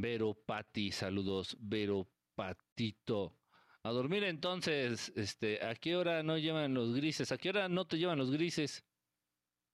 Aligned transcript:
Vero 0.00 0.34
Pati, 0.34 0.90
saludos, 0.92 1.56
Vero 1.60 2.08
Patito. 2.34 3.36
A 3.82 3.90
dormir 3.90 4.24
entonces, 4.24 5.12
este, 5.14 5.64
¿a 5.64 5.74
qué 5.74 5.96
hora 5.96 6.22
no 6.22 6.38
llevan 6.38 6.74
los 6.74 6.94
grises? 6.94 7.32
¿A 7.32 7.38
qué 7.38 7.50
hora 7.50 7.68
no 7.68 7.86
te 7.86 7.98
llevan 7.98 8.18
los 8.18 8.30
grises? 8.30 8.84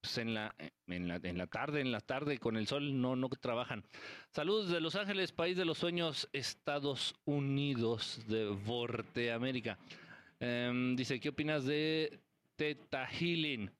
Pues 0.01 0.19
en 0.19 0.35
la, 0.35 0.55
en 0.87 1.09
la, 1.09 1.17
en 1.23 1.39
la 1.39 1.47
tarde, 1.47 1.81
en 1.81 1.93
la 1.93 2.01
tarde 2.01 2.39
con 2.39 2.57
el 2.57 2.67
sol 2.67 3.01
no, 3.01 3.17
no 3.17 3.29
trabajan. 3.29 3.85
Saludos 4.31 4.69
de 4.71 4.81
Los 4.81 4.95
Ángeles, 4.95 5.33
país 5.33 5.57
de 5.57 5.65
los 5.65 5.79
sueños, 5.79 6.29
Estados 6.33 7.15
Unidos 7.25 8.21
de 8.29 8.57
Norteamérica. 8.67 9.79
Em, 10.39 10.95
dice, 10.95 11.19
¿qué 11.19 11.31
opinas 11.31 11.65
de 11.65 12.21
Teta 12.57 13.07
Healing? 13.07 13.71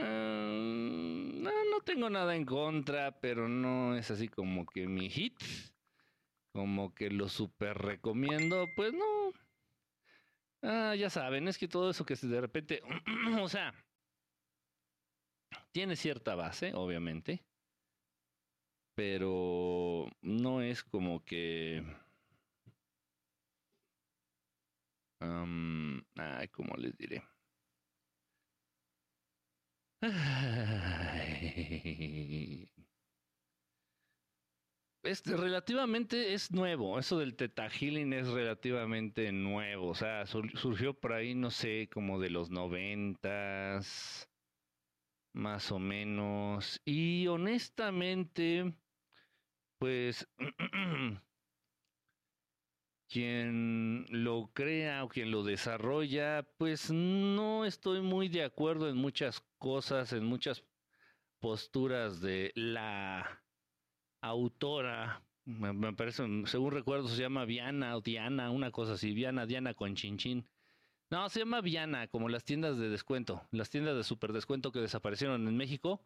Eh, 0.00 1.30
no, 1.34 1.57
no 1.78 1.84
tengo 1.84 2.10
nada 2.10 2.34
en 2.34 2.44
contra, 2.44 3.20
pero 3.20 3.48
no 3.48 3.96
es 3.96 4.10
así 4.10 4.26
como 4.28 4.66
que 4.66 4.88
mi 4.88 5.08
hit 5.08 5.40
como 6.52 6.92
que 6.92 7.08
lo 7.08 7.28
super 7.28 7.78
recomiendo, 7.78 8.66
pues 8.74 8.92
no. 8.92 9.32
Ah, 10.62 10.96
ya 10.96 11.08
saben, 11.08 11.46
es 11.46 11.56
que 11.56 11.68
todo 11.68 11.90
eso 11.90 12.04
que 12.04 12.16
de 12.16 12.40
repente, 12.40 12.82
o 13.40 13.48
sea, 13.48 13.72
tiene 15.70 15.94
cierta 15.94 16.34
base, 16.34 16.72
obviamente, 16.74 17.44
pero 18.96 20.06
no 20.20 20.60
es 20.62 20.82
como 20.82 21.24
que... 21.24 21.84
ay, 26.16 26.48
¿cómo 26.48 26.74
les 26.76 26.96
diré? 26.96 27.22
Este, 35.02 35.36
relativamente 35.36 36.34
es 36.34 36.50
nuevo. 36.52 36.98
Eso 36.98 37.18
del 37.18 37.36
Teta 37.36 37.70
Healing 37.70 38.12
es 38.12 38.28
relativamente 38.28 39.32
nuevo. 39.32 39.88
O 39.88 39.94
sea, 39.94 40.26
surgió 40.26 40.94
por 40.94 41.12
ahí, 41.12 41.34
no 41.34 41.50
sé, 41.50 41.88
como 41.92 42.20
de 42.20 42.30
los 42.30 42.50
noventas, 42.50 44.30
más 45.32 45.72
o 45.72 45.78
menos. 45.78 46.80
Y 46.84 47.26
honestamente, 47.28 48.74
pues, 49.78 50.28
quien 53.08 54.06
lo 54.10 54.50
crea 54.52 55.04
o 55.04 55.08
quien 55.08 55.30
lo 55.30 55.42
desarrolla, 55.42 56.46
pues 56.58 56.90
no 56.90 57.64
estoy 57.64 58.00
muy 58.00 58.28
de 58.28 58.44
acuerdo 58.44 58.88
en 58.88 58.96
muchas 58.96 59.42
cosas, 59.58 60.12
en 60.12 60.24
muchas 60.24 60.64
posturas 61.40 62.20
de 62.20 62.52
la 62.54 63.42
autora, 64.20 65.22
me, 65.48 65.94
parece, 65.94 66.24
según 66.44 66.72
recuerdo, 66.72 67.08
se 67.08 67.22
llama 67.22 67.46
Viana 67.46 67.96
o 67.96 68.02
Diana, 68.02 68.50
una 68.50 68.70
cosa 68.70 68.92
así, 68.92 69.14
Viana, 69.14 69.46
Diana 69.46 69.72
con 69.72 69.94
Chinchín. 69.94 70.46
No, 71.10 71.26
se 71.30 71.38
llama 71.38 71.62
Viana, 71.62 72.06
como 72.08 72.28
las 72.28 72.44
tiendas 72.44 72.76
de 72.76 72.90
descuento, 72.90 73.48
las 73.50 73.70
tiendas 73.70 73.96
de 73.96 74.04
super 74.04 74.34
descuento 74.34 74.72
que 74.72 74.80
desaparecieron 74.80 75.48
en 75.48 75.56
México. 75.56 76.04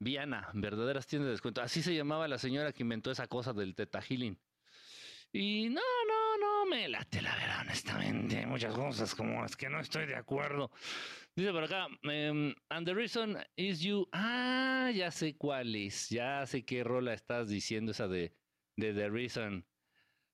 Viana, 0.00 0.50
verdaderas 0.52 1.06
tiendas 1.06 1.28
de 1.28 1.32
descuento. 1.32 1.62
Así 1.62 1.80
se 1.82 1.94
llamaba 1.94 2.28
la 2.28 2.36
señora 2.36 2.74
que 2.74 2.82
inventó 2.82 3.10
esa 3.10 3.26
cosa 3.26 3.54
del 3.54 3.74
Teta 3.74 4.02
Healing. 4.02 4.38
Y 5.36 5.68
no, 5.68 5.82
no, 6.06 6.38
no 6.38 6.64
me 6.64 6.88
late 6.88 7.20
la 7.20 7.34
verdad, 7.34 7.62
honestamente. 7.62 8.38
Hay 8.38 8.46
muchas 8.46 8.72
cosas 8.72 9.16
como 9.16 9.42
las 9.42 9.56
que 9.56 9.68
no 9.68 9.80
estoy 9.80 10.06
de 10.06 10.14
acuerdo. 10.14 10.70
Dice 11.34 11.50
por 11.50 11.64
acá, 11.64 11.88
um, 11.88 12.54
and 12.68 12.86
the 12.86 12.94
reason 12.94 13.36
is 13.56 13.80
you. 13.80 14.08
Ah, 14.12 14.92
ya 14.94 15.10
sé 15.10 15.36
cuál 15.36 15.74
es. 15.74 16.08
Ya 16.08 16.46
sé 16.46 16.64
qué 16.64 16.84
rola 16.84 17.14
estás 17.14 17.48
diciendo, 17.48 17.90
esa 17.90 18.06
de, 18.06 18.32
de 18.76 18.94
The 18.94 19.10
Reason. 19.10 19.66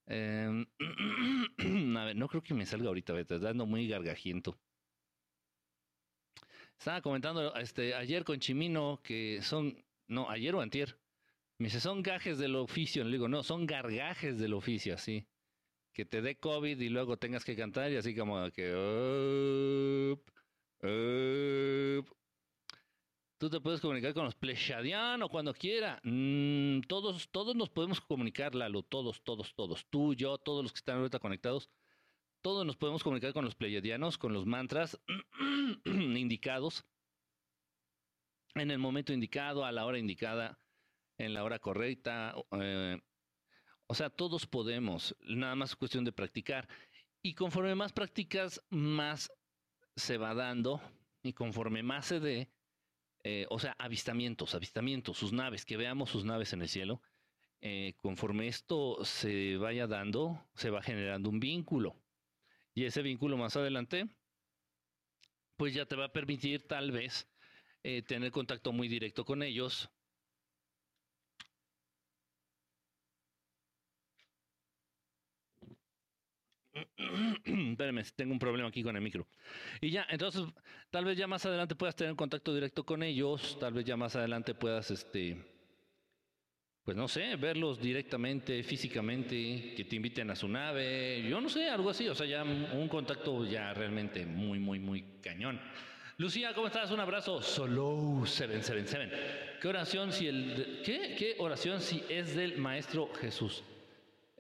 Em, 0.06 0.66
a 1.96 2.04
ver, 2.04 2.16
no 2.16 2.28
creo 2.28 2.42
que 2.42 2.52
me 2.52 2.66
salga 2.66 2.88
ahorita, 2.88 3.14
me 3.14 3.22
estás 3.22 3.40
dando 3.40 3.64
muy 3.64 3.88
gargajiento. 3.88 4.60
Estaba 6.78 7.00
comentando 7.00 7.54
este, 7.54 7.94
ayer 7.94 8.22
con 8.24 8.38
Chimino 8.38 9.00
que 9.02 9.40
son, 9.40 9.82
no, 10.08 10.28
ayer 10.28 10.54
o 10.54 10.60
antier, 10.60 10.99
me 11.60 11.66
dice, 11.66 11.78
son 11.78 12.02
gajes 12.02 12.38
del 12.38 12.56
oficio. 12.56 13.04
Le 13.04 13.12
digo, 13.12 13.28
no, 13.28 13.42
son 13.42 13.66
gargajes 13.66 14.38
del 14.38 14.54
oficio, 14.54 14.94
así. 14.94 15.26
Que 15.92 16.06
te 16.06 16.22
dé 16.22 16.38
COVID 16.38 16.80
y 16.80 16.88
luego 16.88 17.18
tengas 17.18 17.44
que 17.44 17.54
cantar 17.54 17.92
y 17.92 17.96
así 17.96 18.16
como 18.16 18.50
que... 18.50 20.16
Tú 23.36 23.50
te 23.50 23.60
puedes 23.60 23.82
comunicar 23.82 24.14
con 24.14 24.24
los 24.24 24.34
plechadianos 24.34 25.28
cuando 25.28 25.52
quiera. 25.52 26.00
Mm, 26.02 26.80
todos, 26.88 27.28
todos 27.30 27.54
nos 27.54 27.68
podemos 27.68 28.00
comunicar, 28.00 28.54
Lalo. 28.54 28.82
Todos, 28.82 29.22
todos, 29.22 29.54
todos. 29.54 29.84
Tú, 29.90 30.14
yo, 30.14 30.38
todos 30.38 30.62
los 30.62 30.72
que 30.72 30.78
están 30.78 30.96
ahorita 30.96 31.18
conectados. 31.18 31.68
Todos 32.40 32.64
nos 32.64 32.78
podemos 32.78 33.02
comunicar 33.02 33.34
con 33.34 33.44
los 33.44 33.54
pleyadianos, 33.54 34.16
con 34.16 34.32
los 34.32 34.46
mantras 34.46 34.98
indicados. 35.84 36.86
En 38.54 38.70
el 38.70 38.78
momento 38.78 39.12
indicado, 39.12 39.66
a 39.66 39.72
la 39.72 39.84
hora 39.84 39.98
indicada 39.98 40.58
en 41.20 41.34
la 41.34 41.44
hora 41.44 41.58
correcta. 41.58 42.34
Eh, 42.52 42.98
o 43.86 43.94
sea, 43.94 44.08
todos 44.08 44.46
podemos, 44.46 45.14
nada 45.20 45.54
más 45.54 45.70
es 45.70 45.76
cuestión 45.76 46.04
de 46.04 46.12
practicar. 46.12 46.68
Y 47.22 47.34
conforme 47.34 47.74
más 47.74 47.92
practicas, 47.92 48.62
más 48.70 49.30
se 49.96 50.16
va 50.16 50.34
dando. 50.34 50.80
Y 51.22 51.34
conforme 51.34 51.82
más 51.82 52.06
se 52.06 52.20
dé, 52.20 52.50
eh, 53.22 53.46
o 53.50 53.58
sea, 53.58 53.76
avistamientos, 53.78 54.54
avistamientos, 54.54 55.18
sus 55.18 55.32
naves, 55.32 55.66
que 55.66 55.76
veamos 55.76 56.10
sus 56.10 56.24
naves 56.24 56.54
en 56.54 56.62
el 56.62 56.68
cielo. 56.68 57.02
Eh, 57.60 57.92
conforme 57.98 58.48
esto 58.48 59.04
se 59.04 59.58
vaya 59.58 59.86
dando, 59.86 60.48
se 60.54 60.70
va 60.70 60.82
generando 60.82 61.28
un 61.28 61.40
vínculo. 61.40 61.94
Y 62.72 62.84
ese 62.84 63.02
vínculo 63.02 63.36
más 63.36 63.56
adelante, 63.56 64.08
pues 65.58 65.74
ya 65.74 65.84
te 65.84 65.96
va 65.96 66.06
a 66.06 66.12
permitir 66.12 66.66
tal 66.66 66.90
vez 66.92 67.28
tener 68.06 68.30
contacto 68.30 68.72
muy 68.72 68.88
directo 68.88 69.24
con 69.24 69.42
ellos, 69.42 69.90
Espérenme, 77.44 78.04
tengo 78.16 78.32
un 78.32 78.38
problema 78.38 78.68
aquí 78.68 78.82
con 78.82 78.96
el 78.96 79.02
micro. 79.02 79.26
Y 79.80 79.90
ya, 79.90 80.06
entonces, 80.10 80.42
tal 80.90 81.04
vez 81.04 81.16
ya 81.16 81.26
más 81.26 81.44
adelante 81.46 81.74
puedas 81.74 81.96
tener 81.96 82.14
contacto 82.16 82.54
directo 82.54 82.84
con 82.84 83.02
ellos, 83.02 83.56
tal 83.60 83.72
vez 83.72 83.84
ya 83.84 83.96
más 83.96 84.16
adelante 84.16 84.54
puedas, 84.54 84.90
este, 84.90 85.36
pues 86.84 86.96
no 86.96 87.08
sé, 87.08 87.36
verlos 87.36 87.80
directamente, 87.80 88.62
físicamente, 88.62 89.74
que 89.76 89.84
te 89.84 89.96
inviten 89.96 90.30
a 90.30 90.36
su 90.36 90.48
nave, 90.48 91.22
yo 91.28 91.40
no 91.40 91.48
sé, 91.48 91.68
algo 91.68 91.90
así, 91.90 92.08
o 92.08 92.14
sea, 92.14 92.26
ya 92.26 92.42
un 92.42 92.88
contacto 92.88 93.44
ya 93.44 93.72
realmente 93.74 94.26
muy, 94.26 94.58
muy, 94.58 94.78
muy 94.78 95.02
cañón. 95.22 95.60
Lucía, 96.20 96.52
¿cómo 96.52 96.66
estás? 96.66 96.90
Un 96.90 97.00
abrazo. 97.00 97.40
Solo 97.40 98.26
777. 98.26 99.58
¿Qué 99.58 99.68
oración 99.68 100.12
si 100.12 100.26
el 100.26 100.82
qué? 100.84 101.14
¿Qué 101.18 101.36
oración 101.38 101.80
si 101.80 102.04
es 102.10 102.36
del 102.36 102.58
maestro 102.58 103.10
Jesús? 103.14 103.64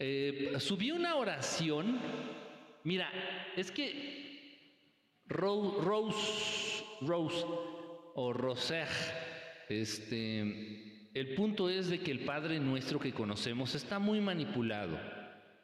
Eh, 0.02 0.56
subí 0.60 0.90
una 0.90 1.16
oración. 1.16 2.00
Mira, 2.84 3.12
es 3.54 3.70
que 3.70 4.80
Rose, 5.26 6.84
Rose, 7.02 7.44
o 8.14 8.32
Roser, 8.32 8.88
este, 9.68 11.10
el 11.12 11.34
punto 11.34 11.68
es 11.68 11.90
de 11.90 12.00
que 12.00 12.12
el 12.12 12.24
Padre 12.24 12.58
nuestro 12.58 12.98
que 12.98 13.12
conocemos 13.12 13.74
está 13.74 13.98
muy 13.98 14.22
manipulado. 14.22 14.98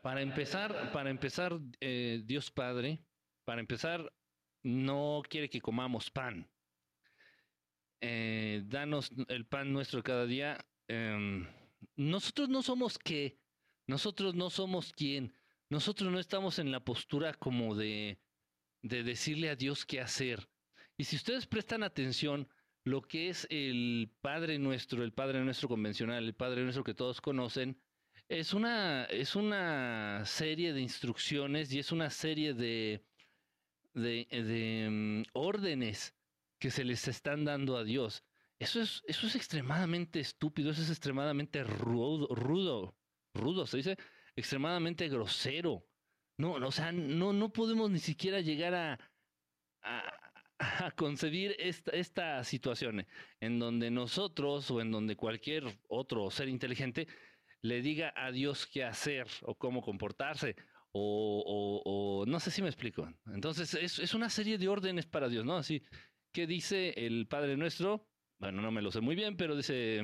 Para 0.02 0.20
empezar, 0.20 0.92
para 0.92 1.08
empezar, 1.08 1.58
eh, 1.80 2.20
Dios 2.26 2.50
Padre, 2.50 3.02
para 3.46 3.62
empezar, 3.62 4.12
no 4.62 5.22
quiere 5.30 5.48
que 5.48 5.62
comamos 5.62 6.10
pan. 6.10 6.46
Eh, 8.02 8.62
danos 8.66 9.10
el 9.28 9.46
pan 9.46 9.72
nuestro 9.72 10.02
cada 10.02 10.26
día. 10.26 10.62
Em, 10.88 11.46
nosotros 11.96 12.50
no 12.50 12.62
somos 12.62 12.98
que 12.98 13.38
nosotros 13.86 14.34
no 14.34 14.50
somos 14.50 14.92
quien, 14.92 15.32
nosotros 15.68 16.10
no 16.12 16.18
estamos 16.18 16.58
en 16.58 16.70
la 16.70 16.84
postura 16.84 17.34
como 17.34 17.74
de, 17.74 18.18
de 18.82 19.02
decirle 19.02 19.50
a 19.50 19.56
Dios 19.56 19.84
qué 19.84 20.00
hacer. 20.00 20.48
Y 20.96 21.04
si 21.04 21.16
ustedes 21.16 21.46
prestan 21.46 21.82
atención, 21.82 22.48
lo 22.84 23.02
que 23.02 23.28
es 23.28 23.46
el 23.50 24.12
Padre 24.20 24.58
Nuestro, 24.58 25.02
el 25.02 25.12
Padre 25.12 25.44
Nuestro 25.44 25.68
convencional, 25.68 26.24
el 26.24 26.34
Padre 26.34 26.62
Nuestro 26.62 26.84
que 26.84 26.94
todos 26.94 27.20
conocen, 27.20 27.80
es 28.28 28.54
una, 28.54 29.04
es 29.04 29.36
una 29.36 30.24
serie 30.24 30.72
de 30.72 30.80
instrucciones 30.80 31.72
y 31.72 31.78
es 31.78 31.92
una 31.92 32.10
serie 32.10 32.54
de, 32.54 33.04
de, 33.94 34.26
de 34.30 34.88
mm, 34.90 35.22
órdenes 35.32 36.14
que 36.58 36.70
se 36.70 36.84
les 36.84 37.06
están 37.08 37.44
dando 37.44 37.76
a 37.76 37.84
Dios. 37.84 38.24
Eso 38.58 38.80
es, 38.80 39.02
eso 39.06 39.26
es 39.26 39.36
extremadamente 39.36 40.18
estúpido, 40.18 40.70
eso 40.70 40.82
es 40.82 40.90
extremadamente 40.90 41.62
rudo, 41.62 42.34
rudo 42.34 42.95
rudo, 43.36 43.66
se 43.66 43.78
dice 43.78 43.98
extremadamente 44.34 45.08
grosero. 45.08 45.84
No, 46.38 46.52
o 46.54 46.72
sea, 46.72 46.92
no, 46.92 47.32
no 47.32 47.52
podemos 47.52 47.90
ni 47.90 47.98
siquiera 47.98 48.40
llegar 48.40 48.74
a, 48.74 48.98
concebir 50.96 51.54
esta, 51.58 51.90
esta 51.92 52.42
situación 52.42 53.06
en 53.40 53.58
donde 53.58 53.90
nosotros 53.90 54.70
o 54.70 54.80
en 54.80 54.90
donde 54.90 55.14
cualquier 55.14 55.64
otro 55.88 56.30
ser 56.30 56.48
inteligente 56.48 57.06
le 57.62 57.82
diga 57.82 58.12
a 58.16 58.32
Dios 58.32 58.66
qué 58.66 58.84
hacer 58.84 59.26
o 59.42 59.54
cómo 59.54 59.82
comportarse 59.82 60.56
o, 60.98 62.24
no 62.26 62.40
sé 62.40 62.50
si 62.50 62.62
me 62.62 62.68
explico. 62.68 63.06
Entonces 63.26 63.74
es, 63.74 63.98
es, 63.98 64.14
una 64.14 64.30
serie 64.30 64.56
de 64.56 64.68
órdenes 64.68 65.04
para 65.06 65.28
Dios, 65.28 65.44
¿no? 65.44 65.56
Así 65.56 65.82
que 66.32 66.46
dice 66.46 66.94
el 66.96 67.26
Padre 67.28 67.56
Nuestro, 67.56 68.08
bueno, 68.38 68.62
no 68.62 68.70
me 68.70 68.82
lo 68.82 68.90
sé 68.90 69.00
muy 69.00 69.14
bien, 69.14 69.36
pero 69.36 69.56
dice 69.56 70.02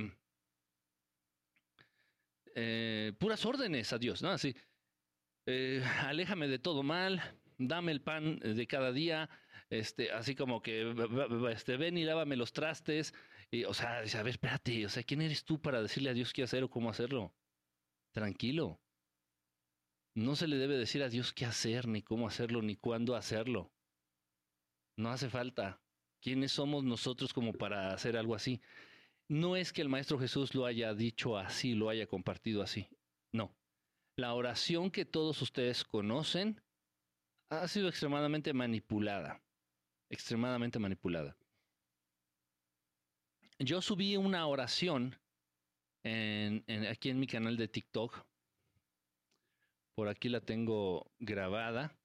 eh, 2.55 3.13
puras 3.19 3.45
órdenes 3.47 3.93
a 3.93 3.99
Dios, 3.99 4.23
¿no? 4.23 4.31
Así, 4.31 4.55
eh, 5.47 5.83
aléjame 6.01 6.49
de 6.49 6.59
todo 6.59 6.83
mal, 6.83 7.21
dame 7.59 7.93
el 7.93 8.01
pan 8.01 8.39
de 8.39 8.67
cada 8.67 8.93
día, 8.93 9.29
este, 9.71 10.13
así 10.13 10.35
como 10.35 10.63
que 10.63 10.95
este, 11.51 11.77
ven 11.77 11.97
y 11.99 12.05
lávame 12.05 12.37
los 12.37 12.53
trastes. 12.53 13.15
Y, 13.51 13.65
o 13.65 13.75
sea, 13.75 14.03
dice, 14.03 14.19
a 14.19 14.23
ver, 14.23 14.33
espérate, 14.33 14.87
o 14.87 14.89
sea, 14.89 15.03
¿quién 15.03 15.21
eres 15.21 15.45
tú 15.45 15.61
para 15.61 15.83
decirle 15.83 16.11
a 16.11 16.15
Dios 16.15 16.33
qué 16.33 16.43
hacer 16.43 16.63
o 16.63 16.71
cómo 16.71 16.91
hacerlo? 16.91 17.35
Tranquilo. 18.13 18.81
No 20.15 20.37
se 20.37 20.47
le 20.47 20.57
debe 20.57 20.77
decir 20.77 21.03
a 21.03 21.09
Dios 21.09 21.33
qué 21.33 21.47
hacer, 21.47 21.89
ni 21.89 22.03
cómo 22.03 22.27
hacerlo, 22.27 22.61
ni 22.63 22.77
cuándo 22.77 23.17
hacerlo. 23.17 23.73
No 24.97 25.11
hace 25.11 25.31
falta. 25.31 25.81
¿Quiénes 26.21 26.53
somos 26.53 26.85
nosotros 26.85 27.33
como 27.33 27.53
para 27.53 27.93
hacer 27.93 28.17
algo 28.17 28.35
así? 28.35 28.61
No 29.29 29.57
es 29.57 29.73
que 29.73 29.83
el 29.83 29.89
Maestro 29.89 30.19
Jesús 30.19 30.55
lo 30.55 30.67
haya 30.67 30.95
dicho 30.95 31.39
así, 31.39 31.75
lo 31.75 31.89
haya 31.89 32.07
compartido 32.07 32.63
así. 32.63 32.89
No. 33.33 33.55
La 34.17 34.35
oración 34.35 34.91
que 34.91 35.05
todos 35.05 35.41
ustedes 35.41 35.85
conocen 35.85 36.61
ha 37.51 37.67
sido 37.69 37.89
extremadamente 37.89 38.53
manipulada 38.53 39.43
extremadamente 40.13 40.79
manipulada. 40.79 41.37
Yo 43.59 43.81
subí 43.81 44.17
una 44.17 44.47
oración 44.47 45.19
aquí 46.05 47.09
en 47.09 47.19
mi 47.19 47.27
canal 47.27 47.57
de 47.57 47.69
TikTok. 47.69 48.25
Por 49.97 50.09
aquí 50.09 50.29
la 50.29 50.41
tengo 50.41 51.11
grabada. 51.19 51.97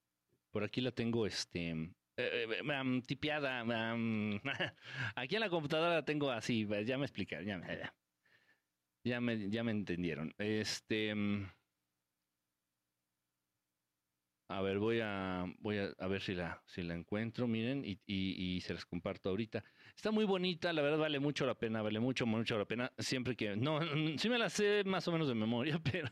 Por 0.52 0.64
aquí 0.64 0.80
la 0.80 0.92
tengo 0.92 1.26
este, 1.26 1.94
eh, 2.18 2.46
eh, 2.64 3.02
tipiada. 3.06 3.60
aquí 5.14 5.34
en 5.36 5.40
la 5.40 5.48
computadora 5.48 5.94
la 5.94 6.04
tengo 6.04 6.30
así. 6.30 6.66
Ya 6.84 6.98
me 6.98 7.04
explicaron. 7.04 7.46
Ya 9.04 9.20
me, 9.20 9.48
ya 9.48 9.62
me, 9.62 9.70
entendieron. 9.70 10.34
Este. 10.38 11.14
A 14.50 14.62
ver, 14.62 14.78
voy 14.78 15.00
a, 15.02 15.44
voy 15.58 15.76
a, 15.76 16.06
ver 16.06 16.22
si 16.22 16.34
la, 16.34 16.62
si 16.66 16.82
la 16.82 16.94
encuentro, 16.94 17.46
miren, 17.46 17.84
y, 17.84 18.00
y, 18.06 18.60
se 18.62 18.72
las 18.72 18.86
comparto 18.86 19.28
ahorita. 19.28 19.62
Está 19.94 20.10
muy 20.10 20.24
bonita, 20.24 20.72
la 20.72 20.80
verdad 20.80 20.96
vale 20.96 21.18
mucho 21.18 21.44
la 21.44 21.54
pena, 21.54 21.82
vale 21.82 22.00
mucho, 22.00 22.24
mucho 22.24 22.56
la 22.56 22.64
pena, 22.64 22.90
siempre 22.96 23.36
que, 23.36 23.56
no, 23.56 23.78
sí 24.16 24.30
me 24.30 24.38
la 24.38 24.48
sé 24.48 24.84
más 24.86 25.06
o 25.06 25.12
menos 25.12 25.28
de 25.28 25.34
memoria, 25.34 25.78
pero 25.84 26.10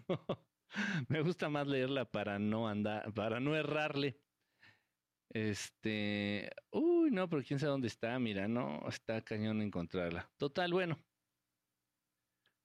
me 1.09 1.23
gusta 1.23 1.49
más 1.49 1.67
leerla 1.67 2.05
para 2.05 2.39
no 2.39 2.69
andar, 2.69 3.11
para 3.15 3.41
no 3.41 3.57
errarle. 3.57 4.19
Este, 5.31 6.51
uy, 6.71 7.11
no, 7.11 7.29
pero 7.29 7.43
quién 7.43 7.59
sabe 7.59 7.73
dónde 7.73 7.89
está, 7.89 8.19
mira, 8.19 8.49
no, 8.49 8.89
está 8.89 9.21
cañón 9.23 9.61
encontrarla. 9.63 10.31
Total, 10.37 10.73
bueno. 10.73 10.99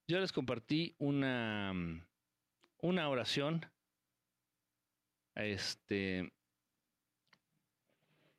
Yo 0.07 0.19
les 0.19 0.31
compartí 0.31 0.95
una, 0.97 1.73
una 2.79 3.09
oración 3.09 3.65
este, 5.35 6.31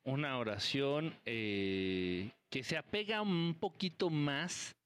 una 0.04 0.38
oración 0.38 1.19
eh, 1.24 2.32
que 2.50 2.62
se 2.62 2.76
apega 2.76 3.22
un 3.22 3.56
poquito 3.58 4.10
más 4.10 4.76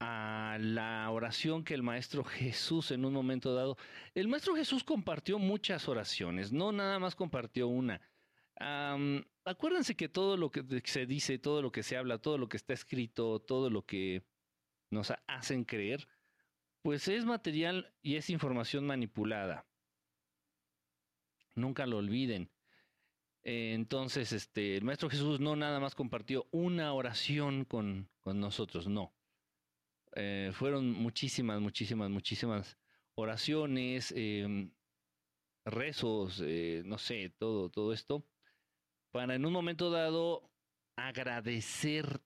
a 0.00 0.58
la 0.60 1.10
oración 1.10 1.64
que 1.64 1.74
el 1.74 1.82
Maestro 1.82 2.24
Jesús 2.24 2.90
en 2.90 3.04
un 3.04 3.12
momento 3.12 3.54
dado. 3.54 3.76
El 4.14 4.28
Maestro 4.28 4.54
Jesús 4.54 4.84
compartió 4.84 5.38
muchas 5.38 5.88
oraciones, 5.88 6.52
no 6.52 6.72
nada 6.72 6.98
más 6.98 7.14
compartió 7.14 7.68
una. 7.68 8.00
acuérdense 9.44 9.96
que 9.96 10.08
todo 10.08 10.36
lo 10.36 10.50
que 10.50 10.64
se 10.84 11.06
dice, 11.06 11.38
todo 11.38 11.62
lo 11.62 11.72
que 11.72 11.82
se 11.82 11.96
habla, 11.96 12.18
todo 12.18 12.38
lo 12.38 12.48
que 12.48 12.56
está 12.56 12.74
escrito, 12.74 13.40
todo 13.40 13.70
lo 13.70 13.84
que 13.84 14.22
nos 14.90 15.12
hacen 15.26 15.64
creer, 15.64 16.08
pues 16.82 17.08
es 17.08 17.24
material 17.24 17.92
y 18.02 18.16
es 18.16 18.30
información 18.30 18.86
manipulada. 18.86 19.66
Nunca 21.54 21.86
lo 21.86 21.98
olviden. 21.98 22.50
entonces, 23.42 24.32
este, 24.32 24.76
el 24.76 24.84
Maestro 24.84 25.10
Jesús 25.10 25.40
no 25.40 25.56
nada 25.56 25.80
más 25.80 25.94
compartió 25.94 26.46
una 26.50 26.92
oración 26.92 27.64
con, 27.64 28.08
nosotros, 28.24 28.88
no. 28.88 29.14
Eh, 30.20 30.50
fueron 30.52 30.90
muchísimas, 30.90 31.60
muchísimas, 31.60 32.10
muchísimas 32.10 32.76
oraciones, 33.14 34.12
em, 34.16 34.72
rezos, 35.64 36.42
eh, 36.44 36.82
no 36.84 36.98
sé, 36.98 37.32
todo, 37.38 37.70
todo 37.70 37.92
esto, 37.92 38.26
para 39.12 39.36
en 39.36 39.46
un 39.46 39.52
momento 39.52 39.90
dado 39.90 40.50
agradecer 40.96 42.20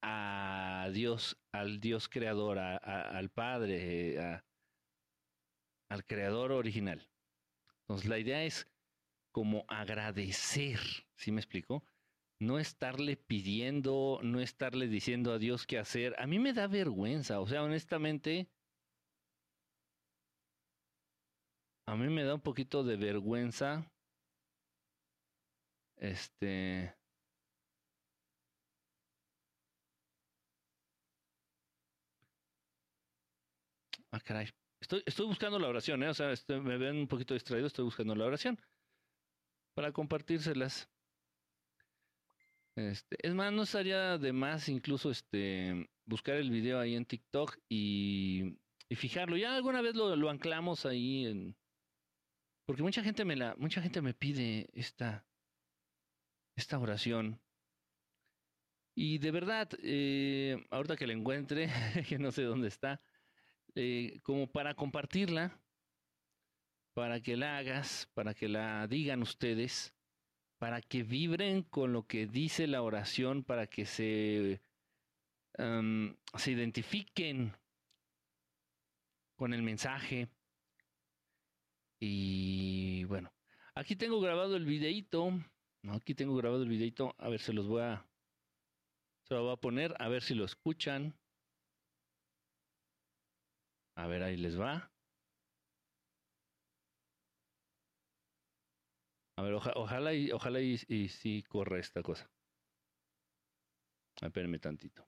a 0.00 0.88
Dios, 0.92 1.42
al 1.50 1.80
Dios 1.80 2.08
creador, 2.08 2.60
al 2.60 3.30
Padre, 3.30 4.40
al 5.88 6.04
creador 6.06 6.52
original. 6.52 7.10
Entonces 7.80 8.08
la 8.08 8.20
idea 8.20 8.44
es 8.44 8.70
como 9.32 9.64
agradecer, 9.66 10.78
¿sí 11.16 11.32
me 11.32 11.40
explico? 11.40 11.84
No 12.40 12.58
estarle 12.58 13.16
pidiendo, 13.16 14.20
no 14.22 14.40
estarle 14.40 14.86
diciendo 14.88 15.32
a 15.32 15.38
Dios 15.38 15.66
qué 15.66 15.78
hacer. 15.78 16.14
A 16.18 16.26
mí 16.26 16.38
me 16.38 16.52
da 16.52 16.66
vergüenza, 16.68 17.40
o 17.40 17.46
sea, 17.46 17.62
honestamente, 17.64 18.48
a 21.86 21.96
mí 21.96 22.08
me 22.08 22.22
da 22.22 22.34
un 22.36 22.40
poquito 22.40 22.84
de 22.84 22.96
vergüenza. 22.96 23.90
Este, 25.96 26.94
Ah, 34.10 34.20
caray. 34.20 34.48
Estoy, 34.80 35.02
estoy 35.06 35.26
buscando 35.26 35.58
la 35.58 35.68
oración, 35.68 36.02
¿eh? 36.02 36.08
O 36.08 36.14
sea, 36.14 36.32
me 36.60 36.78
ven 36.78 36.96
un 36.96 37.08
poquito 37.08 37.34
distraído, 37.34 37.66
estoy 37.66 37.84
buscando 37.84 38.14
la 38.14 38.26
oración. 38.26 38.58
Para 39.74 39.92
compartírselas. 39.92 40.90
Este, 42.78 43.16
es 43.26 43.34
más, 43.34 43.52
no 43.52 43.64
estaría 43.64 44.18
de 44.18 44.32
más 44.32 44.68
incluso 44.68 45.10
este 45.10 45.90
buscar 46.06 46.36
el 46.36 46.50
video 46.50 46.78
ahí 46.78 46.94
en 46.94 47.04
TikTok 47.04 47.58
y, 47.68 48.56
fijarlo. 48.94 49.36
Ya 49.36 49.56
alguna 49.56 49.82
vez 49.82 49.96
lo, 49.96 50.14
lo, 50.14 50.30
anclamos 50.30 50.86
ahí 50.86 51.26
en. 51.26 51.56
Porque 52.66 52.82
mucha 52.82 53.02
gente 53.02 53.24
me 53.24 53.34
la, 53.34 53.56
mucha 53.56 53.82
gente 53.82 54.00
me 54.00 54.14
pide 54.14 54.68
esta, 54.74 55.26
esta 56.56 56.78
oración. 56.78 57.40
Y 58.94 59.18
de 59.18 59.30
verdad, 59.32 59.68
eh, 59.82 60.64
ahorita 60.70 60.96
que 60.96 61.06
la 61.08 61.14
encuentre, 61.14 61.68
que 62.08 62.18
no 62.18 62.30
sé 62.30 62.42
dónde 62.44 62.68
está, 62.68 63.00
eh, 63.74 64.20
como 64.22 64.46
para 64.46 64.74
compartirla, 64.74 65.60
para 66.94 67.20
que 67.20 67.36
la 67.36 67.58
hagas, 67.58 68.08
para 68.14 68.34
que 68.34 68.48
la 68.48 68.86
digan 68.86 69.22
ustedes, 69.22 69.97
para 70.58 70.80
que 70.82 71.02
vibren 71.04 71.62
con 71.62 71.92
lo 71.92 72.06
que 72.06 72.26
dice 72.26 72.66
la 72.66 72.82
oración, 72.82 73.44
para 73.44 73.68
que 73.68 73.86
se, 73.86 74.60
se 75.56 76.50
identifiquen 76.50 77.52
con 79.36 79.54
el 79.54 79.62
mensaje. 79.62 80.28
Y 82.00 83.04
bueno, 83.04 83.32
aquí 83.74 83.96
tengo 83.96 84.20
grabado 84.20 84.56
el 84.56 84.64
videito. 84.64 85.32
Aquí 85.90 86.14
tengo 86.14 86.36
grabado 86.36 86.62
el 86.64 86.68
videito. 86.68 87.14
A 87.18 87.28
ver, 87.28 87.40
se 87.40 87.52
los 87.52 87.66
voy 87.68 87.82
a. 87.82 88.04
Se 89.24 89.34
lo 89.34 89.44
voy 89.44 89.52
a 89.52 89.56
poner, 89.56 89.94
a 89.98 90.08
ver 90.08 90.22
si 90.22 90.34
lo 90.34 90.44
escuchan. 90.44 91.14
A 93.94 94.06
ver, 94.06 94.22
ahí 94.22 94.36
les 94.36 94.58
va. 94.58 94.90
A 99.38 99.42
ver, 99.42 99.54
ojalá 99.54 100.14
y, 100.14 100.32
ojalá 100.32 100.60
y, 100.60 100.76
y 100.88 101.08
sí 101.10 101.44
corra 101.48 101.78
esta 101.78 102.02
cosa. 102.02 102.28
Espérenme 104.20 104.58
tantito. 104.58 105.06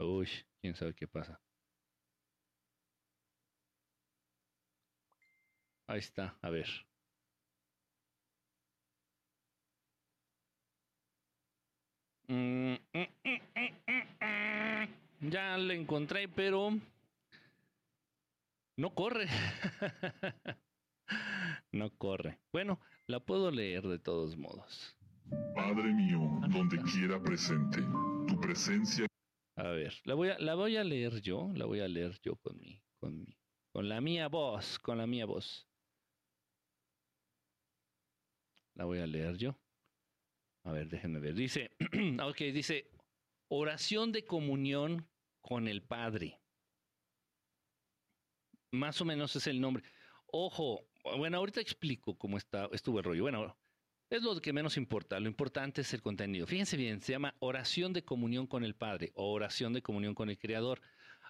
Uy, 0.00 0.28
quién 0.60 0.74
sabe 0.74 0.94
qué 0.94 1.06
pasa. 1.06 1.40
Ahí 5.86 5.98
está, 5.98 6.38
a 6.40 6.48
ver. 6.48 6.66
Mm, 12.28 12.76
mm, 12.94 13.06
mm, 13.24 13.40
ya 15.30 15.58
le 15.58 15.74
encontré, 15.74 16.28
pero 16.28 16.70
No 18.80 18.94
corre. 18.94 19.26
no 21.72 21.90
corre. 21.98 22.40
Bueno, 22.50 22.80
la 23.08 23.20
puedo 23.20 23.50
leer 23.50 23.86
de 23.86 23.98
todos 23.98 24.38
modos. 24.38 24.96
Padre 25.54 25.92
mío, 25.92 26.18
donde 26.48 26.78
quiera 26.90 27.22
presente, 27.22 27.82
tu 28.26 28.40
presencia. 28.40 29.06
A 29.56 29.68
ver, 29.68 29.92
la 30.04 30.14
voy 30.14 30.30
a, 30.30 30.38
la 30.38 30.54
voy 30.54 30.78
a 30.78 30.84
leer 30.84 31.20
yo, 31.20 31.50
la 31.54 31.66
voy 31.66 31.80
a 31.80 31.88
leer 31.88 32.18
yo 32.22 32.36
con 32.36 32.58
mi, 32.58 32.82
con 32.98 33.18
mi, 33.18 33.36
con 33.70 33.86
la 33.86 34.00
mía 34.00 34.28
voz, 34.28 34.78
con 34.78 34.96
la 34.96 35.06
mía 35.06 35.26
voz. 35.26 35.68
La 38.76 38.86
voy 38.86 39.00
a 39.00 39.06
leer 39.06 39.36
yo. 39.36 39.58
A 40.64 40.72
ver, 40.72 40.88
déjenme 40.88 41.20
ver. 41.20 41.34
Dice, 41.34 41.70
ok, 42.22 42.38
dice, 42.54 42.90
oración 43.48 44.10
de 44.10 44.24
comunión 44.24 45.06
con 45.42 45.68
el 45.68 45.82
Padre. 45.82 46.39
Más 48.72 49.00
o 49.00 49.04
menos 49.04 49.34
es 49.36 49.46
el 49.46 49.60
nombre. 49.60 49.82
Ojo, 50.26 50.86
bueno, 51.16 51.38
ahorita 51.38 51.60
explico 51.60 52.16
cómo 52.16 52.38
está, 52.38 52.68
estuvo 52.72 52.98
el 52.98 53.04
rollo. 53.04 53.22
Bueno, 53.22 53.56
es 54.10 54.22
lo 54.22 54.40
que 54.40 54.52
menos 54.52 54.76
importa. 54.76 55.18
Lo 55.20 55.28
importante 55.28 55.82
es 55.82 55.94
el 55.94 56.02
contenido. 56.02 56.46
Fíjense 56.46 56.76
bien, 56.76 57.00
se 57.00 57.12
llama 57.12 57.34
oración 57.38 57.92
de 57.92 58.04
comunión 58.04 58.46
con 58.46 58.64
el 58.64 58.74
Padre 58.74 59.12
o 59.14 59.32
oración 59.32 59.72
de 59.72 59.82
comunión 59.82 60.14
con 60.14 60.30
el 60.30 60.38
Creador. 60.38 60.80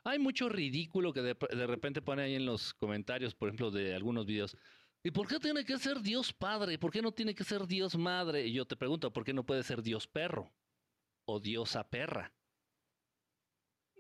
Hay 0.03 0.19
mucho 0.19 0.49
ridículo 0.49 1.13
que 1.13 1.21
de, 1.21 1.67
repente 1.67 2.01
pone 2.01 2.23
ahí 2.23 2.35
en 2.35 2.47
los 2.47 2.73
comentarios, 2.73 3.35
por 3.35 3.49
ejemplo, 3.49 3.71
de 3.71 3.95
algunos 3.95 4.25
videos. 4.25 4.57
¿Y 5.03 5.11
por 5.11 5.29
qué 5.29 5.39
tiene 5.39 5.65
que 5.65 5.79
ser 5.79 6.01
Dios 6.01 6.33
Padre? 6.33 6.79
¿Por 6.79 6.91
qué 6.91 7.03
no 7.03 7.13
tiene 7.13 7.35
que 7.35 7.45
ser 7.45 7.67
Dios 7.67 7.97
Madre? 7.97 8.47
Y 8.47 8.53
yo 8.55 8.65
te 8.67 8.77
pregunto, 8.77 9.13
¿por 9.13 9.25
qué 9.25 9.35
no 9.35 9.45
puede 9.45 9.63
ser 9.63 9.83
Dios 9.83 10.07
Perro? 10.07 10.51
O 11.27 11.39
Diosa 11.39 11.89
Perra. 11.89 12.33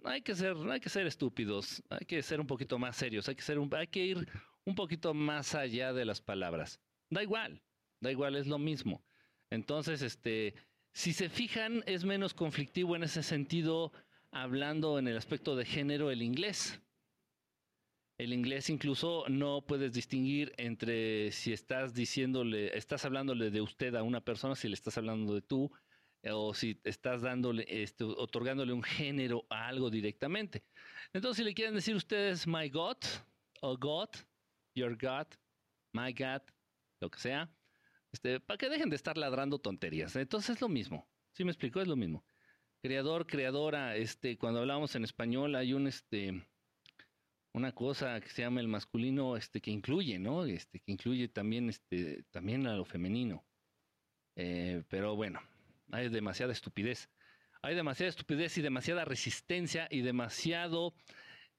Hay 0.04 0.22
que 0.22 0.34
ser, 0.34 0.56
hay 0.70 0.80
que 0.80 0.88
ser 0.88 1.06
estúpidos, 1.06 1.82
hay 1.90 2.06
que 2.06 2.22
ser 2.22 2.40
un 2.40 2.46
poquito 2.46 2.78
más 2.78 2.96
serios, 2.96 3.28
hay 3.28 3.34
que, 3.34 3.42
ser 3.42 3.58
hay 3.72 3.86
que 3.86 4.04
ir 4.04 4.28
un 4.64 4.74
poquito 4.74 5.14
más 5.14 5.54
allá 5.54 5.92
de 5.92 6.04
las 6.04 6.20
palabras. 6.20 6.80
Da 7.10 7.22
igual, 7.22 7.62
da 8.00 8.10
igual, 8.10 8.36
es 8.36 8.46
lo 8.46 8.58
mismo. 8.58 9.04
Entonces, 9.50 10.02
este, 10.02 10.54
si 10.92 11.12
se 11.12 11.28
fijan, 11.28 11.82
es 11.86 12.04
menos 12.04 12.34
conflictivo 12.34 12.96
en 12.96 13.02
ese 13.02 13.22
sentido, 13.22 13.92
hablando 14.30 14.98
en 14.98 15.08
el 15.08 15.16
aspecto 15.16 15.56
de 15.56 15.64
género, 15.64 16.10
el 16.10 16.22
inglés. 16.22 16.80
El 18.18 18.32
inglés 18.32 18.68
incluso 18.68 19.24
no 19.28 19.62
puedes 19.66 19.92
distinguir 19.92 20.52
entre 20.58 21.32
si 21.32 21.52
estás 21.52 21.94
diciéndole, 21.94 22.76
estás 22.76 23.04
hablándole 23.06 23.50
de 23.50 23.62
usted 23.62 23.94
a 23.94 24.02
una 24.02 24.20
persona, 24.20 24.54
si 24.54 24.68
le 24.68 24.74
estás 24.74 24.98
hablando 24.98 25.34
de 25.34 25.40
tú, 25.40 25.72
o 26.24 26.54
si 26.54 26.80
estás 26.84 27.22
dándole, 27.22 27.64
este, 27.68 28.04
otorgándole 28.04 28.72
un 28.72 28.82
género 28.82 29.46
a 29.48 29.68
algo 29.68 29.90
directamente. 29.90 30.64
Entonces, 31.12 31.38
si 31.38 31.44
le 31.44 31.54
quieren 31.54 31.74
decir 31.74 31.94
ustedes 31.94 32.46
my 32.46 32.68
God, 32.68 32.98
o 33.62 33.76
God, 33.76 34.08
your 34.74 34.96
God, 34.96 35.26
my 35.92 36.12
God, 36.12 36.42
lo 37.00 37.10
que 37.10 37.18
sea, 37.18 37.50
este, 38.12 38.40
para 38.40 38.58
que 38.58 38.68
dejen 38.68 38.90
de 38.90 38.96
estar 38.96 39.16
ladrando 39.16 39.58
tonterías. 39.58 40.14
Entonces 40.16 40.56
es 40.56 40.60
lo 40.60 40.68
mismo. 40.68 41.08
¿Sí 41.32 41.44
me 41.44 41.50
explico? 41.50 41.80
Es 41.80 41.88
lo 41.88 41.96
mismo. 41.96 42.24
Creador, 42.82 43.26
creadora, 43.26 43.96
este, 43.96 44.38
cuando 44.38 44.60
hablamos 44.60 44.94
en 44.96 45.04
español 45.04 45.54
hay 45.54 45.74
un, 45.74 45.86
este, 45.86 46.42
una 47.52 47.72
cosa 47.72 48.20
que 48.20 48.30
se 48.30 48.42
llama 48.42 48.60
el 48.60 48.68
masculino, 48.68 49.36
este, 49.36 49.60
que 49.60 49.70
incluye, 49.70 50.18
¿no? 50.18 50.44
Este, 50.44 50.80
que 50.80 50.92
incluye 50.92 51.28
también, 51.28 51.68
este, 51.68 52.24
también 52.30 52.66
a 52.66 52.74
lo 52.74 52.84
femenino. 52.84 53.44
Eh, 54.36 54.82
pero 54.88 55.16
bueno, 55.16 55.40
hay 55.92 56.08
demasiada 56.08 56.52
estupidez. 56.52 57.08
Hay 57.62 57.74
demasiada 57.74 58.10
estupidez 58.10 58.56
y 58.58 58.62
demasiada 58.62 59.04
resistencia 59.04 59.86
y 59.90 60.00
demasiado, 60.00 60.94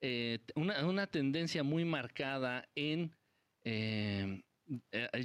eh, 0.02 0.40
una, 0.56 0.86
una, 0.88 1.08
tendencia 1.08 1.64
muy 1.64 1.86
marcada 1.86 2.68
en 2.74 3.16
eh, 3.64 4.42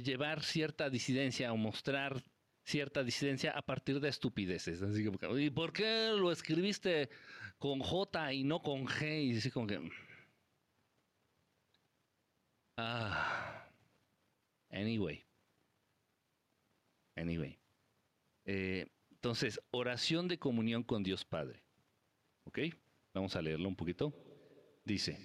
llevar 0.03 0.43
cierta 0.43 0.89
disidencia 0.89 1.51
o 1.51 1.57
mostrar 1.57 2.21
cierta 2.67 3.03
disidencia 3.03 3.51
a 3.51 3.61
partir 3.61 3.99
de 3.99 4.09
estupideces. 4.09 4.81
Así 4.81 5.03
que, 5.03 5.41
¿y 5.41 5.49
por 5.49 5.71
qué 5.71 6.11
lo 6.15 6.31
escribiste 6.31 7.09
con 7.57 7.79
J 7.79 8.33
y 8.33 8.43
no 8.43 8.61
con 8.61 8.85
G? 8.85 9.23
Y 9.23 9.37
así 9.37 9.49
como 9.49 9.67
que... 9.67 9.89
Ah. 12.77 13.67
Anyway. 14.69 15.25
Anyway. 17.15 17.57
Eh, 18.45 18.85
entonces, 19.17 19.59
oración 19.71 20.27
de 20.27 20.37
comunión 20.37 20.83
con 20.83 21.03
Dios 21.03 21.25
Padre. 21.25 21.63
¿Ok? 22.45 22.59
Vamos 23.13 23.35
a 23.35 23.41
leerlo 23.41 23.67
un 23.67 23.75
poquito. 23.75 24.13
Dice, 24.85 25.17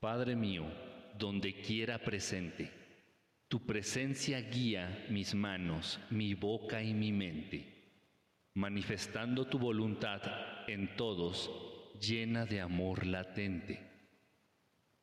Padre 0.00 0.36
mío, 0.36 0.64
donde 1.18 1.60
quiera 1.60 1.98
presente, 1.98 2.70
tu 3.48 3.66
presencia 3.66 4.40
guía 4.40 5.06
mis 5.10 5.34
manos, 5.34 6.00
mi 6.10 6.34
boca 6.34 6.82
y 6.82 6.94
mi 6.94 7.12
mente, 7.12 8.02
manifestando 8.54 9.46
tu 9.46 9.58
voluntad 9.58 10.22
en 10.68 10.96
todos, 10.96 11.50
llena 12.00 12.46
de 12.46 12.60
amor 12.60 13.06
latente 13.06 13.96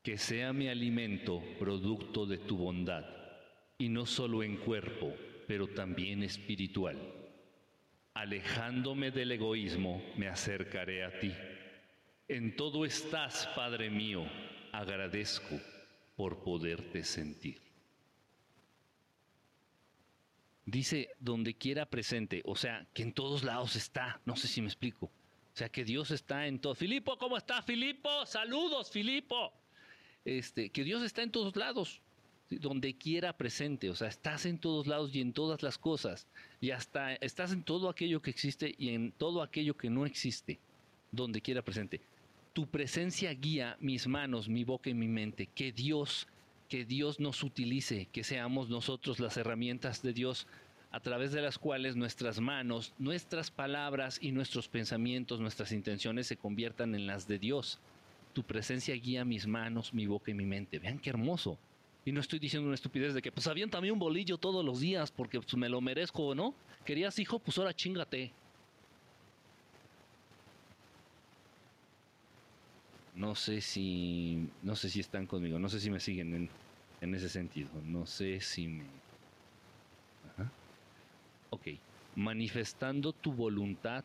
que 0.04 0.18
sea 0.18 0.52
mi 0.52 0.68
alimento 0.68 1.42
producto 1.58 2.26
de 2.26 2.38
tu 2.38 2.58
bondad, 2.58 3.06
y 3.78 3.88
no 3.88 4.06
solo 4.06 4.44
en 4.44 4.58
cuerpo, 4.58 5.14
pero 5.48 5.68
también 5.68 6.24
espiritual. 6.24 6.98
Alejándome 8.14 9.12
del 9.12 9.32
egoísmo, 9.32 10.02
me 10.16 10.28
acercaré 10.28 11.04
a 11.04 11.20
ti. 11.20 11.34
En 12.28 12.56
todo 12.56 12.86
estás, 12.86 13.48
Padre 13.56 13.90
mío, 13.90 14.26
agradezco 14.72 15.60
por 16.16 16.44
poderte 16.44 17.04
sentir. 17.04 17.62
Dice 20.66 21.10
donde 21.20 21.56
quiera 21.56 21.86
presente, 21.86 22.42
o 22.46 22.56
sea, 22.56 22.88
que 22.94 23.04
en 23.04 23.14
todos 23.14 23.44
lados 23.44 23.76
está, 23.76 24.22
no 24.26 24.36
sé 24.36 24.48
si 24.48 24.62
me 24.62 24.68
explico. 24.68 25.08
O 25.08 25.56
sea, 25.56 25.70
que 25.70 25.84
Dios 25.84 26.12
está 26.12 26.48
en 26.48 26.60
todo. 26.60 26.74
Filipo, 26.74 27.18
¿cómo 27.18 27.38
está 27.38 27.62
Filipo? 27.62 28.26
Saludos, 28.26 28.90
Filipo 28.92 29.54
este, 30.26 30.70
que 30.70 30.84
Dios 30.84 31.04
está 31.04 31.22
en 31.22 31.32
todos 31.32 31.56
lados, 31.56 32.02
donde 32.50 32.94
quiera 32.96 33.34
presente, 33.34 33.90
o 33.90 33.96
sea, 33.96 34.08
estás 34.08 34.46
en 34.46 34.58
todos 34.58 34.88
lados 34.88 35.16
y 35.16 35.22
en 35.22 35.34
todas 35.34 35.64
las 35.64 35.78
cosas, 35.78 36.28
y 36.62 36.72
hasta 36.72 37.16
estás 37.16 37.52
en 37.52 37.64
todo 37.64 37.90
aquello 37.90 38.22
que 38.22 38.30
existe 38.30 38.76
y 38.78 38.90
en 38.90 39.12
todo 39.12 39.42
aquello 39.42 39.76
que 39.76 39.90
no 39.90 40.06
existe, 40.06 40.60
donde 41.12 41.42
quiera 41.42 41.62
presente. 41.62 42.02
Tu 42.54 42.68
presencia 42.68 43.34
guía 43.34 43.78
mis 43.80 44.08
manos, 44.08 44.48
mi 44.48 44.64
boca 44.64 44.90
y 44.90 44.94
mi 44.94 45.08
mente, 45.08 45.48
que 45.48 45.72
Dios, 45.72 46.28
que 46.70 46.86
Dios 46.86 47.20
nos 47.20 47.44
utilice, 47.44 48.08
que 48.12 48.24
seamos 48.24 48.70
nosotros 48.70 49.20
las 49.20 49.38
herramientas 49.38 50.04
de 50.04 50.14
Dios 50.14 50.48
a 50.92 51.00
través 51.00 51.32
de 51.32 51.42
las 51.42 51.58
cuales 51.58 51.96
nuestras 51.96 52.40
manos, 52.40 52.94
nuestras 53.00 53.50
palabras 53.50 54.20
y 54.22 54.32
nuestros 54.32 54.68
pensamientos, 54.68 55.40
nuestras 55.40 55.72
intenciones 55.72 56.28
se 56.28 56.38
conviertan 56.38 56.94
en 56.94 57.08
las 57.08 57.28
de 57.28 57.40
Dios 57.40 57.80
tu 58.34 58.44
presencia 58.44 58.96
guía 58.96 59.24
mis 59.24 59.48
manos, 59.48 59.94
mi 59.94 60.08
boca 60.08 60.32
y 60.32 60.34
mi 60.34 60.46
mente. 60.46 60.80
Vean 60.80 61.00
qué 61.00 61.12
hermoso. 61.12 61.58
Y 62.06 62.12
no 62.12 62.20
estoy 62.20 62.40
diciendo 62.40 62.68
una 62.68 62.76
estupidez 62.76 63.14
de 63.14 63.22
que 63.22 63.32
pues 63.32 63.46
también 63.72 63.94
un 63.94 64.00
bolillo 64.00 64.38
todos 64.38 64.64
los 64.66 64.80
días 64.82 65.12
porque 65.12 65.40
pues, 65.40 65.56
me 65.56 65.70
lo 65.70 65.80
merezco, 65.80 66.36
¿no? 66.36 66.54
Querías 66.86 67.18
hijo, 67.20 67.40
pues 67.40 67.58
ahora 67.58 67.74
chingate. 67.74 68.32
No 73.16 73.36
sé 73.36 73.62
si 73.62 74.38
no 74.64 74.76
sé 74.76 74.90
si 74.90 75.00
están 75.00 75.28
conmigo, 75.28 75.60
no 75.60 75.70
sé 75.70 75.80
si 75.80 75.90
me 75.90 76.00
siguen 76.00 76.34
en, 76.34 76.50
en 77.00 77.16
ese 77.16 77.30
sentido, 77.30 77.70
no 77.86 78.06
sé 78.06 78.42
si 78.42 78.68
me 78.68 78.84
Ajá. 80.30 80.52
Ok, 81.52 81.68
manifestando 82.16 83.14
tu 83.14 83.32
voluntad 83.32 84.04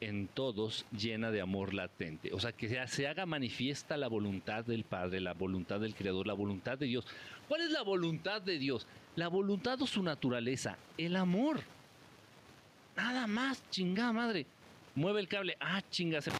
en 0.00 0.28
todos 0.28 0.86
llena 0.92 1.30
de 1.30 1.40
amor 1.40 1.74
latente. 1.74 2.32
O 2.32 2.40
sea, 2.40 2.52
que 2.52 2.86
se 2.86 3.06
haga 3.06 3.26
manifiesta 3.26 3.96
la 3.96 4.08
voluntad 4.08 4.64
del 4.64 4.84
Padre, 4.84 5.20
la 5.20 5.34
voluntad 5.34 5.80
del 5.80 5.94
Creador, 5.94 6.26
la 6.26 6.32
voluntad 6.34 6.78
de 6.78 6.86
Dios. 6.86 7.06
¿Cuál 7.48 7.60
es 7.62 7.70
la 7.70 7.82
voluntad 7.82 8.40
de 8.40 8.58
Dios? 8.58 8.86
La 9.16 9.28
voluntad 9.28 9.80
o 9.82 9.86
su 9.86 10.02
naturaleza, 10.02 10.78
el 10.96 11.16
amor. 11.16 11.60
Nada 12.96 13.26
más, 13.26 13.68
chingada 13.70 14.12
madre. 14.12 14.46
Mueve 14.94 15.20
el 15.20 15.28
cable. 15.28 15.56
Ah, 15.60 15.82
chinga. 15.90 16.20
Se... 16.20 16.30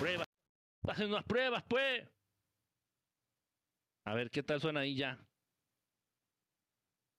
Pruebas. 0.00 0.26
Hacen 0.88 1.08
unas 1.08 1.24
pruebas, 1.24 1.62
pues. 1.68 2.08
A 4.04 4.14
ver 4.14 4.30
qué 4.30 4.42
tal 4.42 4.60
suena 4.60 4.80
ahí 4.80 4.96
ya. 4.96 5.18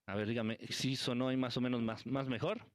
A 0.08 0.16
ver, 0.16 0.28
dígame, 0.28 0.58
¿sí 0.70 0.96
sonó 0.96 1.28
ahí 1.28 1.36
más 1.36 1.58
o 1.58 1.62
menos 1.62 1.82
más, 1.82 2.06
más 2.06 2.28
mejor? 2.30 2.66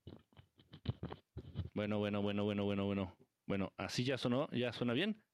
Bueno, 1.75 1.99
bueno, 1.99 2.21
bueno, 2.21 2.45
bueno, 2.45 2.65
bueno, 2.65 2.85
bueno. 2.85 3.17
Bueno, 3.47 3.73
así 3.79 4.05
ya 4.05 4.19
sonó, 4.19 4.51
ya 4.53 4.73
suena 4.73 4.93
bien. 4.93 5.25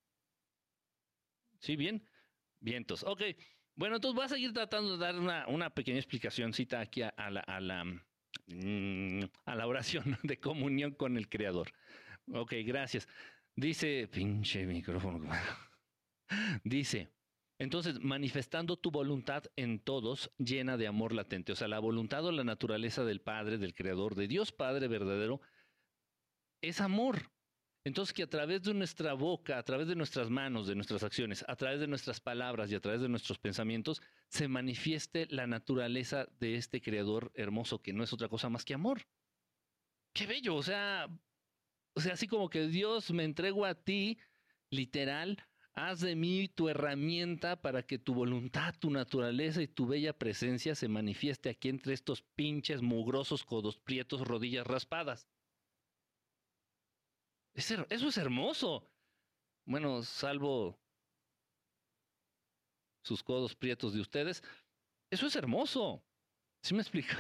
¿Sí, 1.59 1.75
bien? 1.75 2.09
Vientos. 2.61 3.03
Ok. 3.03 3.23
Bueno, 3.75 3.97
entonces 3.97 4.15
voy 4.15 4.25
a 4.25 4.29
seguir 4.29 4.53
tratando 4.53 4.97
de 4.97 5.05
dar 5.05 5.19
una, 5.19 5.47
una 5.49 5.71
pequeña 5.71 5.99
explicacióncita 5.99 6.81
aquí 6.81 7.03
a, 7.03 7.13
la, 7.31 7.41
a, 7.41 7.61
la, 7.61 7.85
mm, 7.85 9.25
a 9.45 9.55
la 9.57 9.67
oración 9.67 10.19
de 10.23 10.39
comunión 10.39 10.93
con 10.93 11.17
el 11.17 11.29
Creador. 11.29 11.69
Ok, 12.33 12.55
gracias. 12.65 13.09
Dice, 13.57 14.07
pinche 14.07 14.67
micrófono. 14.67 15.29
Dice, 16.63 17.09
entonces, 17.59 18.01
manifestando 18.01 18.77
tu 18.77 18.93
voluntad 18.93 19.45
en 19.57 19.81
todos, 19.81 20.31
llena 20.39 20.77
de 20.77 20.87
amor 20.87 21.13
latente. 21.13 21.53
O 21.53 21.57
sea, 21.57 21.67
la 21.67 21.81
voluntad 21.81 22.25
o 22.25 22.31
la 22.31 22.45
naturaleza 22.45 23.05
del 23.05 23.21
Padre, 23.21 23.59
del 23.59 23.75
Creador, 23.75 24.15
de 24.15 24.29
Dios 24.29 24.53
Padre 24.53 24.87
verdadero, 24.87 25.41
es 26.63 26.81
amor. 26.81 27.33
Entonces, 27.85 28.13
que 28.13 28.23
a 28.23 28.29
través 28.29 28.63
de 28.63 28.75
nuestra 28.75 29.15
boca, 29.15 29.59
a 29.59 29.63
través 29.65 29.89
de 29.89 29.97
nuestras 29.97 30.31
manos, 30.31 30.69
de 30.69 30.77
nuestras 30.77 31.03
acciones, 31.03 31.45
a 31.49 31.57
través 31.57 31.81
de 31.81 31.89
nuestras 31.89 32.21
palabras 32.21 32.71
y 32.71 32.77
a 32.77 32.81
través 32.81 33.01
de 33.01 33.09
nuestros 33.09 33.39
pensamientos, 33.39 34.03
se 34.29 34.47
manifieste 34.47 35.27
la 35.31 35.47
naturaleza 35.47 36.29
de 36.39 36.57
este 36.57 36.81
Creador 36.81 37.33
hermoso, 37.35 37.83
que 37.83 37.93
no 37.93 38.05
es 38.05 38.13
otra 38.13 38.29
cosa 38.29 38.49
más 38.49 38.65
que 38.65 38.75
amor. 38.75 39.07
Qué 40.13 40.27
bello, 40.27 40.55
o 40.55 40.63
sea, 40.63 41.09
o 41.95 42.01
sea, 42.01 42.13
así 42.13 42.29
como 42.29 42.51
que 42.51 42.69
Dios 42.69 43.11
me 43.11 43.25
entrego 43.25 43.65
a 43.65 43.75
ti, 43.75 44.19
literal, 44.71 45.39
Haz 45.81 46.01
de 46.01 46.17
mí 46.17 46.49
tu 46.49 46.69
herramienta 46.69 47.55
para 47.63 47.85
que 47.85 48.01
tu 48.01 48.13
voluntad, 48.13 48.75
tu 48.81 48.91
naturaleza 48.91 49.63
y 49.63 49.69
tu 49.69 49.87
bella 49.87 50.13
presencia 50.13 50.75
se 50.75 50.89
manifieste 50.89 51.51
aquí 51.51 51.69
entre 51.69 51.95
estos 51.95 52.21
pinches 52.21 52.83
mugrosos 52.83 53.45
codos 53.45 53.79
prietos, 53.79 54.27
rodillas 54.27 54.67
raspadas. 54.67 55.29
Eso 57.55 57.87
es 57.89 58.19
hermoso. 58.19 58.91
Bueno, 59.67 60.03
salvo 60.03 60.81
sus 63.05 63.23
codos 63.23 63.55
prietos 63.55 63.95
de 63.95 64.01
ustedes. 64.01 64.43
Eso 65.13 65.29
es 65.29 65.37
hermoso. 65.37 66.03
¿Sí 66.61 66.75
me 66.75 66.81
explica? 66.81 67.17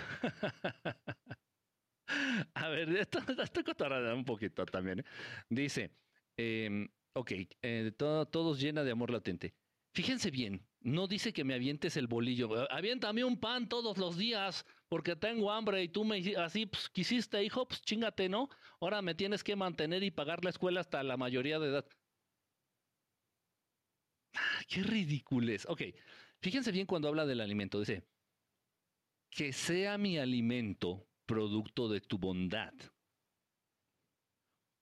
A 2.55 2.69
ver, 2.71 2.88
esto, 2.91 3.21
cotorrando 3.65 4.17
un 4.17 4.25
poquito 4.25 4.67
también. 4.67 4.99
¿eh? 4.99 5.05
Dice, 5.49 5.93
eh, 6.37 6.88
Ok, 7.15 7.33
eh, 7.62 7.93
todos 7.97 8.61
llena 8.61 8.85
de 8.85 8.93
amor 8.93 9.11
latente. 9.11 9.55
Fíjense 9.95 10.31
bien, 10.31 10.69
no 10.81 11.09
dice 11.09 11.33
que 11.33 11.45
me 11.45 11.55
avientes 11.55 11.97
el 11.97 12.07
bolillo. 12.07 12.65
Eh, 12.65 12.69
aviéntame 12.71 13.25
un 13.25 13.41
pan 13.41 13.69
todos 13.69 13.99
los 13.99 14.17
días 14.17 14.65
porque 14.88 15.17
tengo 15.17 15.50
hambre 15.50 15.83
y 15.83 15.88
tú 15.88 16.05
me 16.05 16.19
así 16.37 16.67
pues, 16.67 16.88
quisiste, 16.91 17.43
hijo, 17.43 17.67
pues 17.67 17.83
chingate, 17.83 18.29
¿no? 18.29 18.49
Ahora 18.81 19.03
me 19.03 19.15
tienes 19.15 19.43
que 19.43 19.57
mantener 19.57 20.03
y 20.03 20.11
pagar 20.11 20.45
la 20.45 20.50
escuela 20.50 20.81
hasta 20.81 21.03
la 21.03 21.17
mayoría 21.17 21.59
de 21.59 21.69
edad. 21.69 21.88
Ah, 24.35 24.62
qué 24.69 24.83
ridículo 24.83 25.53
Ok, 25.69 25.83
fíjense 26.41 26.71
bien 26.73 26.87
cuando 26.87 27.09
habla 27.09 27.27
del 27.27 27.41
alimento. 27.41 27.81
Dice, 27.81 28.09
que 29.31 29.53
sea 29.53 29.99
mi 29.99 30.19
alimento 30.19 31.09
producto 31.27 31.88
de 31.88 32.00
tu 32.00 32.19
bondad. 32.19 32.75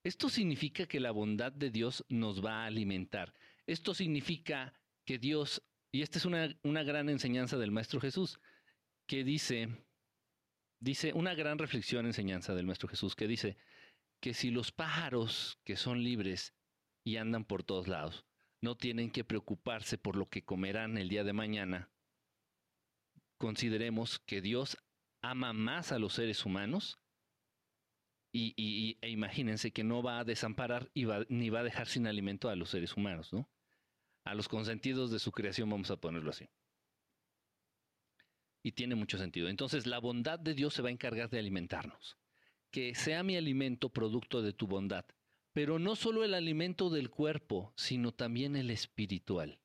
Esto 0.07 0.29
significa 0.29 0.87
que 0.87 1.01
la 1.01 1.11
bondad 1.11 1.51
de 1.51 1.69
Dios 1.69 2.05
nos 2.09 2.41
va 2.41 2.63
a 2.63 2.67
alimentar. 2.67 3.35
Esto 3.67 3.93
significa 3.93 4.73
que 5.05 5.19
Dios, 5.19 5.65
y 5.91 6.03
esta 6.03 6.19
es 6.19 6.25
una, 6.25 6.57
una 6.63 6.85
gran 6.85 7.09
enseñanza 7.09 7.59
del 7.59 7.73
Maestro 7.73 8.01
Jesús, 8.01 8.39
que 9.09 9.25
dice, 9.25 9.69
dice 10.79 11.13
una 11.13 11.35
gran 11.35 11.59
reflexión, 11.59 12.07
enseñanza 12.07 12.55
del 12.55 12.67
Maestro 12.67 12.89
Jesús, 12.89 13.17
que 13.17 13.27
dice 13.27 13.57
que 14.21 14.33
si 14.33 14.53
los 14.53 14.71
pájaros 14.71 15.59
que 15.65 15.75
son 15.75 16.05
libres 16.05 16.55
y 17.03 17.17
andan 17.17 17.45
por 17.45 17.65
todos 17.65 17.89
lados 17.89 18.27
no 18.61 18.77
tienen 18.77 19.11
que 19.11 19.25
preocuparse 19.25 19.99
por 19.99 20.15
lo 20.15 20.29
que 20.29 20.45
comerán 20.45 20.99
el 20.99 21.09
día 21.09 21.25
de 21.25 21.33
mañana, 21.33 21.91
consideremos 23.39 24.21
que 24.21 24.41
Dios 24.41 24.79
ama 25.21 25.53
más 25.53 25.91
a 25.91 25.99
los 25.99 26.15
seres 26.15 26.47
humanos 26.47 27.01
y, 28.37 28.99
e 29.01 29.11
imagínense 29.11 29.71
que 29.71 29.85
no 29.85 30.03
va 30.03 30.19
a 30.19 30.25
desamparar 30.25 30.91
y 30.95 31.07
ni 31.29 31.51
va 31.51 31.61
a 31.61 31.65
dejar 31.65 31.87
sin 31.87 32.07
alimento 32.07 32.49
a 32.49 32.57
los 32.57 32.71
seres 32.71 32.97
humanos, 32.97 33.33
¿no? 33.33 33.49
A 34.25 34.35
los 34.35 34.49
consentidos 34.49 35.11
de 35.11 35.19
su 35.19 35.33
creación, 35.33 35.71
vamos 35.71 35.91
a 35.91 35.97
ponerlo 35.97 36.31
así. 36.31 36.49
Y 38.63 38.73
tiene 38.73 38.97
mucho 38.97 39.17
sentido. 39.19 39.49
Entonces, 39.49 39.87
la 39.87 40.01
bondad 40.01 40.41
de 40.41 40.55
Dios 40.55 40.75
se 40.75 40.83
va 40.83 40.89
a 40.89 40.93
encargar 40.93 41.31
de 41.31 41.39
alimentarnos. 41.39 42.19
Que 42.73 42.95
sea 42.95 43.23
mi 43.23 43.37
alimento 43.37 43.91
producto 43.91 44.43
de 44.43 44.53
tu 44.53 44.67
bondad. 44.67 45.05
Pero 45.53 45.79
no 45.79 45.95
solo 45.95 46.25
el 46.25 46.35
alimento 46.35 46.91
del 46.91 47.09
cuerpo, 47.09 47.73
sino 47.77 48.13
también 48.13 48.57
el 48.57 48.71
espiritual. 48.71 49.61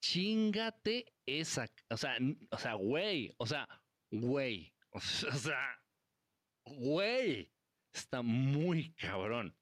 Chingate 0.00 1.12
esa. 1.26 1.68
O 1.90 1.96
sea, 1.96 2.16
o 2.50 2.58
sea, 2.58 2.74
güey. 2.74 3.34
O 3.38 3.46
sea, 3.46 3.68
güey. 4.10 4.72
O 4.96 5.00
sea, 5.00 5.82
güey. 6.64 7.53
Está 7.94 8.22
muy 8.22 8.90
cabrón. 8.94 9.54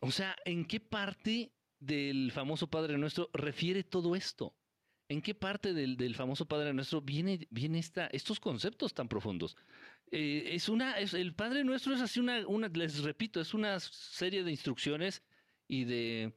O 0.00 0.10
sea, 0.10 0.36
¿en 0.44 0.64
qué 0.64 0.80
parte 0.80 1.52
del 1.78 2.32
famoso 2.32 2.68
Padre 2.68 2.98
Nuestro 2.98 3.30
refiere 3.32 3.84
todo 3.84 4.16
esto? 4.16 4.54
¿En 5.08 5.22
qué 5.22 5.36
parte 5.36 5.72
del, 5.72 6.14
famoso 6.16 6.46
Padre 6.46 6.74
Nuestro 6.74 7.00
viene, 7.00 7.46
viene 7.50 7.78
esta, 7.78 8.08
estos 8.08 8.40
conceptos 8.40 8.92
tan 8.92 9.08
profundos? 9.08 9.56
Eh, 10.10 10.50
es 10.52 10.68
una, 10.68 10.98
el 10.98 11.32
Padre 11.32 11.62
Nuestro 11.62 11.94
es 11.94 12.00
así 12.00 12.18
una, 12.18 12.44
una, 12.48 12.68
les 12.68 13.04
repito, 13.04 13.40
es 13.40 13.54
una 13.54 13.78
serie 13.78 14.42
de 14.42 14.50
instrucciones 14.50 15.22
y 15.68 15.84
de, 15.84 16.36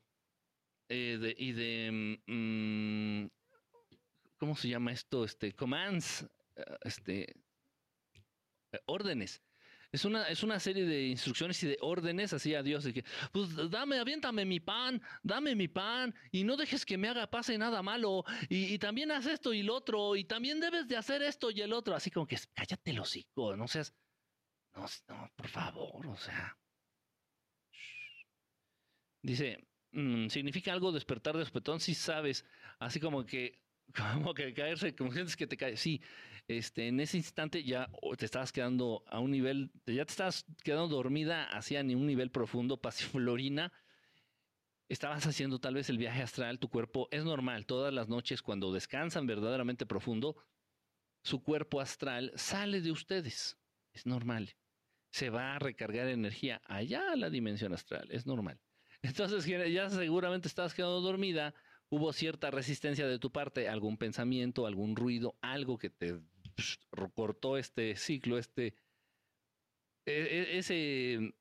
eh, 0.88 1.36
y 1.36 1.52
de, 1.52 2.20
mm, 2.28 3.26
¿cómo 4.38 4.56
se 4.56 4.70
llama 4.70 4.92
esto? 4.92 5.26
Este, 5.26 5.54
commands, 5.54 6.30
eh, 6.56 6.64
este, 6.84 7.36
órdenes 8.86 9.42
es 9.92 10.06
una, 10.06 10.28
es 10.30 10.44
una 10.44 10.60
serie 10.60 10.86
de 10.86 11.08
instrucciones 11.08 11.62
y 11.64 11.68
de 11.68 11.78
órdenes 11.82 12.34
así 12.34 12.54
a 12.54 12.62
Dios, 12.62 12.84
de 12.84 12.94
que, 12.94 13.04
pues 13.32 13.50
dame, 13.70 13.98
aviéntame 13.98 14.46
mi 14.46 14.60
pan, 14.60 15.02
dame 15.24 15.56
mi 15.56 15.68
pan, 15.68 16.14
y 16.32 16.44
no 16.44 16.58
dejes 16.58 16.86
que 16.86 16.98
me 16.98 17.10
haga 17.10 17.28
pase 17.28 17.58
nada 17.58 17.82
malo, 17.82 18.24
y, 18.50 18.78
también 18.78 19.12
haz 19.12 19.26
esto 19.26 19.54
y 19.54 19.64
lo 19.64 19.76
otro, 19.76 20.16
y 20.16 20.26
también 20.26 20.60
debes 20.60 20.88
de 20.88 20.98
hacer 20.98 21.22
esto 21.24 21.50
y 21.50 21.62
el 21.62 21.74
otro, 21.74 21.96
así 21.96 22.12
como 22.12 22.28
que 22.28 22.38
cállate 22.54 22.92
el 22.92 23.00
hocico, 23.00 23.56
no 23.56 23.68
seas, 23.68 23.94
no, 24.76 24.86
no 25.08 25.32
por 25.36 25.48
favor, 25.48 26.08
o 26.08 26.18
sea. 26.18 26.56
Dice, 29.22 29.68
mm, 29.92 30.28
significa 30.30 30.72
algo 30.72 30.92
despertar 30.92 31.36
de 31.36 31.44
espetón, 31.44 31.80
si 31.80 31.96
sabes, 31.96 32.46
así 32.78 33.00
como 33.00 33.26
que, 33.26 33.60
como 34.24 34.36
que 34.36 34.54
caerse, 34.54 34.96
como 34.96 35.12
sientes 35.12 35.36
que 35.36 35.48
te 35.48 35.58
caes, 35.58 35.80
sí, 35.80 36.02
este, 36.50 36.88
en 36.88 37.00
ese 37.00 37.16
instante 37.16 37.64
ya 37.64 37.92
te 38.18 38.26
estabas 38.26 38.52
quedando 38.52 39.04
a 39.08 39.20
un 39.20 39.30
nivel, 39.30 39.72
ya 39.86 40.04
te 40.04 40.12
estabas 40.12 40.46
quedando 40.64 40.88
dormida 40.88 41.44
hacia 41.44 41.82
un 41.82 42.08
nivel 42.08 42.32
profundo, 42.32 42.78
pasiflorina. 42.82 43.72
Estabas 44.90 45.28
haciendo 45.28 45.60
tal 45.60 45.76
vez 45.76 45.92
el 45.92 46.00
viaje 46.00 46.24
astral, 46.24 46.58
tu 46.58 46.68
cuerpo 46.68 47.08
es 47.12 47.24
normal, 47.24 47.68
todas 47.68 47.94
las 47.94 48.10
noches 48.10 48.42
cuando 48.42 48.74
descansan 48.74 49.28
verdaderamente 49.28 49.86
profundo, 49.86 50.38
su 51.22 51.44
cuerpo 51.44 51.82
astral 51.82 52.32
sale 52.36 52.82
de 52.82 52.92
ustedes, 52.92 53.60
es 53.94 54.08
normal. 54.08 54.56
Se 55.12 55.30
va 55.30 55.56
a 55.56 55.60
recargar 55.60 56.08
energía 56.08 56.64
allá 56.66 57.12
a 57.12 57.16
la 57.16 57.30
dimensión 57.30 57.74
astral, 57.74 58.08
es 58.10 58.26
normal. 58.26 58.60
Entonces 59.04 59.46
ya 59.46 59.88
seguramente 59.92 60.48
estabas 60.48 60.74
quedando 60.74 61.02
dormida, 61.02 61.54
hubo 61.90 62.12
cierta 62.12 62.50
resistencia 62.50 63.06
de 63.08 63.20
tu 63.20 63.32
parte, 63.32 63.70
algún 63.70 63.98
pensamiento, 63.98 64.66
algún 64.66 64.96
ruido, 64.96 65.38
algo 65.42 65.78
que 65.78 65.92
te 65.92 66.20
cortó 67.14 67.58
este 67.58 67.96
ciclo, 67.96 68.38
este, 68.38 68.76
e, 70.06 70.14
e, 70.14 70.58
ese, 70.58 71.34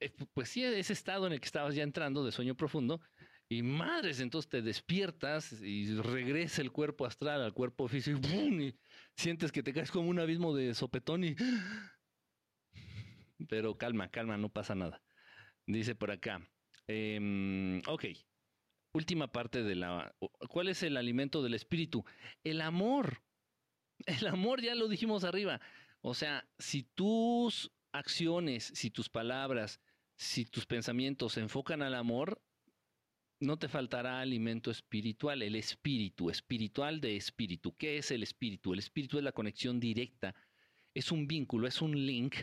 e, 0.00 0.10
pues 0.34 0.48
sí, 0.48 0.64
ese 0.64 0.92
estado 0.92 1.26
en 1.26 1.32
el 1.34 1.40
que 1.40 1.46
estabas 1.46 1.74
ya 1.74 1.82
entrando 1.82 2.24
de 2.24 2.32
sueño 2.32 2.56
profundo, 2.56 3.00
y 3.52 3.62
madres, 3.62 4.20
entonces 4.20 4.48
te 4.48 4.62
despiertas 4.62 5.52
y 5.60 5.96
regresa 6.00 6.62
el 6.62 6.70
cuerpo 6.70 7.04
astral 7.04 7.42
al 7.42 7.52
cuerpo 7.52 7.88
físico 7.88 8.20
y, 8.28 8.76
sientes 9.16 9.50
que 9.50 9.64
te 9.64 9.72
caes 9.72 9.90
como 9.90 10.08
un 10.08 10.20
abismo 10.20 10.54
de 10.54 10.72
sopetón 10.72 11.24
y... 11.24 11.34
Pero 13.48 13.76
calma, 13.76 14.08
calma, 14.08 14.36
no 14.36 14.50
pasa 14.50 14.76
nada. 14.76 15.02
Dice 15.66 15.96
por 15.96 16.12
acá. 16.12 16.40
Em, 16.86 17.82
ok. 17.88 18.04
Última 18.92 19.32
parte 19.32 19.64
de 19.64 19.74
la... 19.74 20.14
¿Cuál 20.48 20.68
es 20.68 20.84
el 20.84 20.96
alimento 20.96 21.42
del 21.42 21.54
espíritu? 21.54 22.04
El 22.44 22.60
amor. 22.60 23.20
El 24.06 24.26
amor 24.26 24.62
ya 24.62 24.74
lo 24.74 24.88
dijimos 24.88 25.24
arriba. 25.24 25.60
O 26.02 26.14
sea, 26.14 26.48
si 26.58 26.82
tus 26.82 27.70
acciones, 27.92 28.72
si 28.74 28.90
tus 28.90 29.08
palabras, 29.08 29.80
si 30.16 30.44
tus 30.44 30.66
pensamientos 30.66 31.34
se 31.34 31.40
enfocan 31.40 31.82
al 31.82 31.94
amor, 31.94 32.42
no 33.40 33.58
te 33.58 33.68
faltará 33.68 34.20
alimento 34.20 34.70
espiritual, 34.70 35.42
el 35.42 35.56
espíritu, 35.56 36.30
espiritual 36.30 37.00
de 37.00 37.16
espíritu. 37.16 37.74
¿Qué 37.76 37.98
es 37.98 38.10
el 38.10 38.22
espíritu? 38.22 38.72
El 38.72 38.78
espíritu 38.78 39.18
es 39.18 39.24
la 39.24 39.32
conexión 39.32 39.80
directa, 39.80 40.34
es 40.94 41.10
un 41.10 41.26
vínculo, 41.26 41.66
es 41.66 41.80
un 41.80 42.06
link 42.06 42.36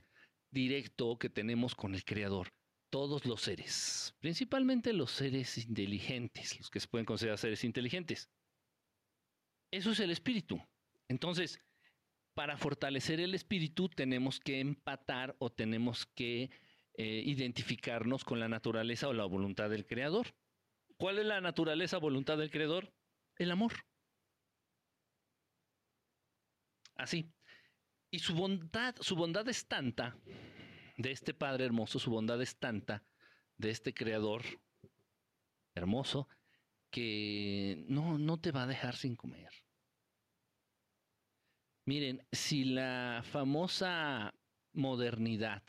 directo 0.49 1.17
que 1.19 1.29
tenemos 1.29 1.75
con 1.75 1.93
el 1.93 2.03
Creador. 2.03 2.51
Todos 2.89 3.25
los 3.25 3.41
seres, 3.41 4.15
principalmente 4.19 4.93
los 4.93 5.11
seres 5.11 5.57
inteligentes, 5.57 6.57
los 6.57 6.69
que 6.69 6.79
se 6.79 6.87
pueden 6.87 7.05
considerar 7.05 7.37
seres 7.37 7.63
inteligentes. 7.63 8.29
Eso 9.71 9.91
es 9.91 9.99
el 9.99 10.09
espíritu. 10.09 10.59
Entonces, 11.07 11.61
para 12.33 12.57
fortalecer 12.57 13.19
el 13.19 13.33
espíritu 13.33 13.89
tenemos 13.89 14.39
que 14.39 14.59
empatar 14.59 15.35
o 15.39 15.51
tenemos 15.51 16.05
que 16.05 16.51
eh, 16.93 17.23
identificarnos 17.25 18.23
con 18.23 18.39
la 18.39 18.47
naturaleza 18.47 19.07
o 19.07 19.13
la 19.13 19.25
voluntad 19.25 19.69
del 19.69 19.85
Creador. 19.85 20.35
¿Cuál 20.97 21.19
es 21.19 21.25
la 21.25 21.41
naturaleza 21.41 21.97
voluntad 21.97 22.37
del 22.37 22.51
Creador? 22.51 22.93
El 23.37 23.51
amor. 23.51 23.73
Así. 26.95 27.31
Y 28.09 28.19
su 28.19 28.33
bondad, 28.33 28.95
su 28.99 29.15
bondad 29.15 29.47
es 29.49 29.67
tanta, 29.67 30.17
de 30.97 31.11
este 31.11 31.33
Padre 31.33 31.65
hermoso, 31.65 31.99
su 31.99 32.09
bondad 32.09 32.41
es 32.41 32.57
tanta, 32.57 33.03
de 33.57 33.69
este 33.69 33.93
Creador 33.93 34.43
hermoso, 35.75 36.27
que 36.89 37.83
no, 37.87 38.17
no 38.17 38.39
te 38.39 38.51
va 38.51 38.63
a 38.63 38.67
dejar 38.67 38.95
sin 38.95 39.15
comer. 39.15 39.49
Miren, 41.87 42.21
si 42.33 42.65
la 42.65 43.23
famosa 43.31 44.33
modernidad, 44.73 45.63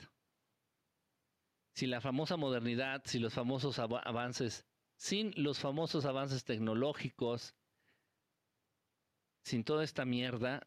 si 1.76 1.87
la 1.87 2.00
famosa 2.00 2.37
modernidad, 2.37 3.02
si 3.04 3.20
los 3.20 3.35
famosos 3.35 3.78
avances, 3.78 4.66
sin 4.96 5.33
los 5.37 5.61
famosos 5.61 6.07
avances 6.07 6.42
tecnológicos, 6.42 7.54
sin 9.44 9.62
toda 9.62 9.85
esta 9.85 10.04
mierda, 10.04 10.66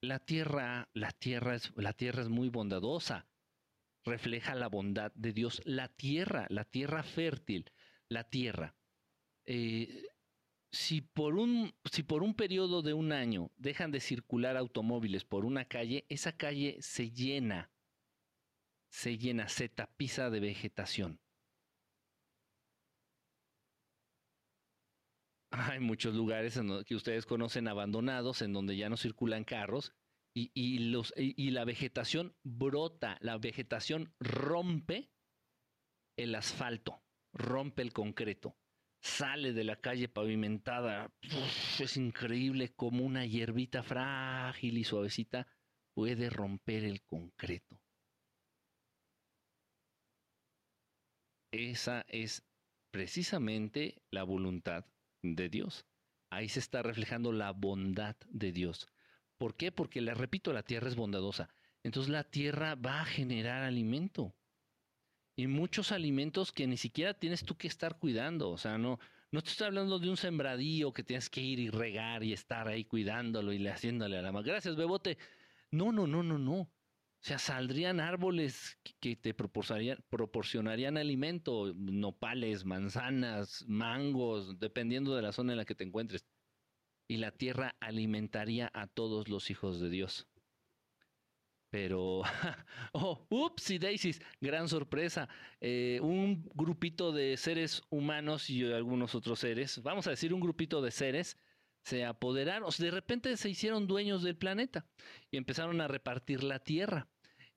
la 0.00 0.20
tierra, 0.20 0.88
la 0.94 1.10
tierra 1.10 1.56
es, 1.56 1.72
la 1.74 1.94
tierra 1.94 2.22
es 2.22 2.28
muy 2.28 2.48
bondadosa. 2.48 3.26
Refleja 4.04 4.54
la 4.54 4.68
bondad 4.68 5.10
de 5.16 5.32
Dios. 5.32 5.62
La 5.64 5.88
tierra, 5.88 6.46
la 6.48 6.64
tierra 6.64 7.02
fértil, 7.02 7.72
la 8.08 8.30
tierra. 8.30 8.76
Eh, 9.46 10.11
si 10.72 11.02
por 11.02 11.36
un 11.36 11.74
si 11.90 12.02
por 12.02 12.22
un 12.22 12.34
periodo 12.34 12.80
de 12.80 12.94
un 12.94 13.12
año 13.12 13.50
dejan 13.58 13.90
de 13.90 14.00
circular 14.00 14.56
automóviles 14.56 15.24
por 15.24 15.44
una 15.44 15.66
calle, 15.66 16.06
esa 16.08 16.32
calle 16.32 16.78
se 16.80 17.10
llena, 17.10 17.70
se 18.90 19.18
llena, 19.18 19.48
se 19.48 19.68
tapiza 19.68 20.30
de 20.30 20.40
vegetación. 20.40 21.20
Hay 25.50 25.80
muchos 25.80 26.14
lugares 26.14 26.58
que 26.86 26.94
ustedes 26.94 27.26
conocen 27.26 27.68
abandonados, 27.68 28.40
en 28.40 28.54
donde 28.54 28.74
ya 28.74 28.88
no 28.88 28.96
circulan 28.96 29.44
carros 29.44 29.92
y, 30.34 30.78
los, 30.78 31.12
y, 31.14 31.50
la 31.50 31.66
vegetación 31.66 32.34
brota, 32.42 33.18
la 33.20 33.36
vegetación 33.36 34.14
rompe 34.18 35.10
el 36.16 36.34
asfalto, 36.34 37.02
rompe 37.34 37.82
el 37.82 37.92
concreto, 37.92 38.56
sale 39.02 39.52
de 39.52 39.64
la 39.64 39.76
calle 39.76 40.08
pavimentada. 40.08 41.12
es 41.78 41.96
increíble 41.96 42.72
como 42.74 43.04
una 43.04 43.26
hierbita 43.26 43.82
frágil 43.82 44.78
y 44.78 44.84
suavecita 44.84 45.46
puede 45.94 46.30
romper 46.30 46.84
el 46.84 47.02
concreto. 47.02 47.78
Esa 51.52 52.04
es 52.08 52.44
precisamente 52.90 54.02
la 54.10 54.22
voluntad 54.22 54.86
de 55.22 55.48
Dios. 55.50 55.84
Ahí 56.30 56.48
se 56.48 56.60
está 56.60 56.82
reflejando 56.82 57.30
la 57.32 57.50
bondad 57.50 58.16
de 58.28 58.52
Dios. 58.52 58.88
¿Por 59.36 59.56
qué? 59.56 59.70
Porque, 59.70 60.00
le 60.00 60.14
repito, 60.14 60.52
la 60.52 60.62
tierra 60.62 60.88
es 60.88 60.96
bondadosa. 60.96 61.50
Entonces 61.82 62.10
la 62.10 62.24
tierra 62.24 62.74
va 62.74 63.02
a 63.02 63.04
generar 63.04 63.64
alimento. 63.64 64.34
Y 65.42 65.48
muchos 65.48 65.90
alimentos 65.90 66.52
que 66.52 66.68
ni 66.68 66.76
siquiera 66.76 67.14
tienes 67.14 67.42
tú 67.42 67.56
que 67.56 67.66
estar 67.66 67.98
cuidando. 67.98 68.50
O 68.50 68.58
sea, 68.58 68.78
no, 68.78 69.00
no 69.32 69.42
te 69.42 69.50
estoy 69.50 69.66
hablando 69.66 69.98
de 69.98 70.08
un 70.08 70.16
sembradío 70.16 70.92
que 70.92 71.02
tienes 71.02 71.28
que 71.28 71.40
ir 71.40 71.58
y 71.58 71.68
regar 71.68 72.22
y 72.22 72.32
estar 72.32 72.68
ahí 72.68 72.84
cuidándolo 72.84 73.52
y 73.52 73.66
haciéndole 73.66 74.16
a 74.16 74.22
la 74.22 74.30
mano. 74.30 74.46
Gracias, 74.46 74.76
bebote. 74.76 75.18
No, 75.72 75.90
no, 75.90 76.06
no, 76.06 76.22
no, 76.22 76.38
no. 76.38 76.54
O 76.60 76.70
sea, 77.18 77.40
saldrían 77.40 77.98
árboles 77.98 78.78
que 79.00 79.16
te 79.16 79.34
proporcionarían, 79.34 80.04
proporcionarían 80.10 80.96
alimento, 80.96 81.72
nopales, 81.74 82.64
manzanas, 82.64 83.64
mangos, 83.66 84.60
dependiendo 84.60 85.16
de 85.16 85.22
la 85.22 85.32
zona 85.32 85.54
en 85.54 85.58
la 85.58 85.64
que 85.64 85.74
te 85.74 85.82
encuentres. 85.82 86.24
Y 87.08 87.16
la 87.16 87.32
tierra 87.32 87.74
alimentaría 87.80 88.70
a 88.72 88.86
todos 88.86 89.28
los 89.28 89.50
hijos 89.50 89.80
de 89.80 89.90
Dios. 89.90 90.28
Pero, 91.72 92.20
oh, 92.92 93.26
ups 93.30 93.70
y 93.70 93.78
daisies, 93.78 94.20
gran 94.42 94.68
sorpresa. 94.68 95.26
Eh, 95.58 96.00
un 96.02 96.46
grupito 96.54 97.12
de 97.12 97.38
seres 97.38 97.82
humanos 97.88 98.50
y 98.50 98.70
algunos 98.70 99.14
otros 99.14 99.38
seres, 99.38 99.82
vamos 99.82 100.06
a 100.06 100.10
decir 100.10 100.34
un 100.34 100.40
grupito 100.40 100.82
de 100.82 100.90
seres, 100.90 101.38
se 101.82 102.04
apoderaron, 102.04 102.68
de 102.78 102.90
repente 102.90 103.34
se 103.38 103.48
hicieron 103.48 103.86
dueños 103.86 104.22
del 104.22 104.36
planeta 104.36 104.84
y 105.30 105.38
empezaron 105.38 105.80
a 105.80 105.88
repartir 105.88 106.44
la 106.44 106.58
tierra. 106.58 107.08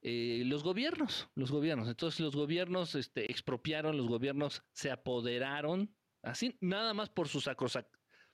Eh, 0.02 0.44
los 0.46 0.64
gobiernos, 0.64 1.28
los 1.36 1.52
gobiernos. 1.52 1.90
Entonces 1.90 2.22
los 2.22 2.38
gobiernos 2.38 2.96
este, 2.96 3.30
expropiaron, 3.30 3.98
los 3.98 4.08
gobiernos 4.08 4.64
se 4.72 4.92
apoderaron, 4.92 5.94
así, 6.22 6.58
nada 6.62 6.94
más 6.94 7.10
por 7.10 7.28
sus, 7.28 7.50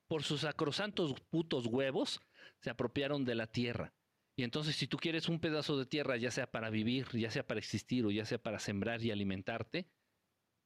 por 0.08 0.22
sus 0.22 0.42
sacrosantos 0.42 1.16
putos 1.32 1.66
huevos, 1.66 2.22
se 2.60 2.70
apropiaron 2.70 3.26
de 3.26 3.34
la 3.34 3.48
tierra. 3.48 3.96
Y 4.42 4.44
entonces 4.44 4.76
si 4.76 4.88
tú 4.88 4.98
quieres 4.98 5.30
un 5.30 5.40
pedazo 5.40 5.78
de 5.78 5.86
tierra, 5.86 6.18
ya 6.18 6.32
sea 6.32 6.50
para 6.50 6.72
vivir, 6.72 7.08
ya 7.14 7.30
sea 7.30 7.46
para 7.46 7.60
existir 7.60 8.08
o 8.08 8.10
ya 8.10 8.26
sea 8.26 8.42
para 8.42 8.58
sembrar 8.58 9.04
y 9.04 9.12
alimentarte, 9.12 9.88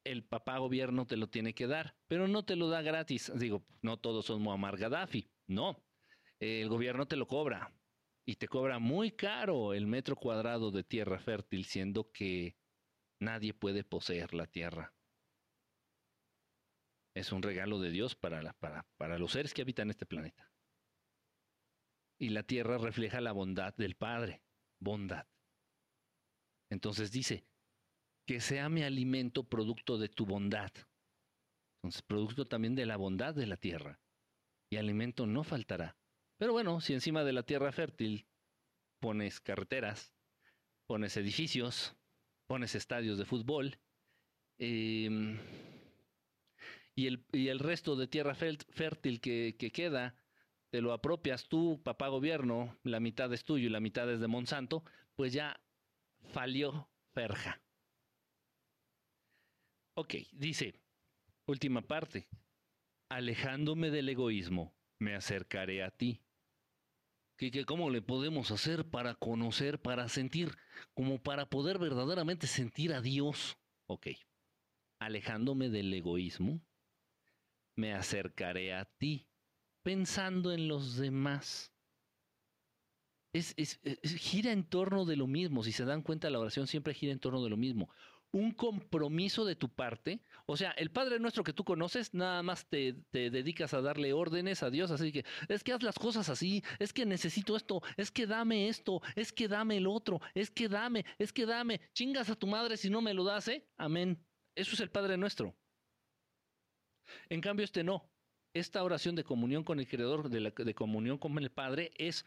el 0.06 0.24
papá 0.24 0.60
gobierno 0.60 1.06
te 1.06 1.18
lo 1.18 1.28
tiene 1.28 1.54
que 1.54 1.68
dar, 1.68 1.98
pero 2.08 2.30
no 2.30 2.46
te 2.46 2.56
lo 2.56 2.70
da 2.70 2.82
gratis. 2.82 3.34
Digo, 3.36 3.66
no 3.82 3.98
todos 3.98 4.28
son 4.28 4.42
Muammar 4.42 4.78
Gaddafi, 4.78 5.30
no. 5.48 5.84
El 6.40 6.70
gobierno 6.70 7.06
te 7.06 7.18
lo 7.18 7.28
cobra, 7.28 7.74
y 8.26 8.38
te 8.38 8.48
cobra 8.48 8.80
muy 8.80 9.12
caro 9.12 9.74
el 9.74 9.88
metro 9.88 10.16
cuadrado 10.16 10.72
de 10.72 10.86
tierra 10.86 11.20
fértil, 11.20 11.66
siendo 11.66 12.14
que 12.14 12.56
nadie 13.20 13.54
puede 13.54 13.84
poseer 13.84 14.34
la 14.34 14.48
tierra. 14.48 14.94
Es 17.14 17.34
un 17.34 17.42
regalo 17.42 17.82
de 17.82 17.90
Dios 17.90 18.16
para, 18.16 18.54
para, 18.54 18.88
para 18.96 19.20
los 19.20 19.34
seres 19.34 19.54
que 19.54 19.64
habitan 19.64 19.90
este 19.90 20.06
planeta. 20.06 20.50
Y 22.18 22.30
la 22.30 22.44
tierra 22.44 22.78
refleja 22.78 23.22
la 23.22 23.32
bondad 23.32 23.76
del 23.76 23.96
Padre, 23.96 24.42
bondad. 24.80 25.28
Entonces 26.70 27.12
dice, 27.12 27.46
que 28.26 28.42
sea 28.42 28.70
mi 28.70 28.84
alimento 28.84 29.44
producto 29.44 29.98
de 29.98 30.10
tu 30.10 30.26
bondad. 30.26 30.72
Entonces, 31.78 32.02
producto 32.02 32.48
también 32.48 32.76
de 32.76 32.86
la 32.86 32.98
bondad 32.98 33.36
de 33.36 33.46
la 33.46 33.58
tierra. 33.58 34.00
Y 34.72 34.78
alimento 34.78 35.28
no 35.28 35.44
faltará. 35.44 35.98
Pero 36.38 36.52
bueno, 36.52 36.82
si 36.82 36.94
encima 36.94 37.24
de 37.24 37.34
la 37.34 37.44
tierra 37.44 37.72
fértil 37.72 38.28
pones 39.00 39.40
carreteras, 39.40 40.12
pones 40.88 41.16
edificios, 41.18 41.96
pones 42.48 42.76
estadios 42.76 43.18
de 43.18 43.26
fútbol, 43.26 43.80
em, 44.58 45.40
y, 46.96 47.08
el, 47.08 47.26
y, 47.32 47.50
el, 47.50 47.60
resto 47.60 47.96
de 47.96 48.08
tierra 48.08 48.36
fértil 48.36 49.22
que, 49.22 49.56
que 49.60 49.72
queda, 49.72 50.16
te 50.76 50.82
lo 50.82 50.92
apropias 50.92 51.48
tú, 51.48 51.82
papá 51.82 52.10
gobierno, 52.10 52.78
la 52.84 53.00
mitad 53.00 53.32
es 53.32 53.46
tuyo 53.46 53.68
y 53.68 53.70
la 53.70 53.80
mitad 53.80 54.12
es 54.12 54.20
de 54.20 54.28
Monsanto, 54.28 54.84
pues 55.16 55.32
ya 55.32 55.58
falió 56.34 56.90
Ferja. 57.14 57.62
Ok, 59.94 60.16
dice, 60.34 60.74
última 61.46 61.82
parte, 61.82 62.28
alejándome 63.08 63.90
del 63.90 64.10
egoísmo, 64.10 64.76
me 65.00 65.16
acercaré 65.16 65.82
a 65.82 65.92
ti 65.92 66.22
que, 67.38 67.64
cómo 67.64 67.90
le 67.90 68.02
podemos 68.02 68.52
hacer 68.52 68.84
para 68.84 69.16
conocer, 69.16 69.82
para 69.82 70.10
sentir, 70.10 70.58
como 70.94 71.24
para 71.24 71.46
poder 71.46 71.80
verdaderamente 71.80 72.48
sentir 72.48 72.92
a 72.92 73.00
Dios. 73.00 73.58
Ok, 73.86 74.08
alejándome 75.00 75.70
del 75.70 75.94
egoísmo, 75.94 76.60
me 77.78 77.94
acercaré 77.94 78.74
a 78.74 78.84
ti, 78.84 79.30
pensando 79.86 80.52
en 80.52 80.68
los 80.68 80.98
demás. 80.98 81.72
es, 83.34 83.80
gira 84.18 84.52
en 84.52 84.64
torno 84.64 85.06
de 85.06 85.16
lo 85.16 85.28
mismo. 85.28 85.64
Si 85.64 85.72
se 85.72 85.86
dan 85.86 86.02
cuenta, 86.02 86.32
la 86.32 86.40
oración 86.40 86.66
siempre 86.66 86.96
gira 86.96 87.14
en 87.14 87.20
torno 87.20 87.44
de 87.44 87.52
lo 87.52 87.58
mismo 87.58 87.90
un 88.32 88.52
compromiso 88.52 89.46
de 89.46 89.56
tu 89.56 89.70
parte. 89.70 90.20
O 90.46 90.58
sea, 90.58 90.72
el 90.72 90.92
Padre 90.92 91.20
nuestro 91.20 91.44
que 91.44 91.54
tú 91.54 91.64
conoces, 91.64 92.14
nada 92.14 92.44
más 92.44 92.68
te, 92.68 92.96
dedicas 93.12 93.74
a 93.74 93.80
darle 93.82 94.12
órdenes 94.12 94.62
a 94.62 94.70
Dios, 94.70 94.92
así 94.92 95.14
que 95.14 95.24
es 95.48 95.64
que 95.64 95.72
haz 95.72 95.82
las 95.84 95.98
cosas 95.98 96.28
así, 96.28 96.62
es 96.80 96.92
que 96.92 97.06
necesito 97.06 97.56
esto, 97.56 97.82
es 97.96 98.12
que 98.12 98.28
dame 98.28 98.68
esto, 98.68 99.02
es 99.16 99.32
que 99.32 99.48
dame 99.48 99.78
el 99.78 99.88
otro, 99.88 100.20
es 100.34 100.52
que 100.52 100.68
dame, 100.68 101.06
es 101.18 101.32
que 101.32 101.46
dame, 101.46 101.80
chingas 101.94 102.30
a 102.30 102.36
tu 102.36 102.48
madre 102.48 102.76
si 102.76 102.90
no 102.90 103.02
me 103.02 103.14
lo 103.14 103.24
das, 103.24 103.48
¿eh? 103.48 103.66
Amén. 103.78 104.22
Eso 104.54 104.74
es 104.74 104.82
el 104.82 104.92
Padre 104.92 105.16
nuestro. 105.16 105.56
En 107.30 107.40
cambio, 107.40 107.64
este 107.64 107.86
no. 107.86 108.10
Esta 108.56 108.82
oración 108.86 109.16
de 109.16 109.26
comunión 109.26 109.66
con 109.66 109.82
el 109.82 109.88
Creador, 109.88 110.30
de, 110.30 110.74
comunión 110.76 111.18
con 111.18 111.38
el 111.40 111.52
Padre, 111.52 111.92
es 111.98 112.26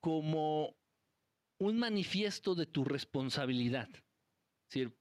como 0.00 0.76
un 1.60 1.78
manifiesto 1.78 2.56
de 2.56 2.66
tu 2.66 2.84
responsabilidad. 2.84 3.88
Es 3.88 4.74
decir, 4.74 4.98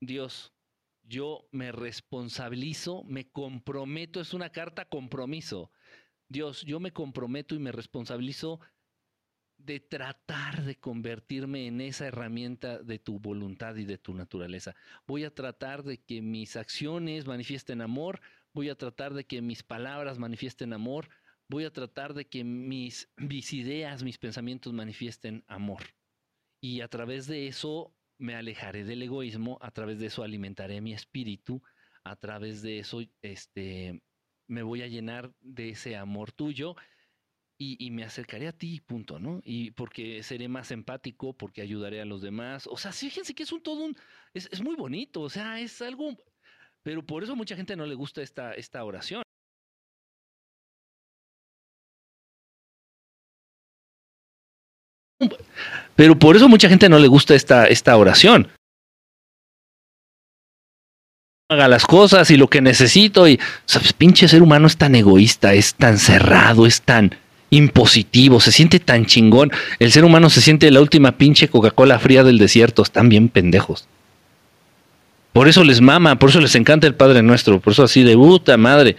Dios, 0.00 0.54
yo 1.02 1.48
me 1.50 1.72
responsabilizo, 1.72 3.02
me 3.02 3.28
comprometo, 3.28 4.20
es 4.20 4.32
una 4.32 4.50
carta 4.50 4.84
compromiso. 4.84 5.72
Dios, 6.28 6.62
yo 6.62 6.78
me 6.78 6.92
comprometo 6.92 7.56
y 7.56 7.58
me 7.58 7.72
responsabilizo 7.72 8.60
de 9.58 9.80
tratar 9.80 10.64
de 10.64 10.76
convertirme 10.76 11.66
en 11.66 11.80
esa 11.80 12.06
herramienta 12.06 12.78
de 12.78 12.98
tu 12.98 13.18
voluntad 13.18 13.76
y 13.76 13.84
de 13.84 13.98
tu 13.98 14.14
naturaleza. 14.14 14.74
Voy 15.06 15.24
a 15.24 15.34
tratar 15.34 15.82
de 15.82 15.98
que 15.98 16.22
mis 16.22 16.56
acciones 16.56 17.26
manifiesten 17.26 17.82
amor, 17.82 18.20
voy 18.54 18.70
a 18.70 18.76
tratar 18.76 19.14
de 19.14 19.24
que 19.24 19.42
mis 19.42 19.62
palabras 19.62 20.18
manifiesten 20.18 20.72
amor, 20.72 21.08
voy 21.48 21.64
a 21.64 21.72
tratar 21.72 22.14
de 22.14 22.26
que 22.26 22.44
mis, 22.44 23.10
mis 23.16 23.52
ideas, 23.52 24.02
mis 24.02 24.18
pensamientos 24.18 24.72
manifiesten 24.72 25.44
amor. 25.48 25.82
Y 26.60 26.80
a 26.80 26.88
través 26.88 27.26
de 27.26 27.48
eso 27.48 27.94
me 28.18 28.34
alejaré 28.34 28.84
del 28.84 29.02
egoísmo, 29.02 29.58
a 29.60 29.70
través 29.70 29.98
de 29.98 30.06
eso 30.06 30.22
alimentaré 30.22 30.80
mi 30.80 30.92
espíritu, 30.92 31.62
a 32.04 32.16
través 32.16 32.62
de 32.62 32.78
eso 32.78 33.00
este, 33.22 34.02
me 34.46 34.62
voy 34.62 34.82
a 34.82 34.88
llenar 34.88 35.32
de 35.40 35.70
ese 35.70 35.96
amor 35.96 36.32
tuyo 36.32 36.76
y, 37.58 37.90
me 37.90 38.04
acercaré 38.04 38.46
a 38.46 38.52
ti, 38.52 38.80
punto, 38.80 39.18
¿no? 39.18 39.42
Y 39.44 39.72
porque 39.72 40.22
seré 40.22 40.46
más 40.46 40.70
empático, 40.70 41.32
porque 41.32 41.60
ayudaré 41.60 42.00
a 42.00 42.04
los 42.04 42.22
demás. 42.22 42.68
O 42.68 42.76
sea, 42.76 42.92
fíjense 42.92 43.34
que 43.34 43.42
es 43.42 43.52
un 43.52 43.62
todo 43.62 43.84
un, 43.84 43.96
es, 44.32 44.48
es 44.52 44.62
muy 44.62 44.76
bonito, 44.76 45.22
o 45.22 45.30
sea, 45.30 45.58
es 45.60 45.82
algo, 45.82 46.16
pero 46.84 47.04
por 47.04 47.24
eso 47.24 47.34
mucha 47.34 47.56
gente 47.56 47.74
no 47.74 47.84
le 47.84 47.96
gusta 47.96 48.22
esta, 48.22 48.54
esta 48.54 48.84
oración. 48.84 49.22
Pero 55.96 56.16
por 56.16 56.36
eso 56.36 56.48
mucha 56.48 56.68
gente 56.68 56.88
no 56.88 57.00
le 57.00 57.08
gusta 57.08 57.34
esta, 57.34 57.66
esta 57.66 57.96
oración. 57.96 58.52
Haga 61.50 61.66
las 61.66 61.86
cosas 61.86 62.30
y 62.30 62.36
lo 62.36 62.48
que 62.48 62.60
necesito 62.60 63.26
y, 63.26 63.40
¿sabes? 63.64 63.92
Pinche 63.92 64.28
ser 64.28 64.42
humano 64.42 64.68
es 64.68 64.76
tan 64.76 64.94
egoísta, 64.94 65.54
es 65.54 65.74
tan 65.74 65.98
cerrado, 65.98 66.66
es 66.66 66.82
tan 66.82 67.16
impositivo, 67.50 68.40
se 68.40 68.52
siente 68.52 68.80
tan 68.80 69.06
chingón. 69.06 69.50
El 69.78 69.92
ser 69.92 70.04
humano 70.04 70.30
se 70.30 70.40
siente 70.40 70.70
la 70.70 70.80
última 70.80 71.12
pinche 71.12 71.48
Coca-Cola 71.48 71.98
fría 71.98 72.24
del 72.24 72.38
desierto, 72.38 72.82
están 72.82 73.08
bien 73.08 73.28
pendejos. 73.28 73.88
Por 75.32 75.48
eso 75.48 75.64
les 75.64 75.80
mama, 75.80 76.18
por 76.18 76.30
eso 76.30 76.40
les 76.40 76.54
encanta 76.54 76.86
el 76.86 76.94
Padre 76.94 77.22
Nuestro, 77.22 77.60
por 77.60 77.72
eso 77.72 77.84
así 77.84 78.02
de 78.02 78.14
puta 78.14 78.56
madre. 78.56 78.96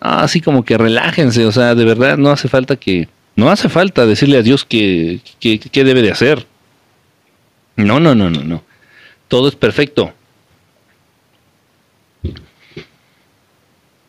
así 0.00 0.40
como 0.40 0.64
que 0.64 0.78
relájense, 0.78 1.44
o 1.46 1.52
sea, 1.52 1.74
de 1.74 1.84
verdad 1.84 2.16
no 2.16 2.30
hace 2.30 2.48
falta 2.48 2.76
que 2.76 3.08
no 3.36 3.50
hace 3.50 3.68
falta 3.68 4.06
decirle 4.06 4.38
a 4.38 4.42
Dios 4.42 4.64
qué 4.64 5.20
que, 5.40 5.84
debe 5.84 6.02
de 6.02 6.10
hacer. 6.10 6.46
No, 7.76 7.98
no, 7.98 8.14
no, 8.14 8.30
no, 8.30 8.42
no. 8.42 8.62
Todo 9.28 9.48
es 9.48 9.56
perfecto. 9.56 10.12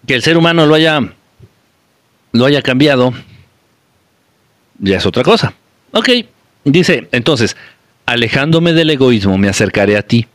Que 0.05 0.15
el 0.15 0.23
ser 0.23 0.37
humano 0.37 0.65
lo 0.65 0.75
haya, 0.75 0.99
lo 2.33 2.45
haya 2.45 2.61
cambiado, 2.61 3.13
ya 4.81 4.97
es 4.97 5.05
otra 5.05 5.23
cosa. 5.23 5.53
Ok, 5.93 6.09
dice, 6.65 7.07
entonces, 7.11 7.55
alejándome 8.05 8.73
del 8.73 8.89
egoísmo, 8.89 9.37
me 9.37 9.47
acercaré 9.47 9.95
a 9.95 10.01
ti. 10.01 10.27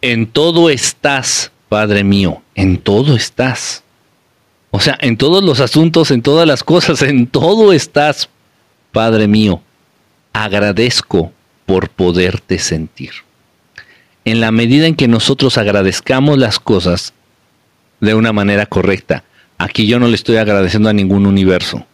En 0.00 0.26
todo 0.26 0.70
estás, 0.70 1.52
Padre 1.68 2.02
mío, 2.02 2.42
en 2.54 2.78
todo 2.78 3.14
estás. 3.14 3.84
O 4.70 4.80
sea, 4.80 4.96
en 5.00 5.16
todos 5.16 5.44
los 5.44 5.60
asuntos, 5.60 6.10
en 6.10 6.22
todas 6.22 6.46
las 6.46 6.64
cosas, 6.64 7.02
en 7.02 7.26
todo 7.26 7.72
estás, 7.72 8.28
Padre 8.90 9.28
mío. 9.28 9.62
Agradezco 10.32 11.32
por 11.66 11.90
poderte 11.90 12.58
sentir. 12.58 13.10
En 14.24 14.40
la 14.40 14.50
medida 14.50 14.86
en 14.86 14.96
que 14.96 15.08
nosotros 15.08 15.58
agradezcamos 15.58 16.38
las 16.38 16.58
cosas 16.58 17.12
de 18.00 18.14
una 18.14 18.32
manera 18.32 18.66
correcta, 18.66 19.24
aquí 19.58 19.86
yo 19.86 19.98
no 19.98 20.08
le 20.08 20.14
estoy 20.14 20.36
agradeciendo 20.36 20.88
a 20.88 20.92
ningún 20.92 21.26
universo. 21.26 21.86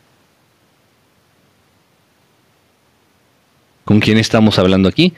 ¿Con 3.88 4.00
quién 4.00 4.18
estamos 4.18 4.58
hablando 4.58 4.86
aquí? 4.86 5.14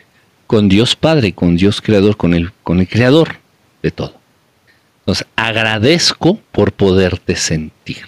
Con 0.47 0.69
Dios 0.69 0.95
Padre, 0.95 1.33
con 1.33 1.57
Dios 1.57 1.81
Creador, 1.81 2.17
con 2.17 2.35
el, 2.35 2.53
con 2.63 2.79
el 2.79 2.87
Creador 2.87 3.39
de 3.83 3.91
todo. 3.91 4.15
Entonces, 5.01 5.27
agradezco 5.35 6.39
por 6.53 6.73
poderte 6.73 7.35
sentir. 7.35 8.05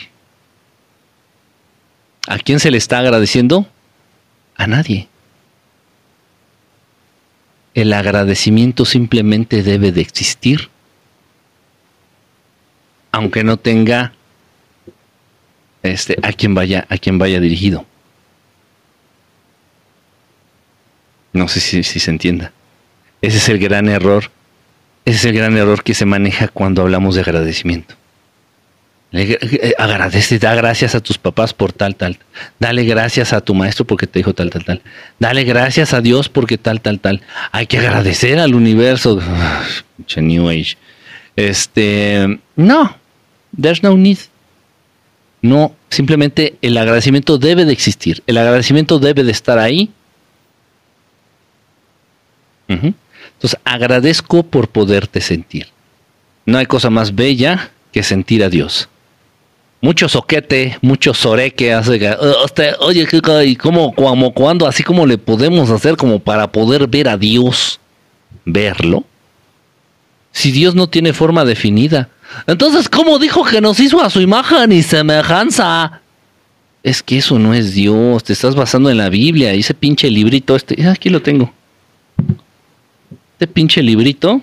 ¿A 2.28 2.38
quién 2.38 2.60
se 2.60 2.70
le 2.70 2.78
está 2.78 3.00
agradeciendo? 3.00 3.66
A 4.54 4.68
nadie. 4.68 5.08
El 7.74 7.92
agradecimiento 7.92 8.84
simplemente 8.84 9.64
debe 9.64 9.90
de 9.90 10.00
existir, 10.00 10.68
aunque 13.10 13.42
no 13.42 13.56
tenga 13.56 14.12
este, 15.82 16.16
a 16.22 16.32
quien 16.32 16.54
vaya, 16.54 16.86
a 16.88 16.98
quien 16.98 17.18
vaya 17.18 17.40
dirigido. 17.40 17.84
No 21.32 21.48
sé 21.48 21.60
si, 21.60 21.82
se 21.82 22.10
entienda. 22.10 22.52
Ese 23.20 23.38
es 23.38 23.48
el 23.48 23.58
gran 23.58 23.88
error 23.88 24.30
ese 25.04 25.16
es 25.16 25.24
el 25.24 25.32
gran 25.32 25.56
error 25.56 25.82
que 25.82 25.94
se 25.94 26.06
maneja 26.06 26.48
cuando 26.48 26.82
hablamos 26.82 27.16
de 27.16 27.22
agradecimiento. 27.22 27.96
Eh, 29.14 29.74
agradece, 29.78 30.38
da 30.38 30.54
gracias 30.54 30.94
a 30.94 31.00
tus 31.00 31.18
papás 31.18 31.52
por 31.52 31.72
tal, 31.72 31.96
tal. 31.96 32.18
Dale 32.58 32.84
gracias 32.84 33.32
a 33.32 33.40
tu 33.40 33.54
maestro 33.54 33.84
porque 33.84 34.06
te 34.06 34.20
dijo 34.20 34.32
tal, 34.32 34.50
tal, 34.50 34.64
tal. 34.64 34.80
Dale 35.18 35.44
gracias 35.44 35.92
a 35.92 36.00
Dios 36.00 36.28
porque 36.28 36.56
tal, 36.56 36.80
tal, 36.80 37.00
tal. 37.00 37.20
Hay 37.50 37.66
que 37.66 37.78
agradecer 37.78 38.38
al 38.38 38.54
universo. 38.54 39.20
New 40.16 40.48
Age. 40.48 40.76
Este, 41.34 42.38
no, 42.56 42.96
there's 43.60 43.82
no 43.82 43.96
need. 43.96 44.18
No, 45.42 45.74
simplemente 45.90 46.54
el 46.62 46.78
agradecimiento 46.78 47.38
debe 47.38 47.64
de 47.64 47.72
existir. 47.72 48.22
El 48.28 48.38
agradecimiento 48.38 49.00
debe 49.00 49.24
de 49.24 49.32
estar 49.32 49.58
ahí. 49.58 49.90
Entonces, 52.72 53.58
agradezco 53.64 54.42
por 54.42 54.68
poderte 54.68 55.20
sentir. 55.20 55.68
No 56.46 56.58
hay 56.58 56.66
cosa 56.66 56.90
más 56.90 57.14
bella 57.14 57.70
que 57.92 58.02
sentir 58.02 58.42
a 58.42 58.48
Dios. 58.48 58.88
Mucho 59.80 60.08
soquete, 60.08 60.78
mucho 60.80 61.12
soreque 61.12 61.72
hace 61.72 61.98
uh, 62.08 62.84
oye, 62.84 63.08
¿y 63.44 63.56
cómo, 63.56 63.92
cómo, 63.94 64.32
cuándo, 64.32 64.66
así 64.66 64.84
como 64.84 65.06
le 65.06 65.18
podemos 65.18 65.70
hacer 65.70 65.96
como 65.96 66.20
para 66.20 66.52
poder 66.52 66.86
ver 66.86 67.08
a 67.08 67.16
Dios? 67.16 67.80
Verlo. 68.44 69.04
Si 70.30 70.52
Dios 70.52 70.74
no 70.74 70.88
tiene 70.88 71.12
forma 71.12 71.44
definida. 71.44 72.08
Entonces, 72.46 72.88
¿cómo 72.88 73.18
dijo 73.18 73.44
que 73.44 73.60
nos 73.60 73.80
hizo 73.80 74.00
a 74.00 74.08
su 74.08 74.20
imagen 74.20 74.70
y 74.72 74.82
semejanza? 74.82 76.00
Es 76.84 77.02
que 77.02 77.18
eso 77.18 77.38
no 77.38 77.52
es 77.52 77.74
Dios, 77.74 78.24
te 78.24 78.32
estás 78.32 78.54
basando 78.54 78.88
en 78.88 78.98
la 78.98 79.08
Biblia, 79.08 79.52
ese 79.52 79.74
pinche 79.74 80.08
librito 80.10 80.56
este, 80.56 80.86
aquí 80.88 81.10
lo 81.10 81.22
tengo 81.22 81.52
este 83.42 83.52
pinche 83.52 83.82
librito 83.82 84.40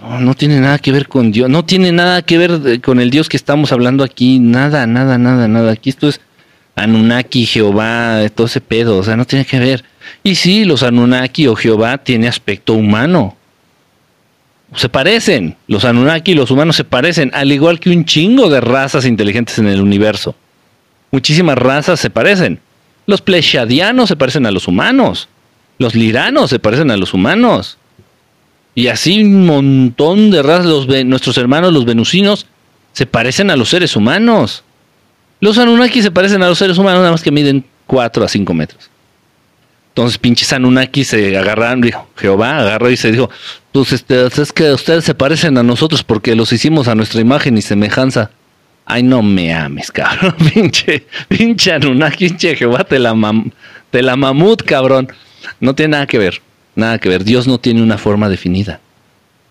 no, 0.00 0.20
no 0.20 0.34
tiene 0.34 0.60
nada 0.60 0.78
que 0.78 0.92
ver 0.92 1.08
con 1.08 1.32
Dios, 1.32 1.50
no 1.50 1.64
tiene 1.64 1.90
nada 1.90 2.22
que 2.22 2.38
ver 2.38 2.80
con 2.80 3.00
el 3.00 3.10
Dios 3.10 3.28
que 3.28 3.36
estamos 3.36 3.72
hablando 3.72 4.04
aquí, 4.04 4.38
nada, 4.38 4.86
nada, 4.86 5.18
nada, 5.18 5.48
nada. 5.48 5.72
Aquí 5.72 5.90
esto 5.90 6.08
es 6.08 6.20
Anunnaki, 6.76 7.44
Jehová, 7.44 8.20
todo 8.32 8.46
ese 8.46 8.60
pedo, 8.60 8.98
o 8.98 9.02
sea, 9.02 9.16
no 9.16 9.24
tiene 9.24 9.44
que 9.44 9.58
ver. 9.58 9.84
Y 10.22 10.36
sí, 10.36 10.64
los 10.64 10.84
Anunnaki 10.84 11.48
o 11.48 11.56
Jehová 11.56 11.98
tiene 11.98 12.28
aspecto 12.28 12.74
humano. 12.74 13.36
Se 14.76 14.88
parecen, 14.88 15.56
los 15.66 15.84
Anunnaki 15.84 16.32
y 16.32 16.34
los 16.36 16.52
humanos 16.52 16.76
se 16.76 16.84
parecen, 16.84 17.32
al 17.34 17.50
igual 17.50 17.80
que 17.80 17.90
un 17.90 18.04
chingo 18.04 18.48
de 18.48 18.60
razas 18.60 19.06
inteligentes 19.06 19.58
en 19.58 19.66
el 19.66 19.80
universo. 19.80 20.36
Muchísimas 21.10 21.58
razas 21.58 21.98
se 21.98 22.10
parecen. 22.10 22.60
Los 23.06 23.20
pleshadianos 23.20 24.08
se 24.08 24.16
parecen 24.16 24.46
a 24.46 24.50
los 24.50 24.68
humanos. 24.68 25.28
Los 25.82 25.96
liranos 25.96 26.48
se 26.48 26.60
parecen 26.60 26.92
a 26.92 26.96
los 26.96 27.12
humanos. 27.12 27.76
Y 28.76 28.86
así 28.86 29.24
un 29.24 29.46
montón 29.46 30.30
de 30.30 30.40
razas, 30.40 30.86
nuestros 31.04 31.36
hermanos 31.36 31.72
los 31.72 31.84
venusinos, 31.84 32.46
se 32.92 33.04
parecen 33.04 33.50
a 33.50 33.56
los 33.56 33.68
seres 33.68 33.96
humanos. 33.96 34.62
Los 35.40 35.58
Anunnaki 35.58 36.00
se 36.00 36.12
parecen 36.12 36.40
a 36.44 36.48
los 36.48 36.58
seres 36.58 36.78
humanos, 36.78 37.00
nada 37.00 37.10
más 37.10 37.22
que 37.22 37.32
miden 37.32 37.64
4 37.88 38.24
a 38.24 38.28
5 38.28 38.54
metros. 38.54 38.90
Entonces, 39.88 40.18
pinches 40.18 40.52
Anunnaki 40.52 41.02
se 41.02 41.36
agarraron, 41.36 41.80
dijo, 41.80 42.08
Jehová 42.16 42.58
agarró 42.58 42.88
y 42.88 42.96
se 42.96 43.10
dijo, 43.10 43.28
pues 43.72 43.92
este, 43.92 44.24
es 44.24 44.52
que 44.52 44.70
ustedes 44.70 45.04
se 45.04 45.16
parecen 45.16 45.58
a 45.58 45.64
nosotros 45.64 46.04
porque 46.04 46.36
los 46.36 46.52
hicimos 46.52 46.86
a 46.86 46.94
nuestra 46.94 47.20
imagen 47.20 47.58
y 47.58 47.62
semejanza. 47.62 48.30
Ay, 48.86 49.02
no 49.02 49.20
me 49.20 49.52
ames, 49.52 49.90
cabrón, 49.90 50.36
pinche, 50.54 51.06
pinche 51.26 51.72
Anunnaki, 51.72 52.28
pinche 52.28 52.54
Jehová, 52.54 52.86
la, 52.88 53.42
te 53.90 54.00
la 54.00 54.14
mamut, 54.14 54.62
cabrón. 54.62 55.12
No 55.60 55.74
tiene 55.74 55.92
nada 55.92 56.06
que 56.06 56.18
ver, 56.18 56.40
nada 56.74 56.98
que 56.98 57.08
ver. 57.08 57.24
Dios 57.24 57.46
no 57.46 57.58
tiene 57.58 57.82
una 57.82 57.98
forma 57.98 58.28
definida, 58.28 58.80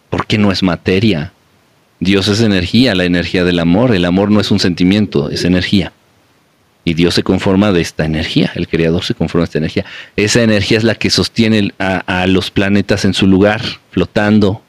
porque 0.09 0.37
no 0.37 0.51
es 0.51 0.63
materia. 0.63 1.33
Dios 1.99 2.27
es 2.27 2.41
energía, 2.41 2.95
la 2.95 3.05
energía 3.05 3.43
del 3.43 3.59
amor. 3.59 3.93
El 3.93 4.05
amor 4.05 4.31
no 4.31 4.39
es 4.39 4.51
un 4.51 4.59
sentimiento, 4.59 5.29
es 5.29 5.45
energía. 5.45 5.93
Y 6.83 6.95
Dios 6.95 7.13
se 7.13 7.21
conforma 7.21 7.71
de 7.71 7.81
esta 7.81 8.05
energía, 8.05 8.51
el 8.55 8.67
Creador 8.67 9.03
se 9.03 9.13
conforma 9.13 9.43
de 9.43 9.49
esta 9.49 9.57
energía. 9.59 9.85
Esa 10.15 10.41
energía 10.41 10.79
es 10.79 10.83
la 10.83 10.95
que 10.95 11.11
sostiene 11.11 11.71
a, 11.77 12.21
a 12.21 12.25
los 12.25 12.49
planetas 12.49 13.05
en 13.05 13.13
su 13.13 13.27
lugar, 13.27 13.61
flotando 13.91 14.63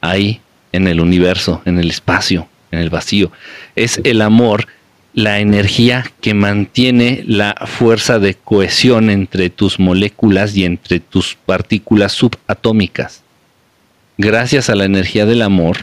ahí, 0.00 0.40
en 0.70 0.86
el 0.86 1.00
universo, 1.00 1.60
en 1.64 1.78
el 1.78 1.90
espacio, 1.90 2.48
en 2.70 2.78
el 2.78 2.90
vacío. 2.90 3.32
Es 3.74 4.00
el 4.04 4.22
amor 4.22 4.68
la 5.14 5.40
energía 5.40 6.04
que 6.20 6.34
mantiene 6.34 7.24
la 7.26 7.54
fuerza 7.66 8.18
de 8.18 8.34
cohesión 8.34 9.10
entre 9.10 9.50
tus 9.50 9.80
moléculas 9.80 10.56
y 10.56 10.64
entre 10.64 11.00
tus 11.00 11.36
partículas 11.46 12.12
subatómicas. 12.12 13.22
Gracias 14.16 14.68
a 14.70 14.74
la 14.74 14.84
energía 14.84 15.26
del 15.26 15.42
amor, 15.42 15.78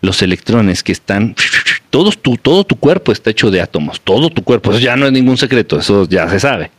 los 0.00 0.22
electrones 0.22 0.82
que 0.82 0.92
están, 0.92 1.34
todo 1.90 2.10
tu, 2.10 2.36
todo 2.36 2.64
tu 2.64 2.76
cuerpo 2.76 3.12
está 3.12 3.30
hecho 3.30 3.50
de 3.50 3.60
átomos, 3.60 4.00
todo 4.00 4.30
tu 4.30 4.42
cuerpo, 4.42 4.70
eso 4.70 4.80
ya 4.80 4.96
no 4.96 5.06
es 5.06 5.12
ningún 5.12 5.36
secreto, 5.36 5.78
eso 5.78 6.06
ya 6.08 6.28
se 6.28 6.40
sabe. 6.40 6.70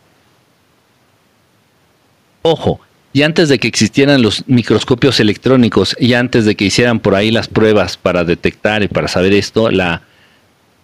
Ojo, 2.42 2.80
y 3.16 3.24
antes 3.24 3.48
de 3.48 3.60
que 3.60 3.70
existieran 3.70 4.22
los 4.22 4.44
microscopios 4.46 5.22
electrónicos 5.22 5.96
y 5.98 6.16
antes 6.16 6.44
de 6.44 6.56
que 6.56 6.66
hicieran 6.66 7.00
por 7.00 7.16
ahí 7.16 7.32
las 7.32 7.48
pruebas 7.48 7.96
para 7.96 8.26
detectar 8.26 8.84
y 8.84 8.90
para 8.90 9.08
saber 9.08 9.32
esto, 9.32 9.72
la, 9.72 10.02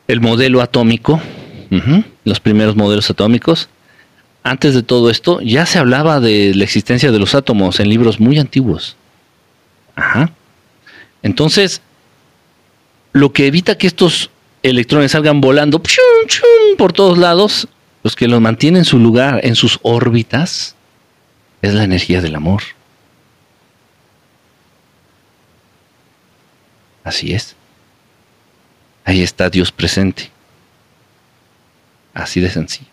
el 0.08 0.22
modelo 0.22 0.62
atómico, 0.62 1.20
los 2.24 2.40
primeros 2.40 2.78
modelos 2.78 3.10
atómicos, 3.10 3.68
antes 4.44 4.74
de 4.74 4.82
todo 4.82 5.10
esto 5.10 5.42
ya 5.42 5.66
se 5.66 5.78
hablaba 5.78 6.22
de 6.22 6.56
la 6.56 6.64
existencia 6.64 7.12
de 7.12 7.20
los 7.20 7.36
átomos 7.36 7.82
en 7.82 7.90
libros 7.90 8.22
muy 8.22 8.40
antiguos. 8.40 8.96
Ajá. 9.98 10.32
Entonces, 11.24 11.82
lo 13.12 13.34
que 13.34 13.48
evita 13.48 13.78
que 13.78 13.88
estos 13.88 14.30
electrones 14.64 15.12
salgan 15.12 15.42
volando 15.42 15.82
por 16.78 16.94
todos 16.94 17.18
lados, 17.18 17.68
los 18.04 18.16
que 18.16 18.30
los 18.30 18.40
mantienen 18.40 18.84
en 18.84 18.86
su 18.86 19.00
lugar, 19.00 19.42
en 19.44 19.56
sus 19.56 19.80
órbitas, 19.82 20.78
es 21.62 21.74
la 21.74 21.84
energía 21.84 22.22
del 22.22 22.36
amor. 22.36 22.64
Así 27.04 27.34
es. 27.34 27.56
Ahí 29.06 29.22
está 29.22 29.50
Dios 29.50 29.72
presente. 29.72 30.30
Así 32.14 32.40
de 32.40 32.50
sencillo. 32.50 32.90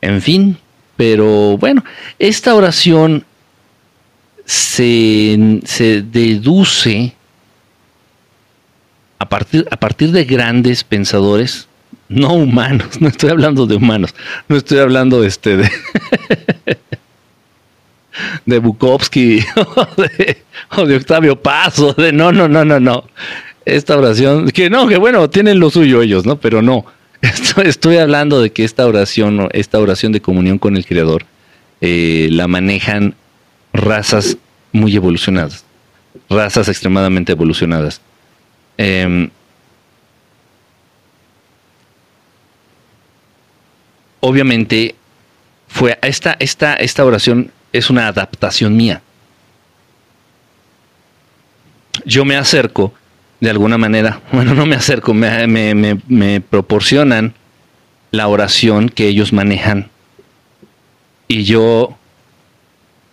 En 0.00 0.20
fin, 0.20 0.58
pero 0.96 1.56
bueno, 1.58 1.84
esta 2.18 2.54
oración 2.54 3.24
se, 4.44 5.60
se 5.64 6.02
deduce 6.02 7.14
a 9.18 9.28
partir, 9.28 9.66
a 9.70 9.76
partir 9.76 10.10
de 10.10 10.24
grandes 10.24 10.82
pensadores 10.82 11.68
no 12.12 12.34
humanos, 12.34 12.88
no 13.00 13.08
estoy 13.08 13.30
hablando 13.30 13.66
de 13.66 13.76
humanos, 13.76 14.14
no 14.48 14.56
estoy 14.56 14.78
hablando 14.78 15.24
este 15.24 15.56
de, 15.56 15.70
de 18.46 18.58
Bukowski 18.58 19.40
o 20.76 20.86
de, 20.86 20.96
Octavio 20.96 21.40
Paso, 21.40 21.92
de 21.94 22.12
no, 22.12 22.32
no, 22.32 22.48
no, 22.48 22.64
no, 22.64 22.78
no. 22.78 23.04
Esta 23.64 23.96
oración, 23.96 24.50
que 24.50 24.68
no, 24.70 24.88
que 24.88 24.96
bueno, 24.96 25.30
tienen 25.30 25.60
lo 25.60 25.70
suyo 25.70 26.02
ellos, 26.02 26.26
¿no? 26.26 26.36
Pero 26.36 26.62
no. 26.62 26.84
Estoy, 27.64 27.98
hablando 27.98 28.42
de 28.42 28.50
que 28.50 28.64
esta 28.64 28.84
oración, 28.84 29.48
esta 29.52 29.78
oración 29.78 30.10
de 30.10 30.20
comunión 30.20 30.58
con 30.58 30.76
el 30.76 30.84
Creador, 30.84 31.24
eh, 31.80 32.28
la 32.32 32.48
manejan 32.48 33.14
razas 33.72 34.36
muy 34.72 34.96
evolucionadas, 34.96 35.64
razas 36.28 36.68
extremadamente 36.68 37.30
evolucionadas. 37.30 38.00
Eh, 38.78 39.28
obviamente 44.22 44.94
fue 45.68 45.98
esta, 46.02 46.36
esta, 46.38 46.74
esta 46.74 47.04
oración 47.04 47.50
es 47.72 47.90
una 47.90 48.06
adaptación 48.06 48.76
mía. 48.76 49.02
Yo 52.04 52.24
me 52.24 52.36
acerco 52.36 52.94
de 53.40 53.50
alguna 53.50 53.78
manera, 53.78 54.20
bueno, 54.32 54.54
no 54.54 54.64
me 54.64 54.76
acerco, 54.76 55.12
me, 55.12 55.46
me, 55.74 56.40
proporcionan 56.40 57.34
la 58.10 58.28
oración 58.28 58.88
que 58.88 59.08
ellos 59.08 59.32
manejan. 59.32 59.90
Y 61.26 61.44
yo, 61.44 61.96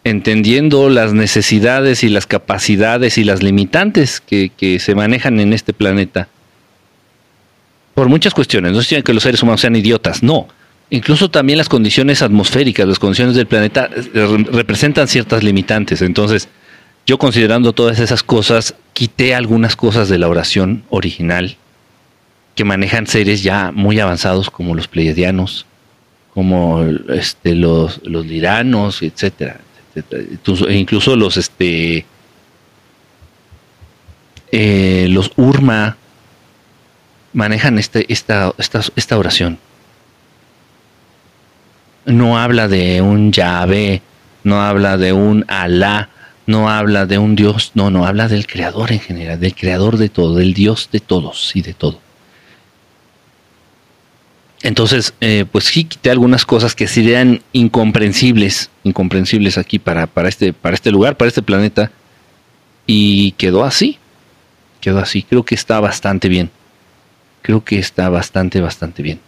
entendiendo 0.03 0.89
las 0.89 1.13
necesidades 1.13 2.03
y 2.03 2.09
las 2.09 2.27
capacidades 2.27 3.17
y 3.17 3.23
las 3.23 3.41
limitantes 3.41 4.21
que, 4.21 4.51
que 4.55 4.79
se 4.79 4.93
manejan 4.93 5.39
en 5.39 5.53
este 5.53 5.73
planeta, 5.73 6.27
por 7.95 8.09
muchas 8.09 8.33
cuestiones, 8.33 8.73
no 8.73 8.79
estoy 8.79 9.01
que 9.01 9.13
los 9.13 9.23
seres 9.23 9.41
humanos 9.41 9.61
sean 9.61 9.75
idiotas, 9.75 10.21
no, 10.21 10.47
incluso 10.89 11.29
también 11.29 11.57
las 11.57 11.69
condiciones 11.69 12.21
atmosféricas, 12.21 12.87
las 12.87 12.99
condiciones 12.99 13.35
del 13.35 13.47
planeta 13.47 13.89
eh, 13.93 14.45
representan 14.51 15.07
ciertas 15.07 15.43
limitantes. 15.43 16.01
Entonces, 16.01 16.49
yo 17.05 17.17
considerando 17.17 17.73
todas 17.73 17.99
esas 17.99 18.23
cosas, 18.23 18.75
quité 18.93 19.35
algunas 19.35 19.75
cosas 19.75 20.09
de 20.09 20.17
la 20.17 20.27
oración 20.27 20.83
original 20.89 21.57
que 22.55 22.63
manejan 22.63 23.07
seres 23.07 23.41
ya 23.43 23.71
muy 23.71 23.99
avanzados 23.99 24.49
como 24.49 24.75
los 24.75 24.87
pleiadianos, 24.87 25.65
como 26.33 26.83
este, 27.09 27.55
los, 27.55 28.01
los 28.03 28.25
liranos, 28.25 29.01
etcétera, 29.01 29.61
e 29.95 30.73
incluso 30.75 31.15
los 31.15 31.37
este 31.37 32.05
eh, 34.51 35.07
los 35.09 35.31
urma 35.35 35.97
manejan 37.33 37.79
este, 37.79 38.11
esta, 38.11 38.53
esta, 38.57 38.81
esta 38.95 39.17
oración 39.17 39.57
no 42.09 42.37
habla 42.37 42.67
de 42.67 43.01
un 43.01 43.31
Yahvé, 43.31 44.01
no 44.43 44.61
habla 44.61 44.97
de 44.97 45.13
un 45.13 45.45
Alá, 45.47 46.09
no 46.45 46.69
habla 46.69 47.05
de 47.05 47.17
un 47.17 47.35
Dios, 47.35 47.71
no, 47.75 47.91
no, 47.91 48.05
habla 48.05 48.27
del 48.27 48.47
Creador 48.47 48.91
en 48.91 48.99
general, 48.99 49.39
del 49.39 49.55
Creador 49.55 49.97
de 49.97 50.09
todo, 50.09 50.35
del 50.35 50.53
Dios 50.53 50.89
de 50.91 50.99
todos 50.99 51.55
y 51.55 51.61
de 51.61 51.73
todo. 51.73 51.99
Entonces, 54.61 55.13
eh, 55.21 55.45
pues 55.49 55.65
sí 55.65 55.85
quité 55.85 56.11
algunas 56.11 56.45
cosas 56.45 56.75
que 56.75 56.87
serían 56.87 57.41
incomprensibles, 57.53 58.69
incomprensibles 58.83 59.57
aquí 59.57 59.79
para, 59.79 60.07
para, 60.07 60.27
este, 60.27 60.51
para 60.51 60.75
este 60.75 60.91
lugar, 60.91 61.15
para 61.15 61.29
este 61.29 61.41
planeta, 61.41 61.91
y 62.85 63.31
quedó 63.33 63.63
así, 63.63 63.99
quedó 64.81 64.99
así. 64.99 65.23
Creo 65.23 65.45
que 65.45 65.55
está 65.55 65.79
bastante 65.79 66.27
bien. 66.27 66.49
Creo 67.41 67.63
que 67.63 67.79
está 67.79 68.09
bastante, 68.09 68.59
bastante 68.59 69.01
bien. 69.01 69.19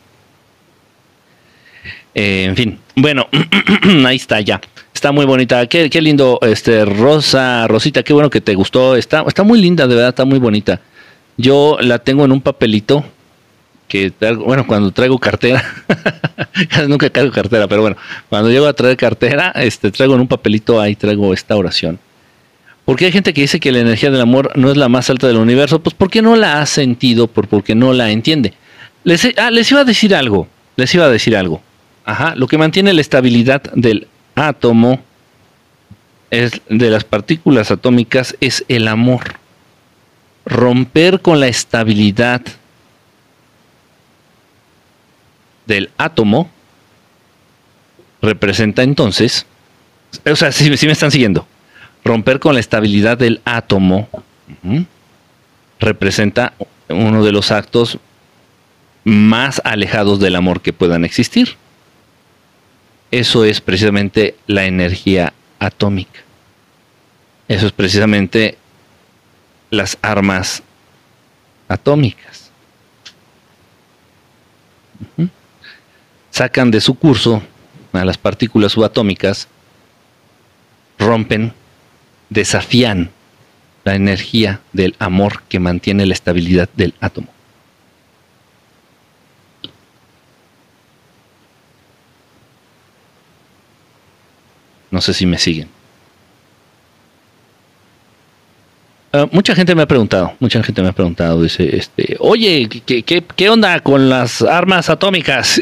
Eh, 2.13 2.45
en 2.49 2.55
fin, 2.55 2.79
bueno, 2.95 3.27
ahí 4.05 4.15
está 4.15 4.41
ya. 4.41 4.59
Está 4.93 5.11
muy 5.11 5.25
bonita. 5.25 5.65
Qué, 5.67 5.89
lindo, 6.01 6.39
este 6.41 6.85
Rosa, 6.85 7.67
Rosita, 7.67 8.03
qué 8.03 8.13
bueno 8.13 8.29
que 8.29 8.41
te 8.41 8.53
gustó. 8.55 8.95
Está, 8.95 9.23
está 9.27 9.43
muy 9.43 9.61
linda, 9.61 9.87
de 9.87 9.95
verdad, 9.95 10.09
está 10.09 10.25
muy 10.25 10.39
bonita. 10.39 10.81
Yo 11.37 11.77
la 11.81 11.99
tengo 11.99 12.25
en 12.25 12.31
un 12.31 12.41
papelito 12.41 13.03
que 13.87 14.13
bueno, 14.37 14.65
cuando 14.65 14.91
traigo 14.91 15.17
cartera, 15.17 15.63
nunca 16.87 17.09
traigo 17.09 17.29
cartera, 17.31 17.67
pero 17.67 17.81
bueno, 17.81 17.97
cuando 18.29 18.49
llego 18.49 18.65
a 18.65 18.71
traer 18.71 18.95
cartera, 18.95 19.51
este 19.55 19.91
traigo 19.91 20.15
en 20.15 20.21
un 20.21 20.27
papelito 20.29 20.79
ahí 20.79 20.95
traigo 20.95 21.33
esta 21.33 21.57
oración. 21.57 21.99
Porque 22.85 23.05
hay 23.05 23.11
gente 23.11 23.33
que 23.33 23.41
dice 23.41 23.59
que 23.59 23.71
la 23.71 23.79
energía 23.79 24.09
del 24.09 24.21
amor 24.21 24.51
no 24.55 24.71
es 24.71 24.77
la 24.77 24.87
más 24.87 25.09
alta 25.09 25.27
del 25.27 25.37
universo, 25.37 25.81
pues 25.81 25.93
porque 25.93 26.21
no 26.21 26.37
la 26.37 26.61
ha 26.61 26.65
sentido, 26.67 27.27
por 27.27 27.49
porque 27.49 27.75
no 27.75 27.91
la 27.91 28.11
entiende. 28.11 28.53
Ah, 29.37 29.51
les 29.51 29.71
iba 29.71 29.81
a 29.81 29.85
decir 29.85 30.15
algo, 30.15 30.47
les 30.77 30.93
iba 30.95 31.05
a 31.05 31.09
decir 31.09 31.35
algo. 31.35 31.61
Ajá, 32.05 32.35
lo 32.35 32.47
que 32.47 32.57
mantiene 32.57 32.93
la 32.93 33.01
estabilidad 33.01 33.61
del 33.73 34.07
átomo 34.35 35.01
es 36.31 36.61
de 36.69 36.89
las 36.89 37.03
partículas 37.03 37.71
atómicas 37.71 38.35
es 38.39 38.65
el 38.67 38.87
amor. 38.87 39.35
Romper 40.45 41.21
con 41.21 41.39
la 41.39 41.47
estabilidad 41.47 42.41
del 45.67 45.91
átomo 45.97 46.49
representa 48.21 48.83
entonces, 48.83 49.45
o 50.25 50.35
sea, 50.35 50.51
si, 50.51 50.69
me 50.69 50.91
están 50.91 51.11
siguiendo, 51.11 51.47
romper 52.03 52.39
con 52.39 52.53
la 52.53 52.59
estabilidad 52.59 53.17
del 53.17 53.41
átomo 53.45 54.09
representa 55.79 56.53
uno 56.89 57.23
de 57.23 57.31
los 57.31 57.51
actos 57.51 57.99
más 59.03 59.61
alejados 59.63 60.19
del 60.19 60.35
amor 60.35 60.61
que 60.61 60.73
puedan 60.73 61.05
existir. 61.05 61.57
Eso 63.11 63.43
es 63.43 63.59
precisamente 63.59 64.35
la 64.47 64.65
energía 64.65 65.33
atómica. 65.59 66.21
Eso 67.49 67.67
es 67.67 67.73
precisamente 67.73 68.57
las 69.69 69.97
armas 70.01 70.63
atómicas. 71.67 72.49
Sacan 76.29 76.71
de 76.71 76.79
su 76.79 76.95
curso 76.95 77.43
a 77.91 78.05
las 78.05 78.17
partículas 78.17 78.71
subatómicas, 78.71 79.49
rompen, 80.97 81.53
desafían 82.29 83.11
la 83.83 83.95
energía 83.95 84.61
del 84.71 84.95
amor 84.99 85.43
que 85.49 85.59
mantiene 85.59 86.05
la 86.05 86.13
estabilidad 86.13 86.69
del 86.75 86.93
átomo. 87.01 87.27
No 94.91 95.01
sé 95.01 95.13
si 95.13 95.25
me 95.25 95.37
siguen. 95.37 95.69
Ah, 99.13 99.27
mucha 99.31 99.55
gente 99.55 99.75
me 99.75 99.81
ha 99.81 99.87
preguntado, 99.87 100.33
mucha 100.39 100.63
gente 100.63 100.81
me 100.81 100.87
ha 100.87 100.93
preguntado, 100.93 101.41
dice, 101.41 101.75
este, 101.75 102.15
oye, 102.19 102.69
¿qué, 102.85 103.03
qué, 103.03 103.21
qué 103.35 103.49
onda 103.49 103.77
con 103.81 104.09
las 104.09 104.41
armas 104.41 104.89
atómicas? 104.89 105.59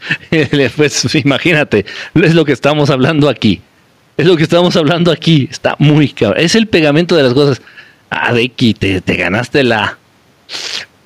pues 0.76 1.14
imagínate, 1.14 1.86
es 2.14 2.34
lo 2.34 2.44
que 2.44 2.52
estamos 2.52 2.90
hablando 2.90 3.30
aquí. 3.30 3.62
Es 4.16 4.26
lo 4.26 4.36
que 4.36 4.42
estamos 4.42 4.76
hablando 4.76 5.10
aquí. 5.10 5.48
Está 5.50 5.74
muy 5.78 6.08
cabrón. 6.10 6.40
Es 6.40 6.54
el 6.54 6.66
pegamento 6.66 7.16
de 7.16 7.22
las 7.22 7.34
cosas. 7.34 7.62
Ah, 8.10 8.32
Becky, 8.32 8.74
te, 8.74 9.00
te 9.00 9.16
ganaste 9.16 9.64
la, 9.64 9.96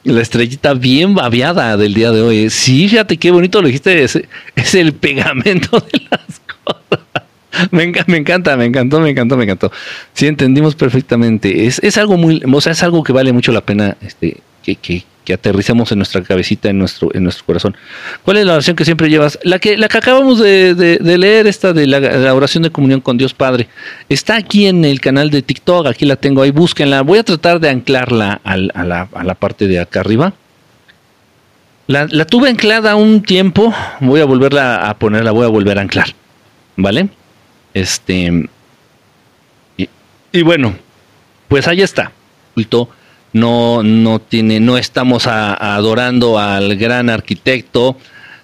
la 0.02 0.20
estrellita 0.20 0.74
bien 0.74 1.14
babeada 1.14 1.76
del 1.76 1.94
día 1.94 2.10
de 2.10 2.20
hoy. 2.20 2.50
Sí, 2.50 2.88
fíjate 2.88 3.16
qué 3.16 3.30
bonito 3.30 3.62
lo 3.62 3.68
dijiste. 3.68 4.02
Es, 4.02 4.20
es 4.56 4.74
el 4.74 4.92
pegamento 4.92 5.78
de 5.78 6.02
las 6.10 6.40
cosas. 6.64 7.25
Me, 7.70 7.84
encanta, 7.84 8.56
me 8.56 8.64
encantó, 8.64 9.00
me 9.00 9.10
encantó, 9.10 9.36
me 9.36 9.44
encantó. 9.44 9.72
Sí, 10.12 10.26
entendimos 10.26 10.74
perfectamente. 10.74 11.66
Es, 11.66 11.78
es 11.82 11.96
algo 11.98 12.16
muy, 12.16 12.42
o 12.50 12.60
sea, 12.60 12.72
es 12.72 12.82
algo 12.82 13.02
que 13.02 13.12
vale 13.12 13.32
mucho 13.32 13.52
la 13.52 13.60
pena 13.60 13.96
este, 14.00 14.38
que, 14.62 14.76
que, 14.76 15.04
que 15.26 15.34
aterricemos 15.34 15.90
en 15.92 15.98
nuestra 15.98 16.22
cabecita, 16.22 16.70
en 16.70 16.78
nuestro, 16.78 17.10
en 17.12 17.24
nuestro 17.24 17.44
corazón. 17.44 17.76
¿Cuál 18.24 18.38
es 18.38 18.46
la 18.46 18.54
oración 18.54 18.76
que 18.76 18.84
siempre 18.84 19.10
llevas? 19.10 19.38
La 19.42 19.58
que, 19.58 19.76
la 19.76 19.88
que 19.88 19.98
acabamos 19.98 20.38
de, 20.38 20.98
leer, 21.00 21.46
esta 21.46 21.72
de 21.72 21.86
la, 21.86 22.00
la, 22.00 22.34
oración 22.34 22.62
de 22.62 22.70
comunión 22.70 23.00
con 23.00 23.18
Dios 23.18 23.34
Padre. 23.34 23.68
Está 24.08 24.36
aquí 24.36 24.66
en 24.66 24.84
el 24.84 25.00
canal 25.00 25.30
de 25.30 25.42
TikTok, 25.42 25.88
aquí 25.88 26.06
la 26.06 26.16
tengo 26.16 26.42
ahí, 26.42 26.52
búsquenla. 26.52 27.02
Voy 27.02 27.18
a 27.18 27.24
tratar 27.24 27.60
de 27.60 27.70
anclarla 27.70 28.40
al, 28.44 28.70
a, 28.74 28.84
la, 28.84 29.08
a 29.12 29.24
la 29.24 29.34
parte 29.34 29.66
de 29.66 29.80
acá 29.80 30.00
arriba. 30.00 30.32
La, 31.88 32.06
la, 32.10 32.24
tuve 32.24 32.48
anclada 32.48 32.96
un 32.96 33.22
tiempo, 33.22 33.74
voy 34.00 34.20
a 34.20 34.24
volverla 34.24 34.88
a 34.88 34.98
ponerla, 34.98 35.32
voy 35.32 35.44
a 35.44 35.48
volver 35.48 35.78
a 35.78 35.82
anclar. 35.82 36.08
¿Vale? 36.76 37.08
Este. 37.76 38.48
Y, 40.32 40.42
bueno, 40.42 40.74
pues 41.46 41.68
ahí 41.68 41.82
está. 41.82 42.10
Culto 42.54 42.88
no, 43.34 43.82
no 43.82 44.18
tiene, 44.18 44.60
no 44.60 44.78
estamos 44.78 45.26
a 45.26 45.74
adorando 45.74 46.38
al 46.38 46.76
gran 46.76 47.10
arquitecto, 47.10 47.98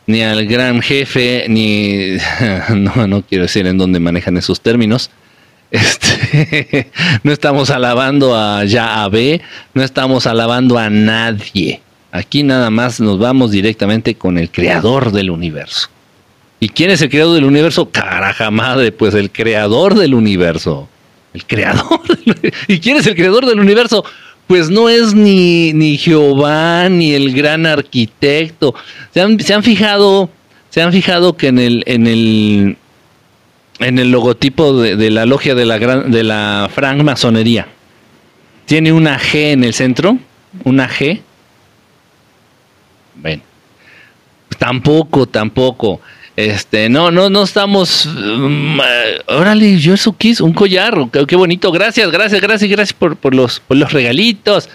ni 0.07 0.23
al 0.23 0.45
gran 0.45 0.83
jefe, 0.83 1.47
ni 1.49 2.19
no, 2.75 3.07
no 3.07 3.23
quiero 3.23 3.45
decir 3.45 3.67
en 3.67 3.79
dónde 3.79 4.01
manejan 4.01 4.37
esos 4.37 4.61
términos. 4.61 5.11
Este, 5.73 6.91
no 7.23 7.33
estamos 7.33 7.71
alabando 7.71 8.37
a 8.37 8.63
Yahvé, 8.67 9.41
no 9.73 9.83
estamos 9.83 10.27
alabando 10.27 10.77
a 10.77 10.91
nadie. 10.91 11.81
Aquí 12.11 12.43
nada 12.43 12.69
más 12.69 13.01
nos 13.01 13.19
vamos 13.19 13.53
directamente 13.53 14.15
con 14.15 14.37
el 14.37 14.51
creador 14.51 15.13
del 15.13 15.31
universo. 15.31 15.89
¿Y 16.63 16.69
quién 16.69 16.91
es 16.91 17.03
el 17.03 17.11
creador 17.11 17.35
del 17.35 17.45
universo? 17.45 17.91
Caraja 17.91 18.53
madre, 18.53 18.93
pues 18.93 19.15
el 19.15 19.33
creador 19.33 19.97
del 19.97 20.15
universo. 20.15 20.89
El 21.35 21.45
creador. 21.45 22.01
¿Y 22.69 22.79
quién 22.79 22.99
es 22.99 23.07
el 23.09 23.17
creador 23.17 23.47
del 23.47 23.59
universo? 23.59 24.05
pues 24.47 24.71
no 24.71 24.89
es 24.89 25.15
ni, 25.15 25.73
ni 25.73 25.97
Jehová 25.97 26.89
ni 26.89 27.15
el 27.15 27.33
gran 27.35 27.67
arquitecto. 27.67 28.75
Se 29.13 29.21
han, 29.21 29.41
se 29.41 29.55
han 29.55 29.63
fijado, 29.63 30.31
se 30.71 30.83
han 30.83 30.93
fijado 30.93 31.37
que 31.37 31.49
en 31.49 31.59
el, 31.59 31.83
en 31.87 32.07
el, 32.07 32.77
en 33.79 33.99
el 33.99 34.11
logotipo 34.13 34.81
de, 34.81 35.11
la 35.11 35.27
logia 35.27 35.55
de 35.55 35.65
la 35.65 35.79
de 35.79 36.23
la 36.23 36.71
francmasonería 36.73 37.67
tiene 38.67 38.93
una 38.93 39.19
G 39.19 39.53
en 39.53 39.65
el 39.65 39.75
centro, 39.75 40.19
una 40.65 40.89
G. 40.89 41.21
Bueno, 43.17 43.43
tampoco, 44.59 45.27
tampoco. 45.27 46.01
Este, 46.37 46.89
no, 46.89 47.11
no, 47.11 47.29
no 47.29 47.43
estamos. 47.43 48.07
Um, 48.07 48.79
órale, 49.27 49.79
yo 49.79 49.95
eso 49.95 50.17
quis, 50.17 50.41
un 50.41 50.53
collar, 50.53 50.97
qué, 51.27 51.37
bonito. 51.37 51.71
Gracias, 51.71 52.11
gracias, 52.11 52.41
gracias, 52.41 52.71
gracias 52.71 52.93
por, 52.95 53.35
los, 53.35 53.61
por 53.61 53.77
los 53.77 53.93
regalitos. 53.93 54.69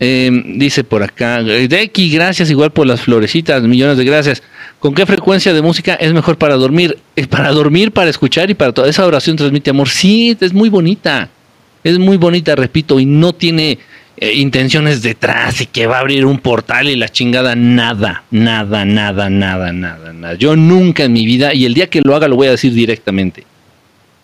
Eh, 0.00 0.30
dice 0.56 0.82
por 0.82 1.02
acá, 1.02 1.42
Deki, 1.42 2.10
gracias 2.10 2.50
igual 2.50 2.72
por 2.72 2.86
las 2.86 3.02
florecitas, 3.02 3.62
millones 3.62 3.96
de 3.96 4.04
gracias. 4.04 4.42
¿Con 4.80 4.94
qué 4.94 5.06
frecuencia 5.06 5.52
de 5.52 5.62
música 5.62 5.94
es 5.94 6.12
mejor 6.12 6.36
para 6.36 6.56
dormir? 6.56 6.98
Es 7.14 7.26
para 7.26 7.50
dormir, 7.52 7.92
para 7.92 8.10
escuchar 8.10 8.50
y 8.50 8.54
para 8.54 8.72
toda 8.72 8.88
esa 8.88 9.06
oración 9.06 9.36
transmite 9.36 9.70
amor. 9.70 9.88
Sí, 9.88 10.36
es 10.40 10.52
muy 10.52 10.68
bonita, 10.68 11.28
es 11.84 11.98
muy 11.98 12.16
bonita, 12.16 12.56
repito, 12.56 12.98
y 12.98 13.06
no 13.06 13.34
tiene 13.34 13.78
eh, 14.16 14.34
intenciones 14.34 15.02
detrás 15.02 15.60
y 15.60 15.66
que 15.66 15.86
va 15.86 15.96
a 15.96 16.00
abrir 16.00 16.24
un 16.24 16.38
portal 16.38 16.88
y 16.88 16.94
la 16.94 17.08
chingada, 17.08 17.56
nada, 17.56 18.22
nada, 18.30 18.84
nada, 18.84 19.28
nada, 19.28 19.72
nada, 19.72 20.12
nada. 20.12 20.34
Yo 20.34 20.54
nunca 20.54 21.04
en 21.04 21.12
mi 21.12 21.26
vida, 21.26 21.52
y 21.52 21.64
el 21.64 21.74
día 21.74 21.88
que 21.88 22.00
lo 22.00 22.14
haga 22.14 22.28
lo 22.28 22.36
voy 22.36 22.46
a 22.46 22.52
decir 22.52 22.72
directamente. 22.72 23.44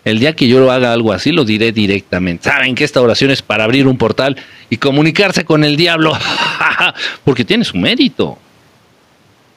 El 0.05 0.19
día 0.19 0.33
que 0.33 0.47
yo 0.47 0.59
lo 0.59 0.71
haga 0.71 0.93
algo 0.93 1.11
así, 1.11 1.31
lo 1.31 1.43
diré 1.43 1.71
directamente. 1.71 2.49
Saben 2.49 2.73
que 2.73 2.83
esta 2.83 3.01
oración 3.01 3.31
es 3.31 3.41
para 3.41 3.65
abrir 3.65 3.85
un 3.85 3.97
portal 3.97 4.37
y 4.69 4.77
comunicarse 4.77 5.43
con 5.43 5.63
el 5.63 5.75
diablo, 5.75 6.17
porque 7.23 7.43
tiene 7.45 7.65
su 7.65 7.77
mérito. 7.77 8.39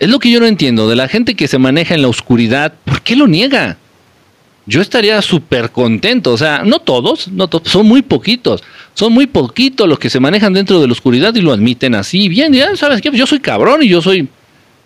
Es 0.00 0.10
lo 0.10 0.18
que 0.18 0.30
yo 0.30 0.40
no 0.40 0.46
entiendo 0.46 0.88
de 0.88 0.96
la 0.96 1.08
gente 1.08 1.34
que 1.34 1.46
se 1.48 1.58
maneja 1.58 1.94
en 1.94 2.02
la 2.02 2.08
oscuridad, 2.08 2.74
¿por 2.84 3.00
qué 3.02 3.14
lo 3.14 3.26
niega? 3.28 3.78
Yo 4.66 4.80
estaría 4.80 5.20
súper 5.20 5.70
contento, 5.70 6.32
o 6.32 6.38
sea, 6.38 6.62
no 6.64 6.78
todos, 6.78 7.28
no 7.28 7.50
son 7.64 7.86
muy 7.86 8.00
poquitos, 8.00 8.62
son 8.94 9.12
muy 9.12 9.26
poquitos 9.26 9.86
los 9.86 9.98
que 9.98 10.08
se 10.08 10.20
manejan 10.20 10.54
dentro 10.54 10.80
de 10.80 10.86
la 10.86 10.92
oscuridad 10.94 11.34
y 11.34 11.42
lo 11.42 11.52
admiten 11.52 11.94
así. 11.94 12.28
Bien, 12.30 12.50
ya 12.52 12.74
sabes 12.74 13.02
que 13.02 13.10
yo 13.10 13.26
soy 13.26 13.40
cabrón 13.40 13.82
y 13.82 13.88
yo 13.88 14.00
soy, 14.00 14.26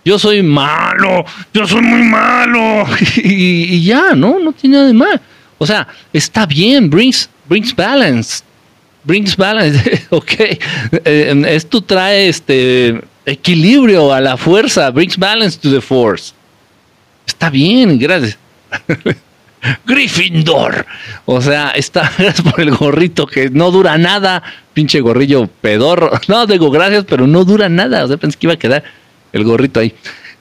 yo 0.05 0.19
soy 0.19 0.43
malo, 0.43 1.25
yo 1.55 1.65
soy 1.67 1.83
muy 1.83 2.03
malo 2.03 2.87
y, 3.17 3.77
y 3.77 3.85
ya, 3.85 4.15
no, 4.17 4.41
no 4.41 4.53
tiene 4.53 4.77
nada 4.77 4.89
de 4.89 4.95
mal. 4.95 5.21
O 5.59 5.67
sea, 5.67 5.87
está 6.13 6.45
bien, 6.45 6.91
brings, 6.91 7.29
brings 7.49 7.75
balance, 7.75 8.43
brings 9.05 9.37
balance, 9.37 10.07
ok. 10.11 10.33
Eh, 11.05 11.43
esto 11.49 11.81
trae 11.81 12.29
este 12.29 13.01
equilibrio 13.27 14.13
a 14.13 14.21
la 14.21 14.37
fuerza, 14.37 14.91
brings 14.91 15.17
balance 15.17 15.57
to 15.57 15.71
the 15.71 15.81
force. 15.81 16.33
Está 17.27 17.49
bien, 17.49 17.97
gracias. 17.97 18.37
Gryffindor. 19.87 20.87
O 21.27 21.41
sea, 21.41 21.71
está 21.71 22.11
por 22.51 22.61
el 22.61 22.71
gorrito 22.71 23.27
que 23.27 23.51
no 23.51 23.71
dura 23.71 23.99
nada. 23.99 24.43
Pinche 24.75 25.01
gorrillo 25.01 25.47
pedorro. 25.47 26.11
No, 26.29 26.47
digo 26.47 26.71
gracias, 26.71 27.05
pero 27.05 27.27
no 27.27 27.45
dura 27.45 27.69
nada. 27.69 28.05
O 28.05 28.09
sea, 28.09 28.17
pensé 28.17 28.39
que 28.39 28.47
iba 28.47 28.55
a 28.55 28.59
quedar 28.59 28.85
el 29.33 29.45
gorrito 29.45 29.81
ahí. 29.81 29.95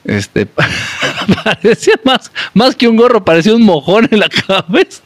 Este 0.04 0.46
parecía 1.44 1.94
más, 2.04 2.30
más 2.54 2.76
que 2.76 2.88
un 2.88 2.96
gorro, 2.96 3.24
parecía 3.24 3.54
un 3.54 3.62
mojón 3.62 4.08
en 4.10 4.20
la 4.20 4.28
cabeza. 4.28 5.02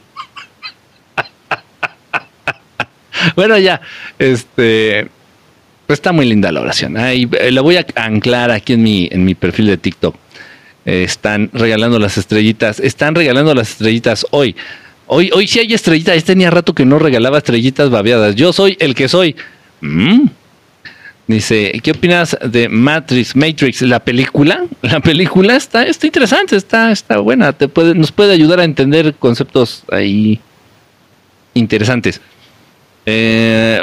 bueno, 3.35 3.57
ya, 3.57 3.81
este, 4.19 5.09
pues 5.87 5.97
está 5.97 6.11
muy 6.11 6.25
linda 6.25 6.51
la 6.51 6.61
oración. 6.61 6.97
Ahí 6.97 7.29
la 7.51 7.61
voy 7.61 7.77
a 7.77 7.85
anclar 7.95 8.51
aquí 8.51 8.73
en 8.73 8.83
mi, 8.83 9.09
en 9.11 9.25
mi 9.25 9.35
perfil 9.35 9.67
de 9.67 9.77
TikTok 9.77 10.15
están 10.85 11.49
regalando 11.53 11.99
las 11.99 12.17
estrellitas, 12.17 12.79
están 12.79 13.15
regalando 13.15 13.53
las 13.55 13.71
estrellitas 13.71 14.25
hoy. 14.31 14.55
Hoy, 15.07 15.29
hoy 15.33 15.47
sí 15.47 15.59
hay 15.59 15.73
estrellitas, 15.73 16.23
tenía 16.23 16.49
rato 16.49 16.73
que 16.73 16.85
no 16.85 16.99
regalaba 16.99 17.37
estrellitas 17.37 17.89
babeadas. 17.89 18.35
Yo 18.35 18.53
soy 18.53 18.77
el 18.79 18.95
que 18.95 19.07
soy. 19.07 19.35
Mm. 19.81 20.27
Dice, 21.25 21.79
¿qué 21.81 21.91
opinas 21.91 22.37
de 22.43 22.67
Matrix, 22.67 23.35
Matrix, 23.35 23.81
la 23.83 23.99
película? 24.01 24.65
La 24.81 24.99
película 24.99 25.55
está, 25.55 25.83
está 25.83 26.05
interesante, 26.05 26.57
está, 26.57 26.91
está 26.91 27.19
buena, 27.19 27.53
te 27.53 27.69
puede, 27.69 27.95
nos 27.95 28.11
puede 28.11 28.33
ayudar 28.33 28.59
a 28.59 28.65
entender 28.65 29.13
conceptos 29.15 29.83
ahí 29.89 30.39
interesantes. 31.53 32.19
Eh, 33.05 33.81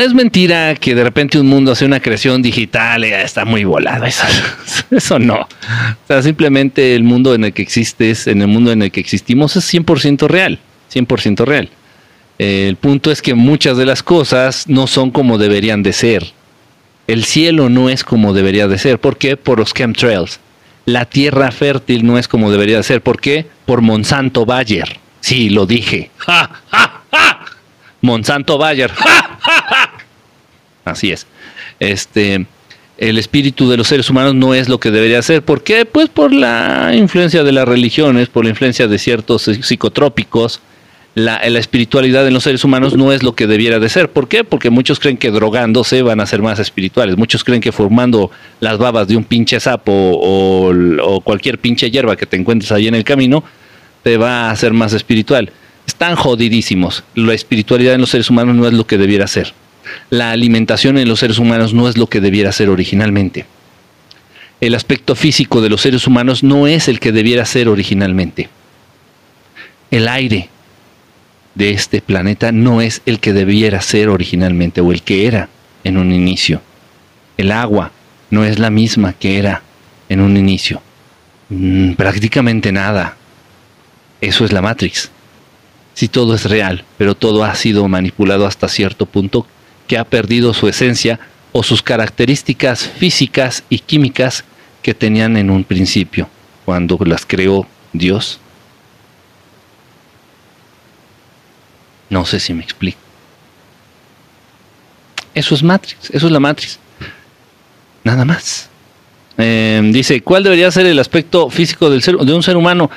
es 0.00 0.14
mentira 0.14 0.74
que 0.74 0.94
de 0.94 1.04
repente 1.04 1.38
un 1.38 1.46
mundo 1.46 1.72
hace 1.72 1.84
una 1.84 2.00
creación 2.00 2.40
digital 2.40 3.04
y 3.04 3.12
está 3.12 3.44
muy 3.44 3.64
volado. 3.64 4.06
Eso, 4.06 4.24
eso 4.90 5.18
no. 5.18 5.40
O 5.40 6.06
sea, 6.06 6.22
simplemente 6.22 6.94
el 6.94 7.02
mundo 7.02 7.34
en 7.34 7.44
el 7.44 7.52
que 7.52 7.62
existes, 7.62 8.26
en 8.26 8.40
el 8.40 8.48
mundo 8.48 8.72
en 8.72 8.82
el 8.82 8.90
que 8.90 9.00
existimos, 9.00 9.56
es 9.56 9.72
100% 9.72 10.26
real. 10.28 10.58
100% 10.92 11.44
real. 11.44 11.68
Eh, 12.38 12.66
el 12.68 12.76
punto 12.76 13.10
es 13.10 13.22
que 13.22 13.34
muchas 13.34 13.76
de 13.76 13.86
las 13.86 14.02
cosas 14.02 14.68
no 14.68 14.86
son 14.86 15.10
como 15.10 15.38
deberían 15.38 15.82
de 15.82 15.92
ser. 15.92 16.32
El 17.06 17.24
cielo 17.24 17.68
no 17.68 17.90
es 17.90 18.02
como 18.02 18.32
debería 18.32 18.66
de 18.66 18.78
ser. 18.78 18.98
¿Por 18.98 19.18
qué? 19.18 19.36
Por 19.36 19.58
los 19.58 19.74
chemtrails. 19.74 20.40
La 20.86 21.04
tierra 21.04 21.50
fértil 21.50 22.06
no 22.06 22.18
es 22.18 22.28
como 22.28 22.50
debería 22.50 22.78
de 22.78 22.82
ser. 22.82 23.02
¿Por 23.02 23.20
qué? 23.20 23.46
Por 23.66 23.82
Monsanto 23.82 24.46
Bayer. 24.46 24.98
Sí, 25.20 25.48
lo 25.48 25.66
dije. 25.66 26.10
¡Ja, 26.18 26.50
ja, 26.70 27.02
ja! 27.10 27.33
Monsanto 28.04 28.58
Bayer. 28.58 28.92
Así 30.84 31.10
es. 31.10 31.26
Este, 31.80 32.46
el 32.98 33.18
espíritu 33.18 33.68
de 33.68 33.76
los 33.76 33.88
seres 33.88 34.08
humanos 34.10 34.34
no 34.34 34.54
es 34.54 34.68
lo 34.68 34.78
que 34.78 34.90
debería 34.90 35.22
ser. 35.22 35.42
¿Por 35.42 35.62
qué? 35.64 35.86
Pues 35.86 36.08
por 36.08 36.32
la 36.32 36.92
influencia 36.94 37.42
de 37.42 37.52
las 37.52 37.66
religiones, 37.66 38.28
por 38.28 38.44
la 38.44 38.50
influencia 38.50 38.86
de 38.86 38.98
ciertos 38.98 39.42
psicotrópicos. 39.42 40.60
La, 41.16 41.36
espiritualidad 41.36 42.26
en 42.26 42.34
los 42.34 42.42
seres 42.42 42.64
humanos 42.64 42.96
no 42.96 43.12
es 43.12 43.22
lo 43.22 43.34
que 43.36 43.46
debiera 43.46 43.78
de 43.78 43.88
ser. 43.88 44.10
¿Por 44.10 44.28
qué? 44.28 44.42
Porque 44.42 44.68
muchos 44.68 44.98
creen 44.98 45.16
que 45.16 45.30
drogándose 45.30 46.02
van 46.02 46.20
a 46.20 46.26
ser 46.26 46.42
más 46.42 46.58
espirituales. 46.58 47.16
Muchos 47.16 47.44
creen 47.44 47.60
que 47.60 47.70
formando 47.70 48.32
las 48.58 48.78
babas 48.78 49.06
de 49.06 49.16
un 49.16 49.24
pinche 49.24 49.60
sapo 49.60 49.92
o, 49.92 50.72
o 51.02 51.20
cualquier 51.20 51.58
pinche 51.58 51.90
hierba 51.90 52.16
que 52.16 52.26
te 52.26 52.36
encuentres 52.36 52.72
ahí 52.72 52.88
en 52.88 52.96
el 52.96 53.04
camino 53.04 53.44
te 54.02 54.16
va 54.18 54.48
a 54.48 54.50
hacer 54.50 54.72
más 54.72 54.92
espiritual. 54.92 55.50
Está 56.04 56.12
están 56.12 56.22
jodidísimos. 56.22 57.02
La 57.14 57.32
espiritualidad 57.32 57.94
en 57.94 58.02
los 58.02 58.10
seres 58.10 58.28
humanos 58.28 58.54
no 58.54 58.66
es 58.66 58.74
lo 58.74 58.86
que 58.86 58.98
debiera 58.98 59.26
ser. 59.26 59.54
La 60.10 60.32
alimentación 60.32 60.98
en 60.98 61.08
los 61.08 61.20
seres 61.20 61.38
humanos 61.38 61.72
no 61.72 61.88
es 61.88 61.96
lo 61.96 62.08
que 62.08 62.20
debiera 62.20 62.52
ser 62.52 62.68
originalmente. 62.68 63.46
El 64.60 64.74
aspecto 64.74 65.14
físico 65.14 65.62
de 65.62 65.70
los 65.70 65.80
seres 65.80 66.06
humanos 66.06 66.42
no 66.42 66.66
es 66.66 66.88
el 66.88 67.00
que 67.00 67.10
debiera 67.10 67.46
ser 67.46 67.70
originalmente. 67.70 68.50
El 69.90 70.06
aire 70.06 70.50
de 71.54 71.70
este 71.70 72.02
planeta 72.02 72.52
no 72.52 72.82
es 72.82 73.00
el 73.06 73.18
que 73.18 73.32
debiera 73.32 73.80
ser 73.80 74.10
originalmente 74.10 74.82
o 74.82 74.92
el 74.92 75.00
que 75.00 75.26
era 75.26 75.48
en 75.84 75.96
un 75.96 76.12
inicio. 76.12 76.60
El 77.38 77.50
agua 77.50 77.92
no 78.28 78.44
es 78.44 78.58
la 78.58 78.68
misma 78.68 79.14
que 79.14 79.38
era 79.38 79.62
en 80.10 80.20
un 80.20 80.36
inicio. 80.36 80.82
Mm, 81.48 81.92
prácticamente 81.92 82.72
nada. 82.72 83.16
Eso 84.20 84.44
es 84.44 84.52
la 84.52 84.60
Matrix. 84.60 85.13
Si 85.94 86.08
todo 86.08 86.34
es 86.34 86.44
real, 86.44 86.84
pero 86.98 87.14
todo 87.14 87.44
ha 87.44 87.54
sido 87.54 87.86
manipulado 87.88 88.46
hasta 88.46 88.68
cierto 88.68 89.06
punto 89.06 89.46
que 89.86 89.96
ha 89.96 90.04
perdido 90.04 90.52
su 90.52 90.68
esencia 90.68 91.20
o 91.52 91.62
sus 91.62 91.82
características 91.82 92.88
físicas 92.88 93.62
y 93.70 93.78
químicas 93.78 94.44
que 94.82 94.92
tenían 94.92 95.36
en 95.36 95.50
un 95.50 95.64
principio, 95.64 96.28
cuando 96.64 96.98
las 97.04 97.24
creó 97.24 97.66
Dios. 97.92 98.40
No 102.10 102.26
sé 102.26 102.40
si 102.40 102.52
me 102.52 102.62
explico. 102.62 102.98
Eso 105.32 105.54
es 105.54 105.62
Matrix, 105.62 106.10
eso 106.10 106.26
es 106.26 106.32
la 106.32 106.40
Matrix. 106.40 106.78
Nada 108.04 108.24
más. 108.24 108.68
Em, 109.36 109.90
dice, 109.90 110.20
¿cuál 110.22 110.44
debería 110.44 110.70
ser 110.70 110.86
el 110.86 110.98
aspecto 110.98 111.50
físico 111.50 111.90
del 111.90 112.00
de 112.00 112.34
un 112.34 112.42
ser 112.42 112.56
humano? 112.56 112.90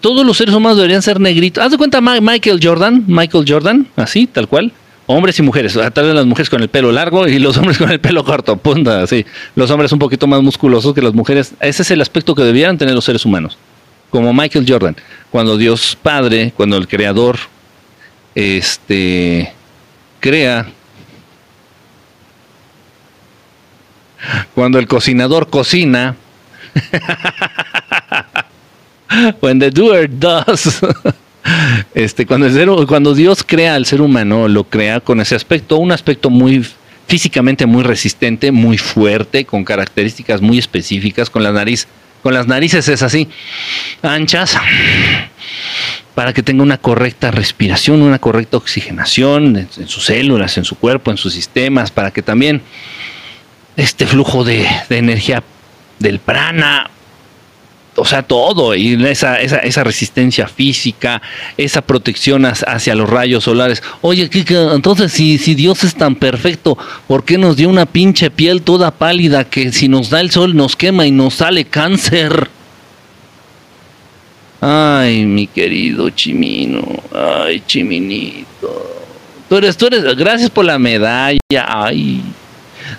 Todos 0.00 0.24
los 0.24 0.36
seres 0.36 0.54
humanos 0.54 0.76
deberían 0.76 1.02
ser 1.02 1.20
negritos. 1.20 1.62
Haz 1.62 1.72
de 1.72 1.78
cuenta 1.78 2.00
Michael 2.00 2.60
Jordan, 2.62 3.04
Michael 3.06 3.44
Jordan, 3.46 3.86
así, 3.96 4.26
tal 4.26 4.48
cual. 4.48 4.72
Hombres 5.06 5.38
y 5.38 5.42
mujeres, 5.42 5.72
tal 5.94 6.04
vez 6.04 6.14
las 6.14 6.26
mujeres 6.26 6.50
con 6.50 6.60
el 6.60 6.68
pelo 6.68 6.92
largo 6.92 7.26
y 7.26 7.38
los 7.38 7.56
hombres 7.58 7.78
con 7.78 7.90
el 7.90 7.98
pelo 7.98 8.24
corto, 8.24 8.56
punta, 8.56 9.02
así. 9.02 9.24
Los 9.54 9.70
hombres 9.70 9.90
un 9.92 9.98
poquito 9.98 10.26
más 10.26 10.42
musculosos 10.42 10.94
que 10.94 11.02
las 11.02 11.14
mujeres. 11.14 11.54
Ese 11.60 11.82
es 11.82 11.90
el 11.90 12.00
aspecto 12.00 12.34
que 12.34 12.42
debieran 12.42 12.76
tener 12.76 12.94
los 12.94 13.04
seres 13.04 13.24
humanos. 13.24 13.56
Como 14.10 14.32
Michael 14.32 14.64
Jordan, 14.66 14.96
cuando 15.30 15.56
Dios 15.56 15.96
Padre, 16.02 16.52
cuando 16.56 16.76
el 16.76 16.88
Creador, 16.88 17.38
este, 18.34 19.52
crea 20.20 20.66
Cuando 24.54 24.78
el 24.78 24.86
cocinador 24.86 25.48
cocina. 25.48 26.16
When 29.40 29.58
the 29.58 29.70
doer 29.70 30.08
does. 30.08 30.80
Este, 31.94 32.26
cuando, 32.26 32.46
el 32.46 32.86
cuando 32.86 33.14
Dios 33.14 33.42
crea 33.42 33.74
al 33.74 33.86
ser 33.86 34.02
humano, 34.02 34.48
lo 34.48 34.64
crea 34.64 35.00
con 35.00 35.18
ese 35.18 35.34
aspecto, 35.34 35.78
un 35.78 35.92
aspecto 35.92 36.28
muy 36.28 36.62
físicamente 37.08 37.64
muy 37.64 37.82
resistente, 37.82 38.52
muy 38.52 38.76
fuerte, 38.76 39.46
con 39.46 39.64
características 39.64 40.42
muy 40.42 40.58
específicas, 40.58 41.30
con 41.30 41.42
la 41.42 41.50
nariz, 41.50 41.88
con 42.22 42.34
las 42.34 42.46
narices 42.46 42.86
es 42.88 43.02
así, 43.02 43.28
anchas, 44.02 44.58
para 46.14 46.34
que 46.34 46.42
tenga 46.42 46.62
una 46.62 46.76
correcta 46.76 47.30
respiración, 47.30 48.02
una 48.02 48.18
correcta 48.18 48.58
oxigenación 48.58 49.56
en 49.56 49.88
sus 49.88 50.04
células, 50.04 50.58
en 50.58 50.64
su 50.64 50.76
cuerpo, 50.76 51.10
en 51.10 51.16
sus 51.16 51.32
sistemas, 51.32 51.90
para 51.90 52.10
que 52.10 52.20
también 52.20 52.60
este 53.76 54.06
flujo 54.06 54.44
de, 54.44 54.68
energía 54.90 55.42
del 55.98 56.18
prana, 56.18 56.90
o 57.98 58.04
sea, 58.04 58.22
todo, 58.22 58.74
y 58.74 58.94
esa, 59.06 59.40
esa, 59.40 59.84
resistencia 59.84 60.46
física, 60.46 61.20
esa 61.56 61.82
protección 61.82 62.44
hacia 62.46 62.94
los 62.94 63.08
rayos 63.08 63.44
solares. 63.44 63.82
Oye, 64.00 64.28
Kika, 64.30 64.74
entonces 64.74 65.12
si, 65.12 65.38
si 65.38 65.54
Dios 65.54 65.84
es 65.84 65.94
tan 65.94 66.14
perfecto, 66.14 66.78
¿por 67.06 67.24
qué 67.24 67.38
nos 67.38 67.56
dio 67.56 67.68
una 67.68 67.86
pinche 67.86 68.30
piel 68.30 68.62
toda 68.62 68.90
pálida 68.90 69.44
que 69.44 69.72
si 69.72 69.88
nos 69.88 70.10
da 70.10 70.20
el 70.20 70.30
sol 70.30 70.56
nos 70.56 70.76
quema 70.76 71.06
y 71.06 71.10
nos 71.10 71.34
sale 71.34 71.64
cáncer? 71.64 72.48
Ay, 74.60 75.24
mi 75.24 75.46
querido 75.46 76.10
Chimino, 76.10 76.82
ay, 77.14 77.62
Chiminito. 77.66 79.04
Tú 79.48 79.56
eres, 79.56 79.76
tú 79.76 79.86
eres, 79.86 80.04
gracias 80.16 80.50
por 80.50 80.64
la 80.64 80.78
medalla, 80.78 81.38
ay. 81.66 82.22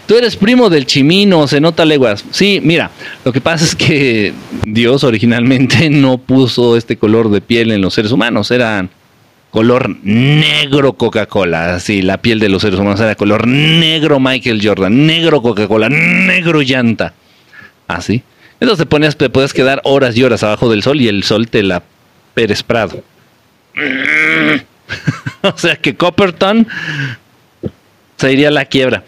Tú 0.06 0.16
eres 0.16 0.36
primo 0.36 0.70
del 0.70 0.86
chimino, 0.86 1.48
se 1.48 1.62
nota 1.62 1.86
leguas. 1.86 2.26
Sí, 2.32 2.60
mira, 2.64 2.92
lo 3.24 3.32
que 3.32 3.42
pasa 3.42 3.66
es 3.66 3.76
que 3.76 4.34
Dios 4.66 5.04
originalmente 5.04 5.90
no 5.90 6.18
puso 6.18 6.78
este 6.78 6.98
color 6.98 7.30
de 7.30 7.42
piel 7.42 7.72
en 7.72 7.82
los 7.82 7.94
seres 7.94 8.12
humanos, 8.12 8.52
eran 8.52 8.90
color 9.50 9.96
negro 10.04 10.94
Coca-Cola, 10.94 11.76
así 11.76 12.02
la 12.02 12.22
piel 12.22 12.40
de 12.40 12.50
los 12.50 12.62
seres 12.62 12.80
humanos 12.80 13.00
era 13.00 13.16
color 13.16 13.48
negro 13.48 14.20
Michael 14.20 14.62
Jordan, 14.64 15.08
negro 15.08 15.42
Coca-Cola, 15.42 15.90
negro 15.90 16.62
llanta, 16.62 17.14
así. 17.88 18.24
Entonces 18.60 18.86
te 18.86 18.90
ponías, 18.90 19.18
te 19.18 19.30
puedes 19.30 19.54
quedar 19.54 19.82
horas 19.86 20.16
y 20.18 20.24
horas 20.24 20.44
abajo 20.44 20.70
del 20.70 20.84
sol 20.84 21.02
y 21.02 21.08
el 21.08 21.24
sol 21.24 21.48
te 21.48 21.64
la 21.64 21.82
Pérez 22.34 22.62
Prado. 22.62 23.04
o 25.42 25.58
sea 25.58 25.76
que 25.78 25.96
Copperton 25.96 26.68
se 28.18 28.32
iría 28.32 28.50
a 28.50 28.52
la 28.52 28.66
quiebra. 28.66 29.04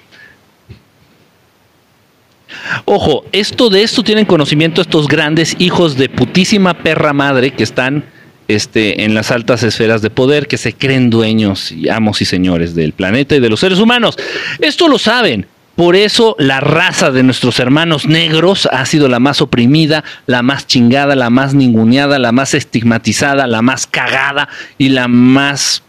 Ojo, 2.85 3.25
esto 3.31 3.69
de 3.69 3.83
esto 3.83 4.03
tienen 4.03 4.25
conocimiento 4.25 4.81
estos 4.81 5.07
grandes 5.07 5.55
hijos 5.59 5.97
de 5.97 6.09
putísima 6.09 6.73
perra 6.73 7.13
madre 7.13 7.51
que 7.51 7.63
están 7.63 8.05
este, 8.47 9.03
en 9.03 9.13
las 9.13 9.31
altas 9.31 9.63
esferas 9.63 10.01
de 10.01 10.09
poder, 10.09 10.47
que 10.47 10.57
se 10.57 10.73
creen 10.73 11.09
dueños 11.09 11.71
y 11.71 11.89
amos 11.89 12.21
y 12.21 12.25
señores 12.25 12.75
del 12.75 12.93
planeta 12.93 13.35
y 13.35 13.39
de 13.39 13.49
los 13.49 13.59
seres 13.59 13.79
humanos. 13.79 14.17
Esto 14.59 14.87
lo 14.87 14.99
saben. 14.99 15.47
Por 15.75 15.95
eso 15.95 16.35
la 16.37 16.59
raza 16.59 17.11
de 17.11 17.23
nuestros 17.23 17.59
hermanos 17.59 18.05
negros 18.05 18.67
ha 18.71 18.85
sido 18.85 19.07
la 19.07 19.19
más 19.19 19.41
oprimida, 19.41 20.03
la 20.27 20.41
más 20.43 20.67
chingada, 20.67 21.15
la 21.15 21.29
más 21.29 21.53
ninguneada, 21.53 22.19
la 22.19 22.33
más 22.33 22.53
estigmatizada, 22.53 23.47
la 23.47 23.61
más 23.61 23.87
cagada 23.87 24.49
y 24.77 24.89
la 24.89 25.07
más 25.07 25.81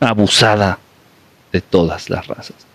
abusada 0.00 0.78
de 1.52 1.60
todas 1.60 2.08
las 2.08 2.26
razas. 2.26 2.69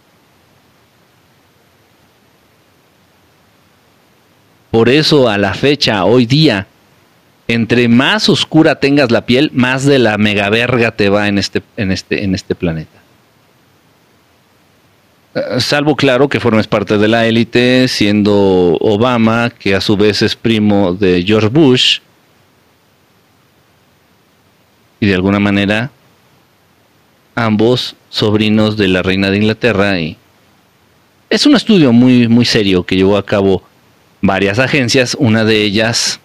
Por 4.76 4.90
eso 4.90 5.30
a 5.30 5.38
la 5.38 5.54
fecha, 5.54 6.04
hoy 6.04 6.26
día, 6.26 6.68
entre 7.48 7.88
más 7.88 8.28
oscura 8.28 8.76
tengas 8.76 9.10
la 9.10 9.26
piel, 9.26 9.50
más 9.54 9.86
de 9.86 10.00
la 10.00 10.18
mega 10.18 10.50
verga 10.50 10.92
te 10.92 11.08
va 11.08 11.30
en 11.30 11.38
este, 11.38 11.62
en 11.78 11.94
este, 11.94 12.26
en 12.26 12.36
este 12.36 12.56
planeta. 12.56 13.00
Eh, 15.34 15.62
salvo 15.62 15.96
claro 15.96 16.28
que 16.28 16.42
formes 16.42 16.68
parte 16.68 16.98
de 16.98 17.08
la 17.08 17.26
élite, 17.26 17.88
siendo 17.88 18.78
Obama, 18.82 19.50
que 19.50 19.76
a 19.76 19.80
su 19.80 19.96
vez 19.96 20.22
es 20.22 20.36
primo 20.36 20.94
de 20.94 21.24
George 21.26 21.48
Bush, 21.48 22.00
y 25.00 25.06
de 25.06 25.16
alguna 25.16 25.40
manera 25.40 25.90
ambos 27.34 27.96
sobrinos 28.10 28.76
de 28.76 28.90
la 28.90 29.02
reina 29.04 29.32
de 29.32 29.38
Inglaterra. 29.38 29.98
Y 30.02 30.18
es 31.30 31.46
un 31.46 31.56
estudio 31.56 31.94
muy, 31.94 32.28
muy 32.28 32.44
serio 32.44 32.86
que 32.86 32.98
llevó 32.98 33.16
a 33.16 33.26
cabo 33.26 33.64
varias 34.26 34.60
agencias, 34.60 35.16
una 35.20 35.44
de 35.44 35.62
ellas, 35.64 36.20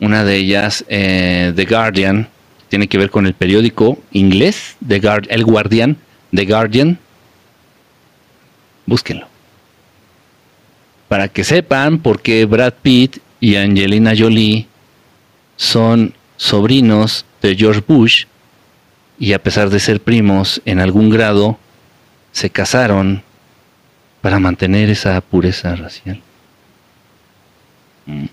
una 0.00 0.24
de 0.24 0.36
ellas, 0.36 0.84
eh, 0.88 1.52
The 1.54 1.64
Guardian, 1.64 2.28
tiene 2.68 2.88
que 2.88 2.98
ver 2.98 3.10
con 3.10 3.26
el 3.26 3.34
periódico 3.34 3.98
inglés, 4.12 4.76
The 4.86 5.00
Guard 5.00 5.26
El 5.30 5.44
Guardian, 5.44 5.96
The 6.34 6.44
Guardian. 6.44 6.98
Búsquenlo. 8.86 9.26
Para 11.08 11.28
que 11.28 11.44
sepan 11.44 11.98
por 11.98 12.20
qué 12.20 12.44
Brad 12.44 12.74
Pitt 12.82 13.18
y 13.40 13.56
Angelina 13.56 14.12
Jolie 14.16 14.66
son 15.56 16.14
sobrinos 16.36 17.24
de 17.40 17.56
George 17.56 17.82
Bush 17.86 18.24
y 19.18 19.32
a 19.32 19.42
pesar 19.42 19.70
de 19.70 19.80
ser 19.80 20.00
primos 20.00 20.60
en 20.64 20.78
algún 20.80 21.10
grado, 21.10 21.58
se 22.32 22.50
casaron 22.50 23.22
para 24.20 24.38
mantener 24.38 24.90
esa 24.90 25.20
pureza 25.20 25.74
racial. 25.76 26.20
Mm. 28.06 28.26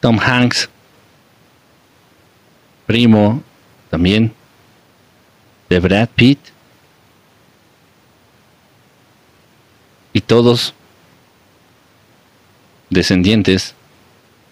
Tom 0.00 0.18
Hanks, 0.20 0.68
primo 2.86 3.42
también 3.90 4.32
de 5.68 5.80
Brad 5.80 6.08
Pitt, 6.14 6.38
y 10.12 10.20
todos 10.20 10.74
descendientes 12.90 13.74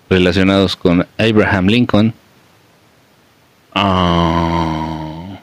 relacionados 0.08 0.76
con 0.76 1.06
Abraham 1.18 1.66
Lincoln. 1.66 2.14
Ah. 3.78 5.38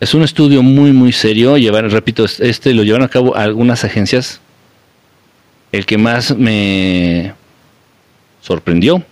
Es 0.00 0.14
un 0.14 0.24
estudio 0.24 0.62
muy, 0.62 0.92
muy 0.92 1.12
serio. 1.12 1.56
Llevar, 1.56 1.88
repito, 1.90 2.24
este 2.24 2.74
lo 2.74 2.82
llevan 2.82 3.02
a 3.02 3.08
cabo 3.08 3.36
algunas 3.36 3.84
agencias 3.84 4.40
el 5.70 5.86
que 5.86 5.96
más 5.96 6.36
me 6.36 7.34
sorprendió 8.40 9.04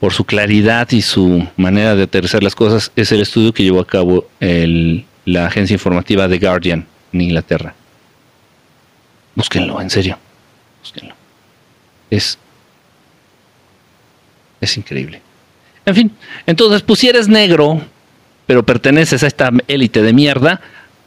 por 0.00 0.14
su 0.14 0.24
claridad 0.24 0.90
y 0.92 1.02
su 1.02 1.46
manera 1.56 1.94
de 1.94 2.04
aterrizar 2.04 2.42
las 2.42 2.54
cosas 2.54 2.90
es 2.96 3.12
el 3.12 3.20
estudio 3.20 3.52
que 3.52 3.62
llevó 3.62 3.80
a 3.80 3.86
cabo 3.86 4.26
la 4.40 5.46
agencia 5.46 5.74
informativa 5.74 6.26
The 6.26 6.38
Guardian 6.38 6.86
en 7.12 7.20
Inglaterra. 7.20 7.74
Búsquenlo, 9.34 9.78
en 9.80 9.90
serio. 9.90 10.18
Búsquenlo. 10.80 11.14
Es, 12.10 12.38
es 14.60 14.76
increíble. 14.78 15.20
En 15.84 15.94
fin, 15.94 16.12
entonces, 16.46 16.82
pues 16.82 17.00
si 17.00 17.08
eres 17.08 17.28
negro, 17.28 17.80
pero 18.46 18.64
perteneces 18.64 19.22
a 19.22 19.26
esta 19.26 19.50
élite 19.66 20.02
de 20.02 20.12
mierda, 20.12 20.60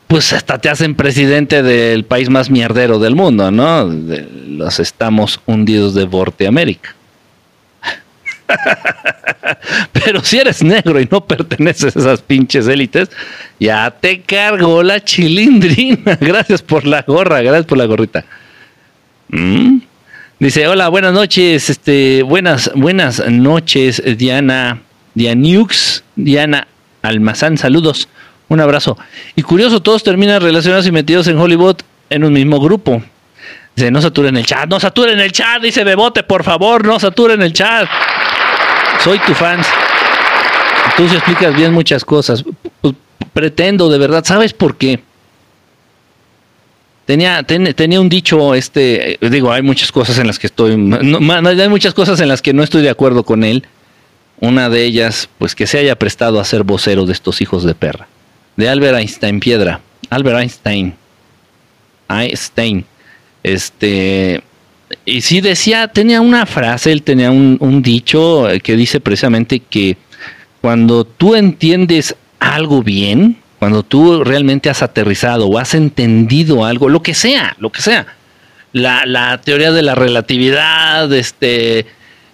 pues 0.08 0.34
hasta 0.34 0.58
te 0.58 0.70
hacen 0.70 0.96
presidente 0.96 1.64
del 1.64 2.06
país 2.06 2.30
más 2.30 2.50
mierdero 2.50 3.00
del 3.00 3.16
mundo, 3.16 3.52
¿no? 3.52 3.86
los 3.86 4.80
estamos 4.80 5.40
hundidos 5.46 5.96
de 5.96 6.08
Norteamérica. 6.08 6.96
Pero 9.92 10.24
si 10.24 10.38
eres 10.38 10.64
negro 10.64 11.00
y 11.00 11.08
no 11.12 11.26
perteneces 11.26 11.96
a 11.96 12.00
esas 12.00 12.22
pinches 12.22 12.68
élites, 12.68 13.10
ya 13.60 13.90
te 13.90 14.22
cargó 14.22 14.84
la 14.84 15.04
chilindrina. 15.04 16.16
Gracias 16.22 16.62
por 16.62 16.86
la 16.86 17.02
gorra, 17.02 17.42
gracias 17.42 17.66
por 17.66 17.78
la 17.78 17.86
gorrita. 17.86 18.24
¿Mm? 19.30 19.80
Dice, 20.38 20.68
hola, 20.68 20.90
buenas 20.90 21.14
noches, 21.14 21.70
este, 21.70 22.22
buenas, 22.22 22.70
buenas 22.76 23.26
noches, 23.26 24.04
Diana, 24.18 24.82
Dianiux, 25.14 26.04
Diana 26.18 26.68
Almazán, 27.02 27.58
saludos, 27.58 28.10
un 28.50 28.60
abrazo. 28.60 28.98
Y 29.38 29.44
curioso, 29.44 29.82
todos 29.82 30.04
terminan 30.04 30.42
relacionados 30.42 30.86
y 30.88 30.92
metidos 30.92 31.28
en 31.28 31.38
Hollywood 31.38 31.78
en 32.10 32.26
un 32.26 32.34
mismo 32.34 32.60
grupo. 32.60 33.02
Dice, 33.78 33.92
no 33.92 34.02
saturen 34.02 34.36
el 34.36 34.46
chat, 34.46 34.68
no 34.68 34.78
saturen 34.78 35.22
el 35.22 35.32
chat, 35.32 35.62
dice 35.62 35.86
Bebote, 35.86 36.24
por 36.24 36.44
favor, 36.44 36.86
no 36.86 37.00
saturen 37.00 37.42
el 37.42 37.54
chat. 37.54 37.88
Soy 39.06 39.20
tu 39.20 39.34
fan. 39.34 39.62
Tú 40.98 41.08
se 41.08 41.16
explicas 41.16 41.56
bien 41.56 41.74
muchas 41.74 42.04
cosas. 42.04 42.44
Pretendo, 43.32 43.90
de 43.90 43.98
verdad. 43.98 44.26
¿Sabes 44.26 44.52
por 44.52 44.76
qué? 44.78 45.00
Tenía, 47.06 47.44
tenía 47.44 48.02
un 48.02 48.10
dicho, 48.10 48.56
este, 48.56 49.20
digo, 49.22 49.52
hay 49.52 49.62
muchas 49.62 49.92
cosas 49.92 50.18
en 50.18 50.26
las 50.26 50.40
que 50.40 50.48
estoy, 50.48 50.72
hay 50.72 51.70
muchas 51.70 51.94
cosas 51.94 52.20
en 52.20 52.28
las 52.28 52.42
que 52.42 52.52
no 52.52 52.64
estoy 52.64 52.82
de 52.82 52.90
acuerdo 52.90 53.24
con 53.24 53.44
él. 53.44 53.64
Una 54.40 54.70
de 54.70 54.84
ellas, 54.84 55.30
pues 55.38 55.54
que 55.54 55.68
se 55.68 55.78
haya 55.78 55.96
prestado 55.98 56.40
a 56.40 56.46
ser 56.46 56.64
vocero 56.64 57.06
de 57.06 57.14
estos 57.14 57.42
hijos 57.42 57.64
de 57.64 57.76
perra. 57.76 58.08
De 58.56 58.68
Albert 58.68 58.98
Einstein 58.98 59.40
Piedra. 59.40 59.82
Albert 60.10 60.40
Einstein. 60.40 60.96
Einstein. 62.10 62.86
Este, 63.44 64.42
y 65.06 65.22
sí 65.22 65.42
decía, 65.42 65.88
tenía 65.88 66.22
una 66.22 66.46
frase, 66.46 66.92
él 66.92 67.04
tenía 67.04 67.32
un, 67.32 67.82
dicho 67.84 68.48
que 68.64 68.76
dice 68.76 69.00
precisamente 69.00 69.60
que 69.60 69.98
cuando 70.62 71.06
tú 71.06 71.36
entiendes 71.36 72.16
algo 72.40 72.82
bien, 72.82 73.38
cuando 73.60 73.84
tú 73.84 74.24
realmente 74.24 74.70
has 74.70 74.84
aterrizado 74.84 75.48
o 75.48 75.58
has 75.58 75.74
entendido 75.74 76.66
algo, 76.66 76.90
lo 76.90 77.02
que 77.02 77.14
sea, 77.14 77.56
lo 77.60 77.72
que 77.72 77.82
sea, 77.82 78.06
la, 78.74 79.40
teoría 79.44 79.72
de 79.72 79.82
la 79.82 79.96
relatividad, 79.96 81.12
este, 81.14 81.86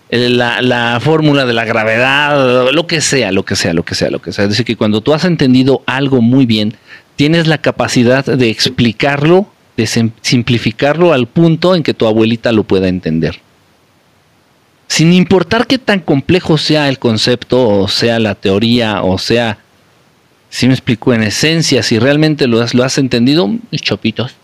la, 0.10 0.62
la, 0.62 1.00
fórmula 1.00 1.46
de 1.46 1.54
la 1.54 1.66
gravedad, 1.66 2.72
lo 2.72 2.88
que 2.88 3.02
sea, 3.02 3.32
lo 3.32 3.46
que 3.46 3.56
sea, 3.56 3.74
lo 3.74 3.84
que 3.84 3.96
sea, 3.96 4.10
lo 4.10 4.22
que 4.22 4.32
sea. 4.32 4.46
Es 4.46 4.50
decir, 4.50 4.66
que 4.66 4.76
cuando 4.76 5.02
tú 5.02 5.14
has 5.14 5.26
entendido 5.26 5.84
algo 5.86 6.22
muy 6.22 6.46
bien, 6.46 6.76
tienes 7.16 7.48
la 7.48 7.60
capacidad 7.60 8.26
de 8.26 8.50
explicarlo 8.50 9.48
de 9.78 9.88
simplificarlo 10.22 11.14
al 11.14 11.28
punto 11.28 11.76
en 11.76 11.84
que 11.84 11.94
tu 11.94 12.06
abuelita 12.06 12.52
lo 12.52 12.64
pueda 12.64 12.88
entender. 12.88 13.40
Sin 14.88 15.14
importar 15.14 15.68
qué 15.68 15.78
tan 15.78 16.02
complejo 16.02 16.58
sea 16.58 16.90
el 16.90 17.00
concepto, 17.00 17.68
o 17.68 17.88
sea 17.88 18.20
la 18.20 18.36
teoría, 18.36 19.04
o 19.04 19.18
sea, 19.18 19.58
si 20.52 20.68
me 20.68 20.74
explico 20.74 21.14
en 21.14 21.24
esencia, 21.24 21.82
si 21.82 21.98
realmente 21.98 22.46
lo 22.46 22.62
has, 22.62 22.98
entendido, 22.98 23.50
chopitos, 23.72 24.36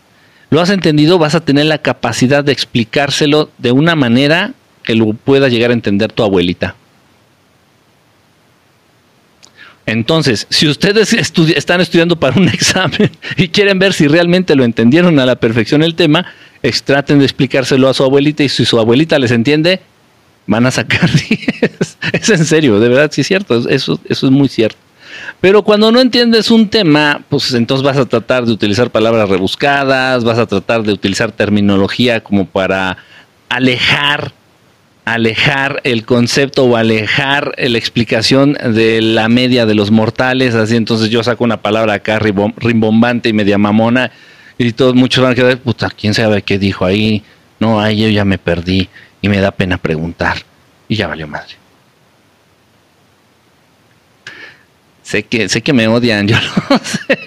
lo 0.49 0.61
has 0.61 0.69
entendido, 0.69 1.19
vas 1.19 1.35
a 1.35 1.41
tener 1.41 1.65
la 1.65 1.79
capacidad 1.79 2.45
de 2.45 2.53
explicárselo 2.53 3.51
de 3.57 3.73
una 3.73 3.93
manera 3.93 4.53
que 4.83 4.95
lo 4.95 5.11
pueda 5.11 5.49
llegar 5.49 5.71
a 5.71 5.73
entender 5.73 6.13
tu 6.13 6.23
abuelita. 6.23 6.75
Entonces, 9.85 10.47
si 10.49 10.69
ustedes 10.69 11.11
están 11.11 11.81
estudiando 11.81 12.17
para 12.17 12.39
un 12.39 12.47
examen 12.53 13.11
y 13.35 13.49
quieren 13.49 13.77
ver 13.77 13.91
si 13.91 14.07
realmente 14.07 14.55
lo 14.55 14.63
entendieron 14.63 15.19
a 15.19 15.25
la 15.25 15.35
perfección 15.35 15.83
el 15.83 15.95
tema, 15.95 16.25
traten 16.85 17.19
de 17.19 17.25
explicárselo 17.25 17.89
a 17.89 17.93
su 17.93 18.05
abuelita 18.05 18.43
y 18.43 18.49
si 18.49 18.63
su 18.63 18.79
abuelita 18.79 19.19
les 19.19 19.31
entiende, 19.31 19.81
van 20.45 20.65
a 20.65 20.71
sacar 20.71 21.09
10. 21.61 21.97
es 22.13 22.29
en 22.29 22.45
serio, 22.45 22.79
de 22.79 22.87
verdad, 22.87 23.11
sí 23.11 23.21
es 23.21 23.27
cierto, 23.27 23.67
eso 23.69 23.99
es 24.09 24.23
muy 24.23 24.47
cierto. 24.47 24.86
Pero 25.41 25.63
cuando 25.63 25.91
no 25.91 25.99
entiendes 25.99 26.51
un 26.51 26.69
tema, 26.69 27.21
pues 27.29 27.53
entonces 27.53 27.83
vas 27.83 27.97
a 27.97 28.05
tratar 28.05 28.45
de 28.45 28.51
utilizar 28.51 28.89
palabras 28.89 29.29
rebuscadas, 29.29 30.23
vas 30.23 30.39
a 30.39 30.45
tratar 30.45 30.83
de 30.83 30.93
utilizar 30.93 31.31
terminología 31.31 32.21
como 32.21 32.45
para 32.45 32.97
alejar 33.49 34.31
alejar 35.07 35.79
el 35.85 36.03
concepto 36.03 36.65
o 36.65 36.75
alejar 36.75 37.53
la 37.57 37.77
explicación 37.77 38.57
de 38.61 39.01
la 39.01 39.29
media 39.29 39.65
de 39.65 39.73
los 39.73 39.89
mortales, 39.89 40.53
así 40.53 40.75
entonces 40.75 41.09
yo 41.09 41.23
saco 41.23 41.45
una 41.45 41.61
palabra 41.61 41.93
acá 41.93 42.19
rimbombante 42.19 43.29
y 43.29 43.33
media 43.33 43.57
mamona 43.57 44.11
y 44.57 44.73
todos 44.73 44.95
muchos 44.95 45.23
van 45.23 45.31
a 45.31 45.35
quedar, 45.35 45.57
puta, 45.59 45.89
quién 45.89 46.13
sabe 46.13 46.41
qué 46.41 46.59
dijo 46.59 46.83
ahí, 46.83 47.23
no, 47.57 47.79
ahí 47.79 48.01
yo 48.01 48.09
ya 48.09 48.25
me 48.25 48.37
perdí 48.37 48.89
y 49.21 49.29
me 49.29 49.39
da 49.39 49.51
pena 49.51 49.77
preguntar 49.77 50.39
y 50.89 50.97
ya 50.97 51.07
valió 51.07 51.25
madre. 51.25 51.55
Sé 55.07 55.23
que, 55.23 55.47
sé 55.47 55.61
que 55.61 55.71
me 55.71 55.87
odian, 55.87 56.27
yo 56.27 56.35
lo 56.35 56.77
sé. 56.79 57.17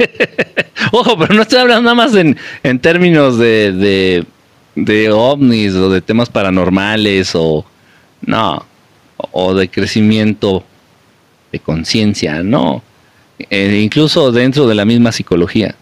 Ojo, 0.92 1.18
pero 1.18 1.32
no 1.32 1.42
estoy 1.42 1.60
hablando 1.60 1.82
nada 1.82 1.94
más 1.94 2.14
en, 2.14 2.36
en 2.62 2.78
términos 2.78 3.38
de 3.38 4.26
de 4.74 5.10
ovnis 5.10 5.74
o 5.74 5.90
de 5.90 6.00
temas 6.00 6.28
paranormales 6.28 7.32
o 7.34 7.64
no, 8.22 8.66
o 9.32 9.54
de 9.54 9.68
crecimiento 9.68 10.64
de 11.52 11.58
conciencia, 11.58 12.42
no, 12.42 12.82
eh, 13.38 13.80
incluso 13.82 14.30
dentro 14.30 14.66
de 14.66 14.74
la 14.74 14.84
misma 14.84 15.12
psicología. 15.12 15.74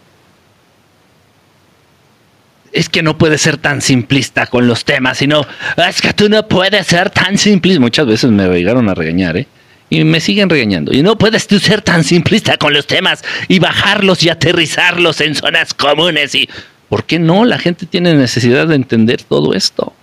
Es 2.71 2.87
que 2.87 3.01
no 3.01 3.17
puedes 3.17 3.41
ser 3.41 3.57
tan 3.57 3.81
simplista 3.81 4.45
con 4.45 4.67
los 4.67 4.85
temas, 4.85 5.17
sino 5.17 5.45
es 5.75 6.01
que 6.01 6.13
tú 6.13 6.29
no 6.29 6.47
puedes 6.47 6.85
ser 6.85 7.09
tan 7.09 7.37
simplista. 7.37 7.79
Muchas 7.79 8.05
veces 8.05 8.29
me 8.29 8.47
llegaron 8.47 8.87
a 8.89 8.93
regañar, 8.93 9.37
¿eh? 9.37 9.47
Y 9.89 10.03
me 10.03 10.19
siguen 10.19 10.49
regañando. 10.49 10.93
Y 10.93 11.01
no 11.01 11.17
puedes 11.17 11.43
ser 11.43 11.81
tan 11.81 12.03
simplista 12.03 12.57
con 12.57 12.73
los 12.73 12.85
temas 12.85 13.23
y 13.47 13.59
bajarlos 13.59 14.23
y 14.23 14.29
aterrizarlos 14.29 15.19
en 15.21 15.35
zonas 15.35 15.73
comunes 15.73 16.35
y 16.35 16.47
¿Por 16.89 17.03
qué 17.03 17.19
no? 17.19 17.45
La 17.45 17.59
gente 17.59 17.85
tiene 17.85 18.15
necesidad 18.15 18.67
de 18.67 18.75
entender 18.75 19.21
todo 19.21 19.53
esto. 19.53 19.93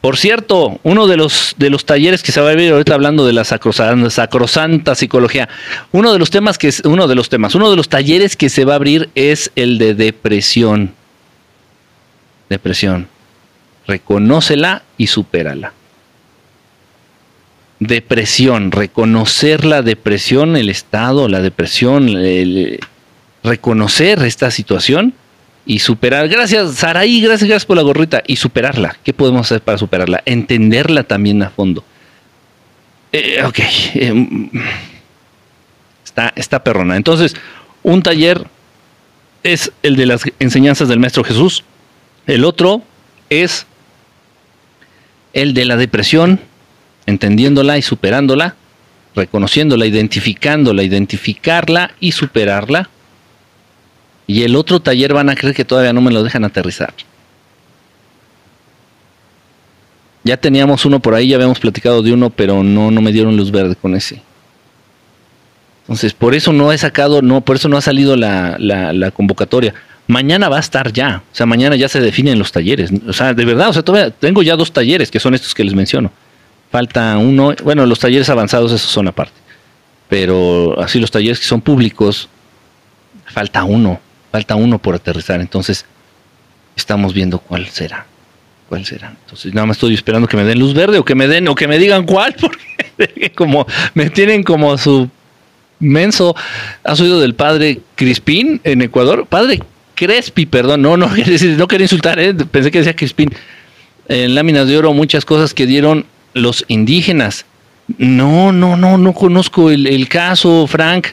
Por 0.00 0.16
cierto, 0.18 0.78
uno 0.82 1.06
de 1.06 1.16
los, 1.16 1.54
de 1.56 1.70
los 1.70 1.86
talleres 1.86 2.22
que 2.22 2.32
se 2.32 2.40
va 2.40 2.50
a 2.50 2.54
ver 2.54 2.72
ahorita 2.72 2.94
hablando 2.94 3.24
de 3.24 3.32
la 3.32 3.44
sacrosanta, 3.44 4.10
sacrosanta 4.10 4.94
psicología, 4.94 5.48
uno 5.92 6.12
de 6.12 6.18
los 6.18 6.30
temas 6.30 6.58
que 6.58 6.68
es, 6.68 6.80
uno 6.84 7.08
de 7.08 7.14
los 7.14 7.28
temas, 7.28 7.54
uno 7.54 7.70
de 7.70 7.76
los 7.76 7.88
talleres 7.88 8.36
que 8.36 8.48
se 8.48 8.64
va 8.64 8.74
a 8.74 8.76
abrir 8.76 9.10
es 9.14 9.50
el 9.56 9.78
de 9.78 9.94
depresión. 9.94 10.92
Depresión. 12.48 13.08
Reconócela 13.86 14.82
y 14.98 15.06
supérala. 15.06 15.72
Depresión, 17.78 18.72
reconocer 18.72 19.64
la 19.64 19.82
depresión, 19.82 20.56
el 20.56 20.70
estado, 20.70 21.28
la 21.28 21.40
depresión, 21.40 22.16
reconocer 23.42 24.22
esta 24.22 24.50
situación 24.50 25.14
y 25.66 25.80
superar. 25.80 26.28
Gracias, 26.28 26.76
Saraí, 26.76 27.20
gracias, 27.20 27.48
gracias 27.48 27.66
por 27.66 27.76
la 27.76 27.82
gorrita. 27.82 28.22
Y 28.26 28.36
superarla. 28.36 28.96
¿Qué 29.04 29.12
podemos 29.12 29.46
hacer 29.46 29.60
para 29.60 29.76
superarla? 29.76 30.22
Entenderla 30.24 31.02
también 31.02 31.42
a 31.42 31.50
fondo. 31.50 31.84
Eh, 33.12 33.42
ok. 33.44 33.58
Eh, 33.58 34.50
está, 36.04 36.32
está 36.36 36.62
perrona. 36.62 36.96
Entonces, 36.96 37.34
un 37.82 38.02
taller 38.02 38.46
es 39.42 39.72
el 39.82 39.96
de 39.96 40.06
las 40.06 40.22
enseñanzas 40.38 40.88
del 40.88 41.00
Maestro 41.00 41.24
Jesús. 41.24 41.64
El 42.26 42.44
otro 42.44 42.82
es 43.28 43.66
el 45.32 45.52
de 45.52 45.64
la 45.64 45.76
depresión, 45.76 46.40
entendiéndola 47.06 47.78
y 47.78 47.82
superándola, 47.82 48.56
reconociéndola, 49.14 49.86
identificándola, 49.86 50.82
identificarla 50.82 51.92
y 52.00 52.12
superarla 52.12 52.90
y 54.26 54.42
el 54.42 54.56
otro 54.56 54.80
taller 54.80 55.12
van 55.12 55.28
a 55.28 55.36
creer 55.36 55.54
que 55.54 55.64
todavía 55.64 55.92
no 55.92 56.00
me 56.00 56.10
lo 56.10 56.22
dejan 56.22 56.44
aterrizar. 56.44 56.92
Ya 60.24 60.36
teníamos 60.36 60.84
uno 60.84 60.98
por 60.98 61.14
ahí, 61.14 61.28
ya 61.28 61.36
habíamos 61.36 61.60
platicado 61.60 62.02
de 62.02 62.12
uno, 62.12 62.30
pero 62.30 62.64
no, 62.64 62.90
no 62.90 63.00
me 63.00 63.12
dieron 63.12 63.36
luz 63.36 63.52
verde 63.52 63.76
con 63.76 63.94
ese. 63.94 64.20
Entonces, 65.82 66.12
por 66.12 66.34
eso 66.34 66.52
no 66.52 66.72
he 66.72 66.78
sacado, 66.78 67.22
no, 67.22 67.42
por 67.42 67.54
eso 67.54 67.68
no 67.68 67.76
ha 67.76 67.80
salido 67.80 68.16
la, 68.16 68.56
la, 68.58 69.10
convocatoria. 69.12 69.72
mañana 70.08 70.48
va 70.48 70.56
a 70.56 70.60
estar 70.60 70.92
ya. 70.92 71.22
O 71.32 71.34
sea, 71.34 71.46
mañana 71.46 71.76
ya 71.76 71.88
se 71.88 72.00
definen 72.00 72.40
los 72.40 72.50
talleres. 72.50 72.90
O 73.06 73.12
sea, 73.12 73.34
de 73.34 73.44
verdad, 73.44 73.68
o 73.68 73.72
sea, 73.72 73.82
todavía 73.82 74.10
tengo 74.10 74.42
ya 74.42 74.56
dos 74.56 74.72
talleres, 74.72 75.12
que 75.12 75.20
son 75.20 75.34
estos 75.34 75.54
que 75.54 75.62
les 75.62 75.74
menciono. 75.74 76.10
Falta 76.70 77.16
uno, 77.18 77.54
bueno, 77.62 77.86
los 77.86 77.98
talleres 77.98 78.28
avanzados, 78.28 78.72
esos 78.72 78.90
son 78.90 79.08
aparte. 79.08 79.34
Pero 80.08 80.80
así 80.80 81.00
los 81.00 81.10
talleres 81.10 81.38
que 81.38 81.46
son 81.46 81.60
públicos, 81.60 82.28
falta 83.26 83.64
uno, 83.64 84.00
falta 84.30 84.54
uno 84.54 84.78
por 84.78 84.94
aterrizar. 84.94 85.40
Entonces, 85.40 85.84
estamos 86.76 87.14
viendo 87.14 87.38
cuál 87.38 87.66
será. 87.68 88.06
¿Cuál 88.68 88.84
será? 88.84 89.14
Entonces, 89.22 89.54
nada 89.54 89.66
más 89.66 89.76
estoy 89.76 89.94
esperando 89.94 90.28
que 90.28 90.36
me 90.36 90.44
den 90.44 90.58
luz 90.58 90.74
verde 90.74 90.98
o 90.98 91.04
que 91.04 91.14
me 91.14 91.28
den 91.28 91.46
o 91.48 91.54
que 91.54 91.68
me 91.68 91.78
digan 91.78 92.04
cuál, 92.04 92.34
porque 92.40 93.32
como 93.34 93.66
me 93.94 94.10
tienen 94.10 94.42
como 94.42 94.76
su 94.78 95.08
menso. 95.78 96.34
¿Has 96.84 97.00
oído 97.00 97.20
del 97.20 97.34
padre 97.34 97.80
Crispín 97.94 98.60
en 98.64 98.82
Ecuador? 98.82 99.26
Padre 99.26 99.60
Crespi, 99.94 100.46
perdón, 100.46 100.82
no, 100.82 100.96
no, 100.96 101.08
no 101.56 101.68
quería 101.68 101.84
insultar, 101.84 102.18
¿eh? 102.18 102.34
pensé 102.34 102.70
que 102.70 102.78
decía 102.78 102.96
Crispín. 102.96 103.30
En 104.08 104.36
láminas 104.36 104.68
de 104.68 104.78
oro, 104.78 104.92
muchas 104.92 105.24
cosas 105.24 105.52
que 105.52 105.66
dieron 105.66 106.06
los 106.36 106.64
indígenas. 106.68 107.44
No, 107.98 108.52
no, 108.52 108.76
no, 108.76 108.98
no 108.98 109.12
conozco 109.12 109.70
el, 109.70 110.08
caso, 110.08 110.66
Frank. 110.66 111.08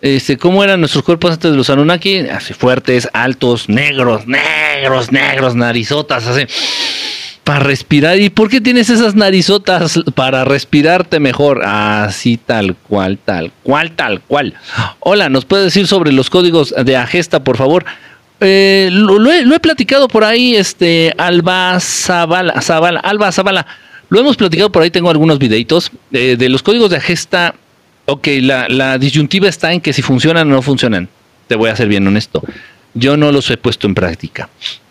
Este, 0.00 0.36
¿Cómo 0.36 0.62
eran 0.62 0.80
nuestros 0.80 1.02
cuerpos 1.02 1.32
antes 1.32 1.50
de 1.50 1.56
los 1.56 1.70
Anunnaki? 1.70 2.18
Así 2.20 2.54
fuertes, 2.54 3.08
altos, 3.12 3.68
negros, 3.68 4.26
negros, 4.26 5.10
negros, 5.10 5.56
narizotas, 5.56 6.26
así 6.26 6.46
para 7.48 7.60
respirar. 7.60 8.20
¿Y 8.20 8.28
por 8.28 8.50
qué 8.50 8.60
tienes 8.60 8.90
esas 8.90 9.14
narizotas 9.14 9.98
para 10.14 10.44
respirarte 10.44 11.18
mejor? 11.18 11.62
Así 11.64 12.36
tal 12.36 12.76
cual, 12.76 13.16
tal 13.24 13.52
cual, 13.62 13.92
tal 13.92 14.20
cual. 14.20 14.52
Hola, 15.00 15.30
¿nos 15.30 15.46
puede 15.46 15.64
decir 15.64 15.86
sobre 15.86 16.12
los 16.12 16.28
códigos 16.28 16.74
de 16.84 16.96
Agesta, 16.98 17.42
por 17.42 17.56
favor? 17.56 17.86
Eh, 18.40 18.90
lo, 18.92 19.32
he, 19.32 19.60
platicado 19.60 20.08
por 20.08 20.24
ahí, 20.24 20.56
este, 20.56 21.14
Alba 21.16 21.80
Zabala, 21.80 22.52
Alba 23.02 23.32
Zabala. 23.32 23.66
Lo 24.08 24.20
hemos 24.20 24.36
platicado 24.36 24.72
por 24.72 24.82
ahí, 24.82 24.90
tengo 24.90 25.10
algunos 25.10 25.38
videitos 25.38 25.90
eh, 26.12 26.36
de 26.38 26.48
los 26.48 26.62
códigos 26.62 26.90
de 26.90 26.96
Agesta. 26.96 27.54
Ok, 28.06 28.28
la, 28.40 28.68
la 28.68 28.98
disyuntiva 28.98 29.48
está 29.48 29.72
en 29.72 29.80
que 29.80 29.92
si 29.92 30.02
funcionan 30.02 30.50
o 30.50 30.54
no 30.54 30.62
funcionan. 30.62 31.08
Te 31.46 31.56
voy 31.56 31.70
a 31.70 31.76
ser 31.76 31.88
bien 31.88 32.06
honesto. 32.06 32.42
Yo 32.94 33.16
no 33.16 33.32
los 33.32 33.50
he 33.50 33.56
puesto 33.56 33.86
en 33.86 33.94
práctica 33.94 34.48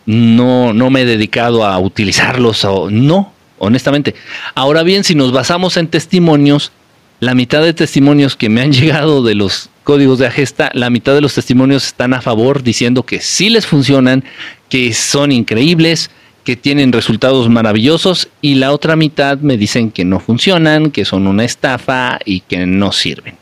no, 0.07 0.73
no 0.73 0.89
me 0.89 1.01
he 1.01 1.05
dedicado 1.05 1.65
a 1.65 1.77
utilizarlos, 1.77 2.65
o, 2.65 2.89
no, 2.89 3.33
honestamente. 3.59 4.15
Ahora 4.55 4.81
bien, 4.81 5.03
si 5.03 5.13
nos 5.13 5.31
basamos 5.31 5.77
en 5.77 5.89
testimonios, 5.89 6.71
la 7.19 7.35
mitad 7.35 7.61
de 7.61 7.73
testimonios 7.73 8.35
que 8.35 8.49
me 8.49 8.61
han 8.61 8.71
llegado 8.71 9.21
de 9.21 9.35
los 9.35 9.69
códigos 9.83 10.17
de 10.17 10.27
Agesta, 10.27 10.71
la 10.73 10.89
mitad 10.89 11.13
de 11.13 11.21
los 11.21 11.35
testimonios 11.35 11.85
están 11.85 12.13
a 12.13 12.21
favor 12.21 12.63
diciendo 12.63 13.03
que 13.03 13.19
sí 13.19 13.49
les 13.49 13.67
funcionan, 13.67 14.23
que 14.69 14.93
son 14.93 15.31
increíbles, 15.31 16.09
que 16.47 16.55
tienen 16.55 16.93
resultados 16.93 17.49
maravillosos 17.49 18.29
y 18.41 18.55
la 18.55 18.71
otra 18.71 18.95
mitad 18.95 19.37
me 19.39 19.57
dicen 19.57 19.91
que 19.91 20.05
no 20.05 20.21
funcionan, 20.21 20.91
que 20.91 21.03
son 21.03 21.27
una 21.27 21.43
estafa 21.43 22.19
y 22.23 22.39
que 22.39 22.65
no 22.65 22.93
sirven. 22.93 23.35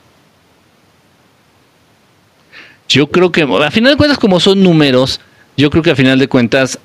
Yo 2.90 3.12
creo 3.12 3.32
que 3.32 3.44
a 3.44 3.70
final 3.70 3.92
de 3.92 3.98
cuentas 3.98 4.18
como 4.18 4.40
son 4.40 4.64
números, 4.64 5.22
yo 5.56 5.70
creo 5.70 5.84
que 5.84 5.92
a 5.92 5.96
final 5.96 6.18
de 6.18 6.28
cuentas 6.28 6.80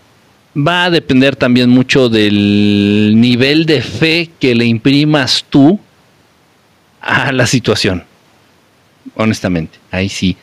va 0.54 0.84
a 0.84 0.90
depender 0.90 1.36
también 1.36 1.70
mucho 1.70 2.10
del 2.10 3.14
nivel 3.16 3.64
de 3.64 3.80
fe 3.80 4.28
que 4.38 4.54
le 4.54 4.66
imprimas 4.66 5.46
tú 5.48 5.80
a 7.00 7.32
la 7.32 7.46
situación. 7.46 8.04
Honestamente, 9.14 9.78
ahí 9.90 10.10
sí. 10.10 10.36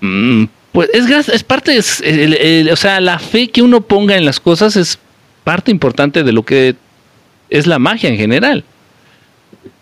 Mm, 0.00 0.44
pues 0.72 0.88
es, 0.94 1.28
es 1.28 1.44
parte, 1.44 1.78
o 1.78 2.76
sea, 2.76 2.98
la 3.02 3.18
fe 3.18 3.48
que 3.48 3.60
uno 3.60 3.82
ponga 3.82 4.16
en 4.16 4.24
las 4.24 4.40
cosas 4.40 4.74
es 4.76 4.98
parte 5.48 5.70
importante 5.70 6.24
de 6.24 6.32
lo 6.32 6.42
que 6.42 6.76
es 7.48 7.66
la 7.66 7.78
magia 7.78 8.10
en 8.10 8.18
general. 8.18 8.64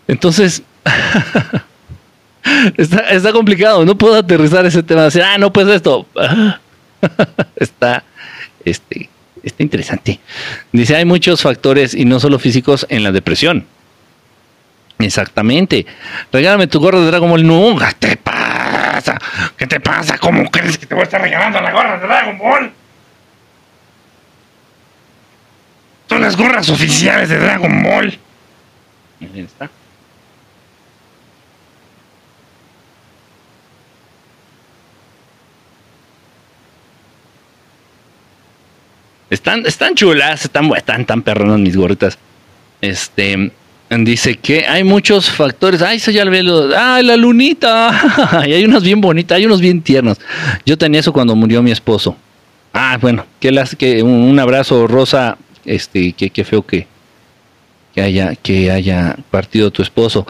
Entonces, 0.07 0.63
está, 2.77 3.33
complicado, 3.33 3.83
no 3.83 3.97
puedo 3.97 4.15
aterrizar 4.15 4.65
ese 4.65 4.81
tema, 4.81 5.03
decir, 5.03 5.23
ah, 5.23 5.37
no, 5.37 5.51
pues 5.51 5.67
esto. 5.67 6.07
está, 7.57 8.05
este, 8.63 9.09
está 9.43 9.61
interesante. 9.61 10.21
Dice, 10.71 10.95
hay 10.95 11.03
muchos 11.03 11.41
factores 11.41 11.93
y 11.93 12.05
no 12.05 12.21
solo 12.21 12.39
físicos 12.39 12.85
en 12.87 13.03
la 13.03 13.11
depresión. 13.11 13.65
Exactamente. 14.99 15.85
Regálame 16.31 16.67
tu 16.67 16.79
gorra 16.79 17.01
de 17.01 17.07
Dragon 17.07 17.29
Ball. 17.29 17.45
No, 17.45 17.77
¿qué 17.77 17.93
te 17.99 18.15
pasa? 18.15 19.19
¿Qué 19.57 19.67
te 19.67 19.81
pasa? 19.81 20.17
¿Cómo 20.17 20.49
crees 20.49 20.77
que 20.77 20.85
te 20.85 20.95
voy 20.95 21.01
a 21.01 21.03
estar 21.03 21.19
regalando 21.19 21.59
la 21.59 21.73
gorra 21.73 21.99
de 21.99 22.07
Dragon 22.07 22.37
Ball? 22.37 22.71
Son 26.09 26.21
las 26.21 26.37
gorras 26.37 26.69
oficiales 26.69 27.29
de 27.29 27.37
Dragon 27.37 27.83
Ball. 27.83 28.17
Ahí 29.21 29.41
está. 29.41 29.69
Están, 39.29 39.65
están 39.65 39.93
chulas, 39.95 40.45
están, 40.45 40.71
están 40.75 41.21
perronas 41.21 41.59
mis 41.59 41.75
gorritas. 41.75 42.17
Este, 42.79 43.51
dice 43.89 44.35
que 44.35 44.65
hay 44.65 44.83
muchos 44.83 45.29
factores. 45.29 45.81
Ay, 45.81 45.97
eso 45.97 46.11
ya 46.11 46.23
lo 46.23 46.31
vi. 46.31 46.39
Ah, 46.75 47.01
la 47.03 47.17
lunita. 47.17 48.43
y 48.47 48.53
hay 48.53 48.63
unos 48.63 48.83
bien 48.83 49.01
bonitas, 49.01 49.35
hay 49.35 49.45
unos 49.45 49.59
bien 49.59 49.81
tiernos. 49.81 50.17
Yo 50.65 50.77
tenía 50.77 51.01
eso 51.01 51.11
cuando 51.11 51.35
murió 51.35 51.61
mi 51.61 51.71
esposo. 51.71 52.15
Ah, 52.73 52.97
bueno, 53.01 53.25
que, 53.39 53.51
las, 53.51 53.75
que 53.75 54.01
un, 54.03 54.39
abrazo, 54.39 54.87
Rosa. 54.87 55.37
Este, 55.67 56.13
que, 56.13 56.31
que 56.31 56.43
feo 56.43 56.65
que, 56.65 56.87
que, 57.93 58.01
haya, 58.01 58.35
que 58.35 58.71
haya 58.71 59.15
partido 59.29 59.69
tu 59.69 59.83
esposo. 59.83 60.25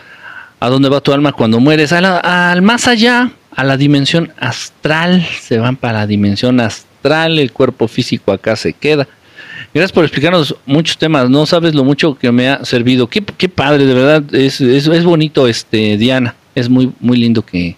¿A 0.59 0.67
dónde 0.67 0.89
va 0.89 0.99
tu 0.99 1.13
alma 1.13 1.31
cuando 1.31 1.61
mueres? 1.61 1.93
al 1.93 2.61
más 2.61 2.87
allá, 2.87 3.31
a 3.55 3.63
la 3.63 3.77
dimensión 3.77 4.33
astral. 4.39 5.25
Se 5.39 5.57
van 5.57 5.77
para 5.77 5.99
la 5.99 6.07
dimensión 6.07 6.59
astral 6.59 7.39
el 7.39 7.51
cuerpo 7.51 7.87
físico 7.87 8.31
acá 8.31 8.55
se 8.55 8.73
queda. 8.73 9.07
Gracias 9.73 9.91
por 9.91 10.03
explicarnos 10.03 10.55
muchos 10.65 10.97
temas, 10.97 11.29
no 11.29 11.45
sabes 11.45 11.73
lo 11.75 11.83
mucho 11.83 12.17
que 12.17 12.31
me 12.31 12.49
ha 12.49 12.65
servido. 12.65 13.07
Qué, 13.07 13.23
qué 13.23 13.49
padre, 13.49 13.85
de 13.85 13.93
verdad, 13.93 14.35
es, 14.35 14.61
es, 14.61 15.03
bonito, 15.03 15.47
este 15.47 15.97
Diana, 15.97 16.35
es 16.55 16.69
muy, 16.69 16.91
muy 16.99 17.17
lindo 17.17 17.43
que, 17.43 17.75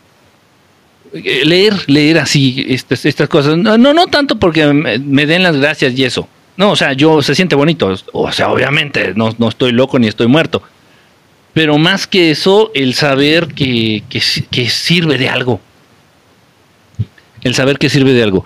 eh, 1.14 1.42
leer, 1.46 1.74
leer 1.88 2.20
así 2.20 2.66
estas, 2.70 3.06
estas 3.06 3.28
cosas. 3.28 3.58
No, 3.58 3.78
no, 3.78 3.94
no 3.94 4.08
tanto 4.08 4.38
porque 4.38 4.66
me, 4.68 5.26
den 5.26 5.44
las 5.44 5.58
gracias 5.58 5.98
y 5.98 6.04
eso. 6.04 6.28
No, 6.60 6.72
o 6.72 6.76
sea, 6.76 6.92
yo 6.92 7.22
se 7.22 7.36
siente 7.36 7.56
bonito. 7.56 7.96
O 8.12 8.32
sea, 8.34 8.50
obviamente, 8.50 9.14
no, 9.16 9.34
no 9.38 9.48
estoy 9.48 9.72
loco 9.72 9.98
ni 9.98 10.08
estoy 10.08 10.28
muerto. 10.28 10.62
Pero 11.54 11.78
más 11.78 12.06
que 12.06 12.32
eso, 12.32 12.70
el 12.76 12.94
saber 12.96 13.48
que, 13.48 14.04
que, 14.10 14.22
que 14.52 14.70
sirve 14.70 15.18
de 15.18 15.30
algo 15.30 15.62
el 17.42 17.56
saber 17.56 17.78
que 17.78 17.90
sirve 17.90 18.12
de 18.12 18.22
algo. 18.22 18.44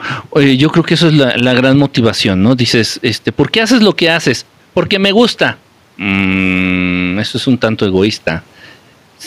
yo 0.56 0.70
creo 0.70 0.84
que 0.84 0.94
eso 0.94 1.08
es 1.08 1.16
la, 1.16 1.54
gran 1.54 1.78
motivación, 1.78 2.44
¿no? 2.44 2.56
Dices, 2.56 3.00
este, 3.02 3.32
¿por 3.32 3.50
qué 3.50 3.62
haces 3.62 3.82
lo 3.82 3.96
que 3.96 4.12
haces? 4.12 4.46
Porque 4.76 5.00
me 5.00 5.12
gusta. 5.12 5.58
Mm, 5.98 7.18
eso 7.18 7.40
es 7.40 7.48
un 7.48 7.58
tanto 7.58 7.88
egoísta. 7.88 8.44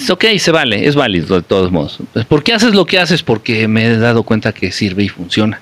Ok, 0.09 0.24
se 0.39 0.53
vale, 0.53 0.87
es 0.87 0.95
válido 0.95 1.37
de 1.37 1.43
todos 1.43 1.72
modos. 1.72 1.99
¿Por 2.28 2.45
qué 2.45 2.53
haces 2.53 2.74
lo 2.74 2.84
que 2.84 2.99
haces? 2.99 3.22
Porque 3.22 3.66
me 3.66 3.87
he 3.87 3.97
dado 3.97 4.22
cuenta 4.22 4.53
que 4.53 4.70
sirve 4.70 5.05
y 5.05 5.09
funciona. 5.09 5.61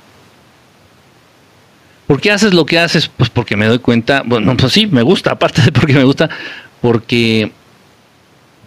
¿Por 2.07 2.21
qué 2.21 2.31
haces 2.31 2.53
lo 2.53 2.67
que 2.67 2.79
haces? 2.79 3.09
Pues 3.09 3.31
porque 3.31 3.57
me 3.57 3.67
doy 3.67 3.79
cuenta, 3.79 4.23
bueno, 4.25 4.57
pues 4.57 4.73
sí, 4.73 4.87
me 4.87 5.03
gusta, 5.03 5.31
aparte 5.33 5.63
de 5.63 5.73
porque 5.73 5.95
me 5.95 6.05
gusta, 6.05 6.29
porque, 6.81 7.53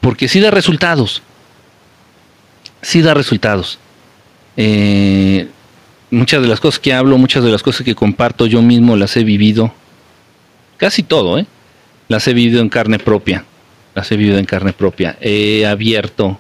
porque 0.02 0.28
sí 0.28 0.40
da 0.40 0.52
resultados. 0.52 1.22
Sí 2.82 3.02
da 3.02 3.14
resultados. 3.14 3.80
Eh, 4.56 5.48
muchas 6.10 6.42
de 6.42 6.48
las 6.48 6.60
cosas 6.60 6.80
que 6.80 6.94
hablo, 6.94 7.18
muchas 7.18 7.44
de 7.44 7.52
las 7.52 7.64
cosas 7.64 7.84
que 7.84 7.96
comparto 7.96 8.46
yo 8.48 8.62
mismo 8.62 8.96
las 8.96 9.16
he 9.18 9.24
vivido, 9.24 9.74
casi 10.78 11.04
todo, 11.04 11.38
¿eh? 11.38 11.46
las 12.08 12.28
he 12.28 12.34
vivido 12.34 12.62
en 12.62 12.70
carne 12.70 13.00
propia, 13.00 13.46
las 13.94 14.12
he 14.12 14.18
vivido 14.18 14.38
en 14.38 14.46
carne 14.46 14.74
propia. 14.74 15.18
He 15.22 15.66
abierto, 15.66 16.40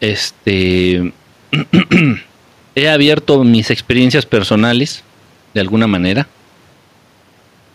este, 0.00 1.12
he 2.82 2.88
abierto 2.88 3.44
mis 3.44 3.70
experiencias 3.70 4.26
personales, 4.26 5.02
de 5.54 5.60
alguna 5.60 5.86
manera, 5.86 6.28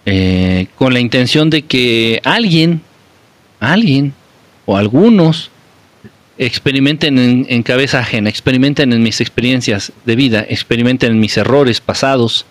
eh, 0.06 0.68
con 0.76 0.94
la 0.94 1.00
intención 1.00 1.50
de 1.50 1.64
que 1.64 2.20
alguien, 2.24 2.82
alguien 3.60 4.14
o 4.66 4.78
algunos 4.78 5.50
experimenten 6.38 7.46
en, 7.48 7.64
cabeza 7.64 8.00
ajena, 8.00 8.30
experimenten 8.30 8.92
en 8.92 9.04
mis 9.04 9.22
experiencias 9.22 9.94
de 10.06 10.16
vida, 10.16 10.46
experimenten 10.48 11.12
en 11.12 11.20
mis 11.20 11.38
errores 11.38 11.80
pasados 11.80 12.46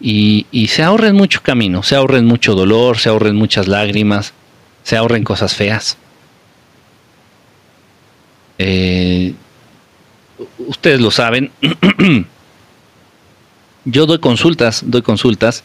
y, 0.00 0.46
se 0.68 0.82
ahorren 0.82 1.14
mucho 1.14 1.42
camino, 1.42 1.82
se 1.82 1.94
ahorren 1.94 2.26
mucho 2.26 2.54
dolor, 2.54 2.98
se 2.98 3.10
ahorren 3.10 3.36
muchas 3.36 3.68
lágrimas, 3.68 4.32
se 4.82 4.96
ahorren 4.96 5.24
cosas 5.24 5.54
feas. 5.54 5.98
Eh, 8.58 9.34
ustedes 10.58 11.00
lo 11.00 11.10
saben, 11.10 11.50
yo 13.84 14.06
doy 14.06 14.18
consultas, 14.18 14.82
doy 14.86 15.02
consultas. 15.02 15.64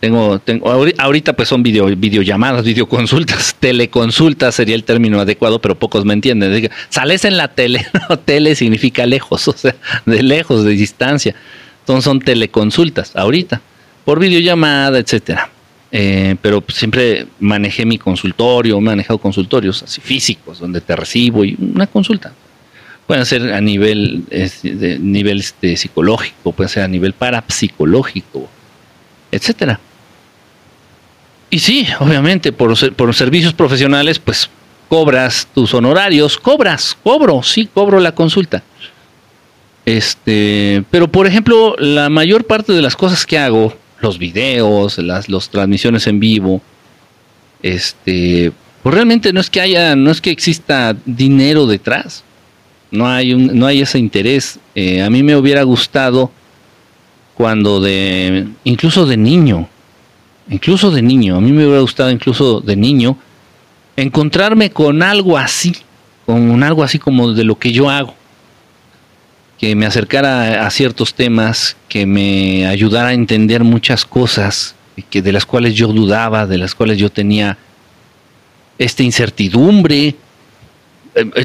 Tengo, 0.00 0.38
tengo, 0.38 0.70
ahorita 0.70 1.32
pues 1.32 1.48
son 1.48 1.64
video, 1.64 1.86
videollamadas, 1.86 2.64
videoconsultas, 2.64 3.56
teleconsultas 3.60 4.54
sería 4.54 4.76
el 4.76 4.84
término 4.84 5.18
adecuado, 5.18 5.60
pero 5.60 5.76
pocos 5.76 6.04
me 6.04 6.14
entienden. 6.14 6.70
Sales 6.88 7.24
en 7.24 7.36
la 7.36 7.48
tele, 7.48 7.84
tele 8.24 8.54
significa 8.54 9.06
lejos, 9.06 9.48
o 9.48 9.52
sea, 9.52 9.74
de 10.06 10.22
lejos, 10.22 10.64
de 10.64 10.70
distancia. 10.72 11.34
Entonces 11.80 12.04
son 12.04 12.20
teleconsultas, 12.20 13.16
ahorita, 13.16 13.60
por 14.04 14.20
videollamada, 14.20 14.98
etcétera. 14.98 15.50
Eh, 15.90 16.36
pero 16.42 16.62
siempre 16.68 17.26
manejé 17.40 17.86
mi 17.86 17.98
consultorio, 17.98 18.76
he 18.76 18.80
manejado 18.80 19.18
consultorios 19.18 19.82
así 19.82 20.00
físicos, 20.00 20.60
donde 20.60 20.80
te 20.80 20.94
recibo 20.94 21.44
y 21.44 21.56
una 21.58 21.86
consulta. 21.86 22.32
Pueden 23.08 23.26
ser 23.26 23.52
a 23.52 23.60
nivel, 23.60 24.24
de, 24.28 24.98
nivel 25.00 25.40
este, 25.40 25.76
psicológico, 25.76 26.52
puede 26.52 26.68
ser 26.68 26.84
a 26.84 26.88
nivel 26.88 27.14
parapsicológico, 27.14 28.48
etcétera. 29.32 29.80
Y 31.50 31.58
sí, 31.58 31.88
obviamente, 31.98 32.52
por, 32.52 32.94
por 32.94 33.14
servicios 33.14 33.54
profesionales, 33.54 34.20
pues 34.20 34.48
cobras 34.88 35.48
tus 35.54 35.74
honorarios, 35.74 36.38
cobras, 36.38 36.96
cobro, 37.02 37.42
sí, 37.42 37.68
cobro 37.72 37.98
la 37.98 38.12
consulta. 38.12 38.62
Este, 39.84 40.84
pero 40.90 41.08
por 41.08 41.26
ejemplo, 41.26 41.74
la 41.78 42.10
mayor 42.10 42.44
parte 42.44 42.74
de 42.74 42.82
las 42.82 42.94
cosas 42.94 43.24
que 43.24 43.38
hago, 43.38 43.74
los 44.00 44.18
videos, 44.18 44.98
las 44.98 45.30
los 45.30 45.48
transmisiones 45.48 46.06
en 46.06 46.20
vivo, 46.20 46.60
este, 47.62 48.52
pues 48.82 48.94
realmente 48.94 49.32
no 49.32 49.40
es 49.40 49.48
que 49.48 49.60
haya, 49.60 49.96
no 49.96 50.10
es 50.10 50.20
que 50.20 50.30
exista 50.30 50.94
dinero 51.06 51.66
detrás, 51.66 52.22
no 52.90 53.08
hay 53.08 53.34
un, 53.34 53.58
no 53.58 53.66
hay 53.66 53.80
ese 53.80 53.98
interés. 53.98 54.58
Eh, 54.74 55.02
a 55.02 55.10
mí 55.10 55.22
me 55.22 55.36
hubiera 55.36 55.62
gustado 55.62 56.30
cuando 57.34 57.80
de, 57.80 58.48
incluso 58.64 59.06
de 59.06 59.16
niño, 59.16 59.68
incluso 60.48 60.90
de 60.90 61.02
niño, 61.02 61.36
a 61.36 61.40
mí 61.40 61.52
me 61.52 61.64
hubiera 61.64 61.80
gustado 61.80 62.10
incluso 62.10 62.60
de 62.60 62.76
niño 62.76 63.16
encontrarme 63.96 64.70
con 64.70 65.02
algo 65.02 65.36
así, 65.36 65.74
con 66.26 66.62
algo 66.62 66.82
así 66.82 66.98
como 66.98 67.32
de 67.32 67.44
lo 67.44 67.58
que 67.58 67.72
yo 67.72 67.90
hago 67.90 68.14
que 69.58 69.74
me 69.74 69.86
acercara 69.86 70.64
a 70.66 70.70
ciertos 70.70 71.14
temas, 71.14 71.76
que 71.88 72.06
me 72.06 72.66
ayudara 72.66 73.08
a 73.08 73.12
entender 73.12 73.64
muchas 73.64 74.04
cosas 74.04 74.76
que 75.10 75.20
de 75.20 75.32
las 75.32 75.46
cuales 75.46 75.74
yo 75.74 75.88
dudaba, 75.88 76.46
de 76.46 76.58
las 76.58 76.74
cuales 76.74 76.96
yo 76.96 77.10
tenía 77.10 77.58
esta 78.78 79.02
incertidumbre, 79.02 80.14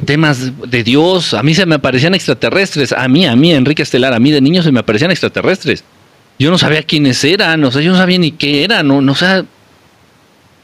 temas 0.06 0.52
de 0.70 0.84
Dios, 0.84 1.34
a 1.34 1.44
mí 1.44 1.54
se 1.54 1.66
me 1.66 1.76
aparecían 1.76 2.16
extraterrestres, 2.16 2.92
a 2.92 3.08
mí, 3.08 3.26
a 3.26 3.36
mí, 3.36 3.54
Enrique 3.54 3.84
Estelar, 3.84 4.14
a 4.14 4.20
mí 4.20 4.32
de 4.32 4.42
niño 4.42 4.64
se 4.64 4.72
me 4.72 4.80
aparecían 4.80 5.12
extraterrestres. 5.12 5.84
Yo 6.40 6.50
no 6.50 6.58
sabía 6.58 6.84
quiénes 6.84 7.24
eran, 7.24 7.64
o 7.64 7.72
sea, 7.72 7.82
yo 7.82 7.92
no 7.92 7.98
sabía 7.98 8.18
ni 8.18 8.32
qué 8.32 8.64
eran, 8.64 8.88
no, 8.88 9.02
no 9.02 9.12
o 9.12 9.16
sea, 9.16 9.46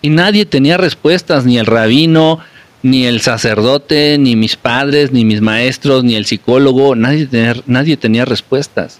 y 0.01 0.09
nadie 0.09 0.45
tenía 0.45 0.77
respuestas, 0.77 1.45
ni 1.45 1.57
el 1.57 1.65
rabino, 1.65 2.39
ni 2.81 3.05
el 3.05 3.21
sacerdote, 3.21 4.17
ni 4.17 4.35
mis 4.35 4.55
padres, 4.55 5.11
ni 5.11 5.25
mis 5.25 5.41
maestros, 5.41 6.03
ni 6.03 6.15
el 6.15 6.25
psicólogo, 6.25 6.95
nadie 6.95 7.27
tenía, 7.27 7.55
nadie 7.65 7.97
tenía 7.97 8.25
respuestas. 8.25 8.99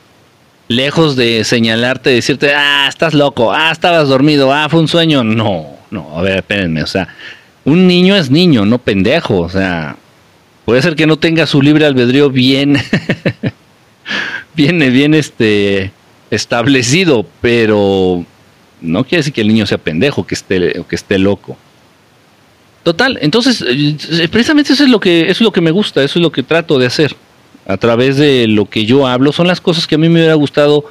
Lejos 0.68 1.16
de 1.16 1.44
señalarte, 1.46 2.12
decirte, 2.12 2.54
ah, 2.54 2.88
estás 2.88 3.14
loco, 3.14 3.52
ah, 3.52 3.72
estabas 3.72 4.08
dormido, 4.08 4.54
ah, 4.54 4.68
fue 4.70 4.82
un 4.82 4.88
sueño. 4.88 5.24
No, 5.24 5.68
no, 5.90 6.18
a 6.18 6.22
ver, 6.22 6.38
espérenme, 6.38 6.84
o 6.84 6.88
sea, 6.88 7.08
un 7.70 7.88
niño 7.88 8.16
es 8.16 8.32
niño, 8.32 8.66
no 8.66 8.80
pendejo, 8.80 9.40
o 9.40 9.50
sea, 9.50 9.96
puede 10.66 10.82
ser 10.82 10.96
que 10.96 11.06
no 11.08 11.18
tenga 11.18 11.46
su 11.46 11.62
libre 11.62 11.86
albedrío 11.86 12.30
bien, 12.30 12.78
bien, 14.56 14.80
bien 14.80 15.14
este, 15.14 15.92
establecido, 16.32 17.26
pero 17.42 18.26
no 18.82 19.04
quiere 19.04 19.18
decir 19.18 19.34
que 19.34 19.42
el 19.42 19.50
niño 19.50 19.66
sea 19.66 19.78
pendejo, 19.78 20.26
que 20.26 20.36
esté, 20.36 20.84
que 20.88 20.96
esté 20.96 21.20
loco. 21.20 21.58
Total, 22.84 23.20
entonces, 23.22 23.64
eh, 23.68 24.28
precisamente 24.32 24.74
eso 24.74 24.84
es 24.84 24.90
lo 24.90 25.00
que, 25.00 25.22
eso 25.24 25.32
es 25.32 25.42
lo 25.42 25.52
que 25.52 25.62
me 25.62 25.72
gusta, 25.72 26.04
eso 26.04 26.18
es 26.18 26.24
lo 26.24 26.32
que 26.32 26.44
trato 26.44 26.80
de 26.80 26.88
hacer. 26.88 27.16
A 27.68 27.78
través 27.78 28.18
de 28.18 28.48
lo 28.48 28.68
que 28.68 28.86
yo 28.86 29.06
hablo, 29.06 29.32
son 29.32 29.46
las 29.46 29.62
cosas 29.62 29.86
que 29.86 29.94
a 29.94 29.98
mí 30.00 30.10
me 30.10 30.16
hubiera 30.16 30.34
gustado 30.34 30.86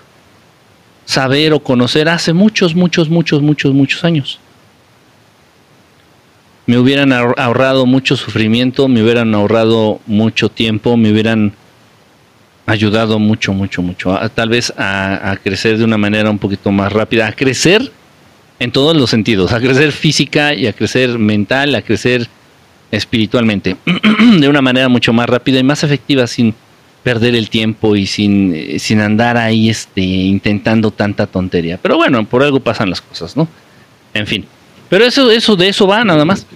saber 1.06 1.52
o 1.52 1.58
conocer 1.58 2.08
hace 2.08 2.32
muchos, 2.32 2.76
muchos, 2.76 3.08
muchos, 3.08 3.42
muchos, 3.42 3.72
muchos 3.72 4.04
años. 4.04 4.38
Me 6.68 6.76
hubieran 6.76 7.14
ahorrado 7.14 7.86
mucho 7.86 8.14
sufrimiento, 8.14 8.88
me 8.88 9.02
hubieran 9.02 9.34
ahorrado 9.34 10.00
mucho 10.06 10.50
tiempo, 10.50 10.98
me 10.98 11.10
hubieran 11.10 11.54
ayudado 12.66 13.18
mucho, 13.18 13.54
mucho, 13.54 13.80
mucho. 13.80 14.18
tal 14.34 14.50
vez 14.50 14.70
a, 14.76 15.30
a 15.30 15.36
crecer 15.38 15.78
de 15.78 15.84
una 15.84 15.96
manera 15.96 16.28
un 16.28 16.38
poquito 16.38 16.70
más 16.70 16.92
rápida, 16.92 17.26
a 17.26 17.32
crecer 17.32 17.90
en 18.58 18.70
todos 18.70 18.94
los 18.94 19.08
sentidos, 19.08 19.52
a 19.52 19.60
crecer 19.60 19.92
física 19.92 20.52
y 20.52 20.66
a 20.66 20.74
crecer 20.74 21.18
mental, 21.18 21.74
a 21.74 21.80
crecer 21.80 22.28
espiritualmente, 22.90 23.76
de 24.38 24.46
una 24.46 24.60
manera 24.60 24.90
mucho 24.90 25.14
más 25.14 25.26
rápida 25.26 25.60
y 25.60 25.64
más 25.64 25.82
efectiva 25.84 26.26
sin 26.26 26.54
perder 27.02 27.34
el 27.34 27.48
tiempo 27.48 27.96
y 27.96 28.04
sin, 28.04 28.54
eh, 28.54 28.78
sin 28.78 29.00
andar 29.00 29.38
ahí 29.38 29.70
este, 29.70 30.02
intentando 30.02 30.90
tanta 30.90 31.26
tontería. 31.26 31.78
Pero 31.80 31.96
bueno, 31.96 32.22
por 32.26 32.42
algo 32.42 32.60
pasan 32.60 32.90
las 32.90 33.00
cosas, 33.00 33.38
¿no? 33.38 33.48
En 34.12 34.26
fin. 34.26 34.44
Pero 34.88 35.04
eso, 35.04 35.30
eso 35.30 35.56
de 35.56 35.68
eso 35.68 35.86
va 35.86 36.04
nada 36.04 36.24
más. 36.24 36.46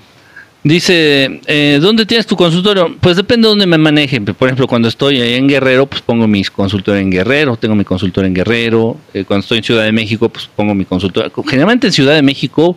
Dice, 0.64 1.41
eh, 1.47 1.78
¿dónde 1.83 2.07
tienes 2.07 2.24
tu 2.24 2.37
consultorio? 2.37 2.97
Pues 3.01 3.16
depende 3.16 3.47
de 3.47 3.51
dónde 3.51 3.66
me 3.66 3.78
maneje. 3.78 4.20
Por 4.20 4.47
ejemplo, 4.47 4.68
cuando 4.68 4.87
estoy 4.87 5.20
en 5.20 5.49
Guerrero, 5.49 5.87
pues 5.87 6.03
pongo 6.03 6.28
mis 6.28 6.53
consultorio 6.53 7.01
en 7.01 7.11
Guerrero, 7.11 7.57
tengo 7.57 7.74
mi 7.74 7.85
consultorio 7.85 8.28
en 8.28 8.35
Guerrero. 8.35 8.97
Eh, 9.12 9.24
cuando 9.24 9.41
estoy 9.41 9.59
en 9.59 9.64
Ciudad 9.64 9.83
de 9.83 9.91
México, 9.91 10.28
pues 10.28 10.49
pongo 10.55 10.72
mi 10.72 10.85
consultorio. 10.85 11.33
Generalmente 11.49 11.89
en 11.89 11.93
Ciudad 11.93 12.14
de 12.14 12.22
México 12.22 12.76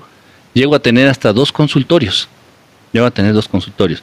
llego 0.53 0.73
a 0.73 0.79
tener 0.79 1.07
hasta 1.07 1.31
dos 1.31 1.51
consultorios. 1.51 2.27
Llego 2.91 3.05
a 3.05 3.11
tener 3.11 3.33
dos 3.33 3.47
consultorios. 3.47 4.01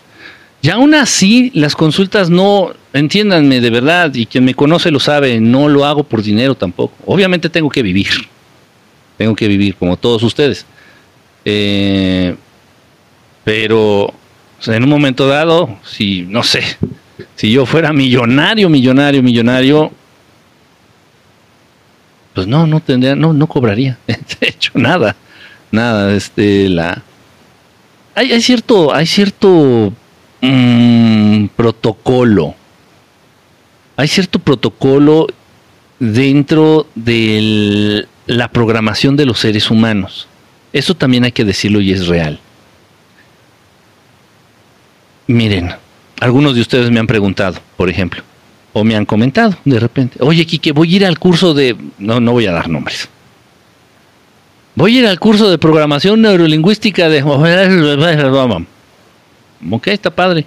Y 0.61 0.71
aún 0.71 0.95
así, 0.95 1.51
las 1.55 1.75
consultas 1.75 2.31
no, 2.31 2.73
entiéndanme 2.93 3.61
de 3.61 3.71
verdad, 3.71 4.15
y 4.15 4.27
quien 4.27 4.45
me 4.45 4.55
conoce 4.55 4.93
lo 4.93 5.01
sabe, 5.01 5.41
no 5.41 5.69
lo 5.69 5.85
hago 5.85 6.05
por 6.05 6.23
dinero 6.23 6.55
tampoco. 6.55 6.95
Obviamente 7.05 7.49
tengo 7.51 7.69
que 7.69 7.83
vivir. 7.83 8.11
Tengo 9.19 9.35
que 9.35 9.49
vivir, 9.49 9.75
como 9.75 9.97
todos 9.97 10.23
ustedes. 10.23 10.65
Eh, 11.45 12.37
pero 13.45 14.13
en 14.67 14.83
un 14.85 14.89
momento 14.89 15.27
dado, 15.27 15.77
si, 15.85 16.23
no 16.23 16.43
sé, 16.43 16.63
si 17.35 17.51
yo 17.51 17.67
fuera 17.67 17.93
millonario, 17.93 18.69
millonario, 18.69 19.23
millonario, 19.23 19.91
pues 22.35 22.47
no, 22.47 22.67
no 22.67 22.81
tendría, 22.81 23.17
no, 23.17 23.33
no 23.33 23.47
cobraría. 23.47 23.99
De 24.07 24.17
hecho, 24.41 24.73
nada, 24.75 25.17
nada, 25.71 26.15
este, 26.15 26.69
la... 26.69 27.03
Hay, 28.15 28.33
hay 28.33 28.43
cierto, 28.43 28.95
hay 28.95 29.07
cierto 29.07 29.93
mm, 30.43 31.47
protocolo, 31.57 32.55
hay 33.97 34.07
cierto 34.07 34.39
protocolo 34.39 35.27
dentro 35.99 36.87
de 36.95 38.07
la 38.27 38.49
programación 38.49 39.17
de 39.17 39.25
los 39.25 39.39
seres 39.39 39.71
humanos. 39.71 40.29
Eso 40.73 40.95
también 40.95 41.25
hay 41.25 41.33
que 41.33 41.45
decirlo 41.45 41.81
y 41.81 41.93
es 41.93 42.07
real. 42.07 42.41
Miren, 45.27 45.73
algunos 46.21 46.55
de 46.55 46.61
ustedes 46.61 46.91
me 46.91 47.01
han 47.01 47.07
preguntado, 47.07 47.59
por 47.77 47.89
ejemplo, 47.89 48.23
o 48.73 48.85
me 48.85 48.97
han 48.97 49.05
comentado 49.05 49.57
de 49.65 49.79
repente, 49.79 50.19
oye, 50.21 50.47
Quique, 50.47 50.73
voy 50.73 50.93
a 50.93 50.97
ir 50.97 51.07
al 51.07 51.19
curso 51.19 51.55
de... 51.55 51.77
No, 51.99 52.21
no 52.21 52.33
voy 52.33 52.47
a 52.47 52.53
dar 52.53 52.69
nombres. 52.69 53.09
Voy 54.75 54.97
a 54.97 55.01
ir 55.01 55.07
al 55.07 55.19
curso 55.21 55.51
de 55.51 55.59
programación 55.59 56.23
neurolingüística 56.23 57.09
de... 57.09 57.23
Ok, 59.71 59.87
está 59.87 60.11
padre. 60.11 60.45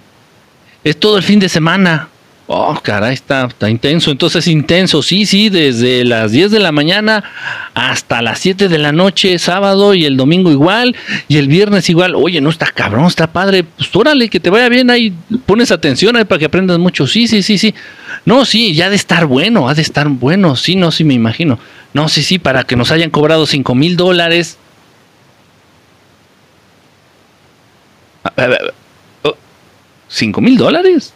Es 0.84 0.98
todo 0.98 1.16
el 1.16 1.22
fin 1.22 1.38
de 1.38 1.48
semana. 1.48 2.08
Oh, 2.48 2.78
caray, 2.80 3.14
está, 3.14 3.46
está 3.46 3.68
intenso. 3.68 4.12
Entonces, 4.12 4.46
intenso, 4.46 5.02
sí, 5.02 5.26
sí, 5.26 5.48
desde 5.48 6.04
las 6.04 6.30
10 6.30 6.52
de 6.52 6.60
la 6.60 6.70
mañana 6.70 7.24
hasta 7.74 8.22
las 8.22 8.38
7 8.38 8.68
de 8.68 8.78
la 8.78 8.92
noche, 8.92 9.36
sábado 9.40 9.94
y 9.94 10.04
el 10.04 10.16
domingo 10.16 10.52
igual, 10.52 10.94
y 11.26 11.38
el 11.38 11.48
viernes 11.48 11.90
igual. 11.90 12.14
Oye, 12.14 12.40
no 12.40 12.50
está 12.50 12.66
cabrón, 12.66 13.06
está 13.06 13.26
padre. 13.32 13.64
Pues 13.64 13.90
órale, 13.96 14.28
que 14.28 14.38
te 14.38 14.50
vaya 14.50 14.68
bien 14.68 14.90
ahí, 14.90 15.12
pones 15.44 15.72
atención 15.72 16.14
ahí 16.14 16.24
para 16.24 16.38
que 16.38 16.44
aprendas 16.44 16.78
mucho. 16.78 17.08
Sí, 17.08 17.26
sí, 17.26 17.42
sí, 17.42 17.58
sí. 17.58 17.74
No, 18.24 18.44
sí, 18.44 18.74
ya 18.74 18.90
de 18.90 18.96
estar 18.96 19.26
bueno, 19.26 19.68
ha 19.68 19.74
de 19.74 19.82
estar 19.82 20.08
bueno. 20.08 20.54
Sí, 20.54 20.76
no, 20.76 20.92
sí, 20.92 21.02
me 21.02 21.14
imagino. 21.14 21.58
No, 21.94 22.08
sí, 22.08 22.22
sí, 22.22 22.38
para 22.38 22.62
que 22.62 22.76
nos 22.76 22.92
hayan 22.92 23.10
cobrado 23.10 23.46
5 23.46 23.74
mil 23.74 23.96
dólares. 23.96 24.56
¿5 30.08 30.40
mil 30.40 30.56
dólares? 30.56 31.12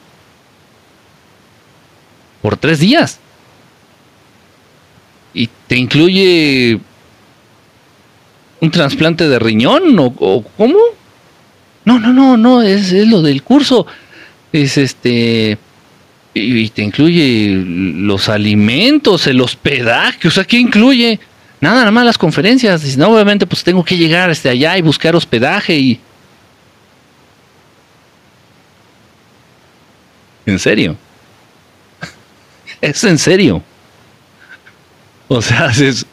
Por 2.42 2.56
tres 2.56 2.80
días. 2.80 3.18
Y 5.32 5.48
te 5.66 5.76
incluye 5.76 6.80
un 8.60 8.70
trasplante 8.70 9.28
de 9.28 9.38
riñón 9.38 9.96
o, 9.98 10.44
cómo? 10.56 10.78
No, 11.84 11.98
no, 11.98 12.12
no, 12.12 12.36
no, 12.36 12.62
es, 12.62 12.92
lo 12.92 13.22
del 13.22 13.42
curso. 13.42 13.86
Es 14.52 14.76
este... 14.76 15.56
y 16.34 16.68
te 16.70 16.82
incluye 16.82 17.62
los 17.64 18.28
alimentos, 18.28 19.26
el 19.26 19.40
hospedaje, 19.40 20.28
o 20.28 20.30
sea, 20.30 20.44
¿qué 20.44 20.58
incluye? 20.58 21.20
Nada, 21.60 21.80
nada 21.80 21.90
más 21.90 22.06
las 22.06 22.18
conferencias. 22.18 22.96
No, 22.96 23.08
obviamente, 23.08 23.46
pues 23.46 23.62
tengo 23.62 23.84
que 23.84 23.96
llegar 23.96 24.30
hasta 24.30 24.50
allá 24.50 24.78
y 24.78 24.82
buscar 24.82 25.14
hospedaje 25.14 25.76
y. 25.76 26.00
¿En 30.46 30.58
serio? 30.58 30.96
Es 32.80 33.04
en 33.04 33.18
serio. 33.18 33.62
O 35.28 35.40
sea, 35.40 35.66
es. 35.80 36.04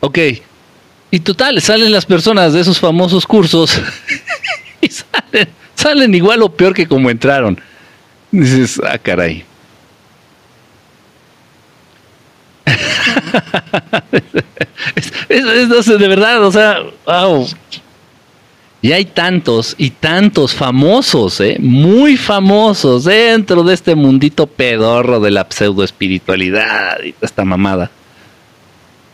Ok. 0.00 0.18
Y 1.10 1.20
total, 1.20 1.60
salen 1.62 1.92
las 1.92 2.04
personas 2.06 2.52
de 2.52 2.60
esos 2.60 2.80
famosos 2.80 3.24
cursos 3.24 3.80
y 4.80 4.90
salen, 5.76 6.14
igual 6.14 6.42
o 6.42 6.48
peor 6.48 6.74
que 6.74 6.88
como 6.88 7.08
entraron. 7.08 7.60
Dices, 8.32 8.80
ah, 8.84 8.98
caray. 8.98 9.44
es, 15.28 15.86
de 15.86 16.08
verdad, 16.08 16.42
o 16.42 16.50
sea, 16.50 16.80
wow. 17.06 17.46
Y 18.84 18.92
hay 18.92 19.06
tantos 19.06 19.74
y 19.78 19.88
tantos 19.88 20.54
famosos, 20.54 21.40
¿eh? 21.40 21.56
muy 21.58 22.18
famosos 22.18 23.04
dentro 23.04 23.62
de 23.62 23.72
este 23.72 23.94
mundito 23.94 24.46
pedorro 24.46 25.20
de 25.20 25.30
la 25.30 25.46
pseudo 25.48 25.84
espiritualidad 25.84 27.02
y 27.02 27.14
esta 27.22 27.46
mamada. 27.46 27.90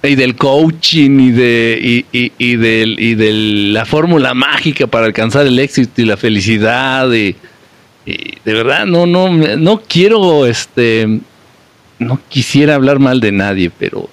Y 0.02 0.16
del 0.16 0.34
coaching 0.34 1.20
y 1.20 1.30
de, 1.30 2.04
y, 2.10 2.32
y, 2.36 2.56
del, 2.56 2.98
y 2.98 3.14
de 3.14 3.32
la 3.72 3.84
fórmula 3.84 4.34
mágica 4.34 4.88
para 4.88 5.06
alcanzar 5.06 5.46
el 5.46 5.56
éxito 5.60 6.02
y 6.02 6.04
la 6.04 6.16
felicidad. 6.16 7.08
Y, 7.12 7.36
de 8.06 8.52
verdad, 8.52 8.86
no, 8.86 9.06
no, 9.06 9.28
no 9.28 9.82
quiero, 9.86 10.46
este, 10.46 11.20
no 12.00 12.18
quisiera 12.28 12.74
hablar 12.74 12.98
mal 12.98 13.20
de 13.20 13.30
nadie, 13.30 13.70
pero 13.70 14.10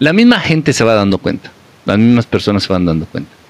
la 0.00 0.12
misma 0.12 0.40
gente 0.40 0.72
se 0.72 0.82
va 0.82 0.94
dando 0.94 1.18
cuenta. 1.18 1.52
Las 1.84 1.98
mismas 1.98 2.26
personas 2.26 2.64
se 2.64 2.72
van 2.72 2.84
dando 2.84 3.06
cuenta. 3.06 3.43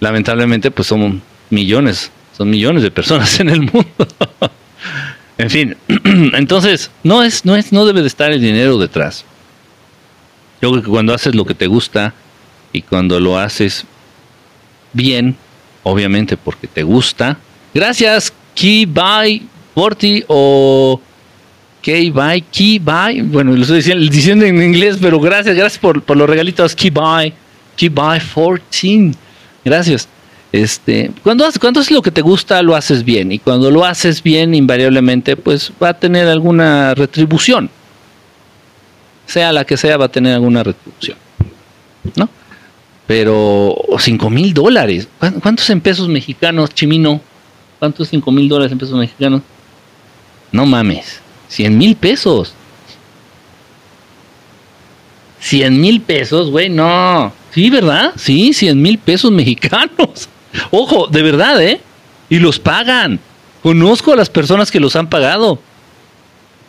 Lamentablemente, 0.00 0.70
pues 0.70 0.88
somos 0.88 1.14
millones, 1.50 2.10
son 2.36 2.50
millones 2.50 2.82
de 2.82 2.90
personas 2.90 3.38
en 3.40 3.48
el 3.48 3.60
mundo. 3.62 4.08
en 5.38 5.50
fin, 5.50 5.76
entonces, 6.34 6.90
no 7.02 7.22
es, 7.22 7.44
no 7.44 7.56
es, 7.56 7.72
no 7.72 7.86
debe 7.86 8.02
de 8.02 8.08
estar 8.08 8.32
el 8.32 8.40
dinero 8.40 8.78
detrás. 8.78 9.24
Yo 10.60 10.70
creo 10.70 10.82
que 10.82 10.88
cuando 10.88 11.14
haces 11.14 11.34
lo 11.34 11.44
que 11.44 11.54
te 11.54 11.66
gusta 11.66 12.14
y 12.72 12.82
cuando 12.82 13.20
lo 13.20 13.38
haces 13.38 13.84
bien, 14.92 15.36
obviamente 15.82 16.36
porque 16.36 16.66
te 16.66 16.82
gusta. 16.82 17.38
Gracias, 17.74 18.32
Key 18.54 18.86
By 18.86 19.42
Porti 19.74 20.24
o 20.28 21.00
Key 21.82 22.10
By, 22.10 22.40
Key 22.50 22.78
By. 22.78 23.20
Bueno, 23.22 23.52
lo 23.52 23.62
estoy 23.62 23.82
diciendo, 24.08 24.44
en 24.44 24.62
inglés, 24.62 24.98
pero 25.00 25.20
gracias, 25.20 25.54
gracias 25.54 25.78
por, 25.78 26.02
por 26.02 26.16
los 26.16 26.28
regalitos. 26.28 26.74
Key 26.74 26.90
By, 26.90 27.32
Key 27.76 27.90
By 27.90 28.18
14. 28.18 29.12
Gracias. 29.66 30.08
Este, 30.52 31.10
cuando, 31.22 31.44
cuando 31.60 31.80
es 31.80 31.90
lo 31.90 32.00
que 32.00 32.10
te 32.10 32.22
gusta, 32.22 32.62
lo 32.62 32.74
haces 32.74 33.04
bien. 33.04 33.32
Y 33.32 33.38
cuando 33.38 33.70
lo 33.70 33.84
haces 33.84 34.22
bien, 34.22 34.54
invariablemente, 34.54 35.36
pues 35.36 35.70
va 35.82 35.90
a 35.90 35.94
tener 35.94 36.26
alguna 36.28 36.94
retribución 36.94 37.68
sea 39.26 39.52
la 39.52 39.64
que 39.64 39.76
sea, 39.76 39.96
va 39.96 40.06
a 40.06 40.08
tener 40.08 40.34
alguna 40.34 40.62
retribución. 40.62 41.18
¿No? 42.14 42.28
Pero 43.06 43.76
5 43.98 44.30
mil 44.30 44.54
dólares. 44.54 45.08
¿Cuántos 45.18 45.68
en 45.70 45.80
pesos 45.80 46.08
mexicanos, 46.08 46.70
Chimino? 46.70 47.20
¿Cuántos 47.78 48.08
5 48.08 48.32
mil 48.32 48.48
dólares 48.48 48.72
en 48.72 48.78
pesos 48.78 48.98
mexicanos? 48.98 49.42
No 50.52 50.64
mames. 50.66 51.20
100 51.48 51.76
mil 51.76 51.96
pesos. 51.96 52.54
100 55.40 55.80
mil 55.80 56.00
pesos, 56.00 56.50
güey, 56.50 56.68
no. 56.68 57.32
Sí, 57.56 57.70
¿verdad? 57.70 58.12
Sí, 58.16 58.52
100 58.52 58.82
mil 58.82 58.98
pesos 58.98 59.32
mexicanos. 59.32 60.28
Ojo, 60.70 61.06
de 61.06 61.22
verdad, 61.22 61.62
¿eh? 61.62 61.80
Y 62.28 62.38
los 62.38 62.58
pagan. 62.58 63.18
Conozco 63.62 64.12
a 64.12 64.16
las 64.16 64.28
personas 64.28 64.70
que 64.70 64.78
los 64.78 64.94
han 64.94 65.08
pagado. 65.08 65.58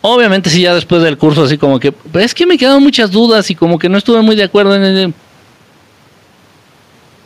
Obviamente 0.00 0.48
sí, 0.48 0.62
ya 0.62 0.74
después 0.74 1.02
del 1.02 1.18
curso 1.18 1.42
así 1.42 1.58
como 1.58 1.78
que, 1.78 1.92
es 2.14 2.34
que 2.34 2.46
me 2.46 2.56
quedaron 2.56 2.82
muchas 2.82 3.10
dudas 3.10 3.50
y 3.50 3.54
como 3.54 3.78
que 3.78 3.90
no 3.90 3.98
estuve 3.98 4.22
muy 4.22 4.34
de 4.34 4.44
acuerdo 4.44 4.74
en 4.76 4.82
el... 4.82 5.14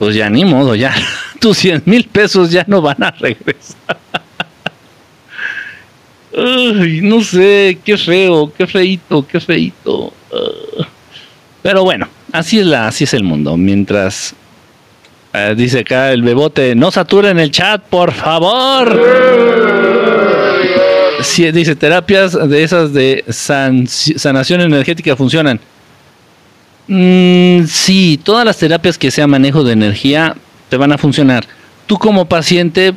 Pues 0.00 0.16
ya 0.16 0.28
ni 0.28 0.44
modo, 0.44 0.74
ya 0.74 0.92
tus 1.38 1.56
100 1.58 1.84
mil 1.86 2.08
pesos 2.08 2.50
ya 2.50 2.64
no 2.66 2.82
van 2.82 3.00
a 3.00 3.12
regresar. 3.12 3.96
no 7.02 7.22
sé, 7.22 7.78
qué 7.84 7.96
feo, 7.96 8.52
qué 8.52 8.66
feito, 8.66 9.24
qué 9.24 9.38
feito. 9.38 10.12
pero 11.62 11.84
bueno, 11.84 12.08
así 12.32 12.58
es 12.58 12.66
la, 12.66 12.88
así 12.88 13.04
es 13.04 13.14
el 13.14 13.22
mundo. 13.22 13.56
Mientras 13.56 14.34
eh, 15.32 15.54
dice 15.56 15.80
acá 15.80 16.12
el 16.12 16.22
bebote, 16.22 16.74
no 16.74 16.90
saturen 16.90 17.38
el 17.38 17.50
chat, 17.50 17.82
por 17.82 18.12
favor 18.12 19.00
dice, 21.52 21.76
terapias 21.76 22.32
de 22.48 22.62
esas 22.62 22.92
de 22.92 23.24
sanación 23.28 24.60
energética 24.60 25.16
funcionan. 25.16 25.60
Mm, 26.88 27.64
sí, 27.66 28.20
todas 28.22 28.44
las 28.44 28.58
terapias 28.58 28.98
que 28.98 29.10
sea 29.10 29.26
manejo 29.26 29.64
de 29.64 29.72
energía 29.72 30.36
te 30.68 30.76
van 30.76 30.92
a 30.92 30.98
funcionar. 30.98 31.46
Tú 31.86 31.98
como 31.98 32.26
paciente, 32.26 32.92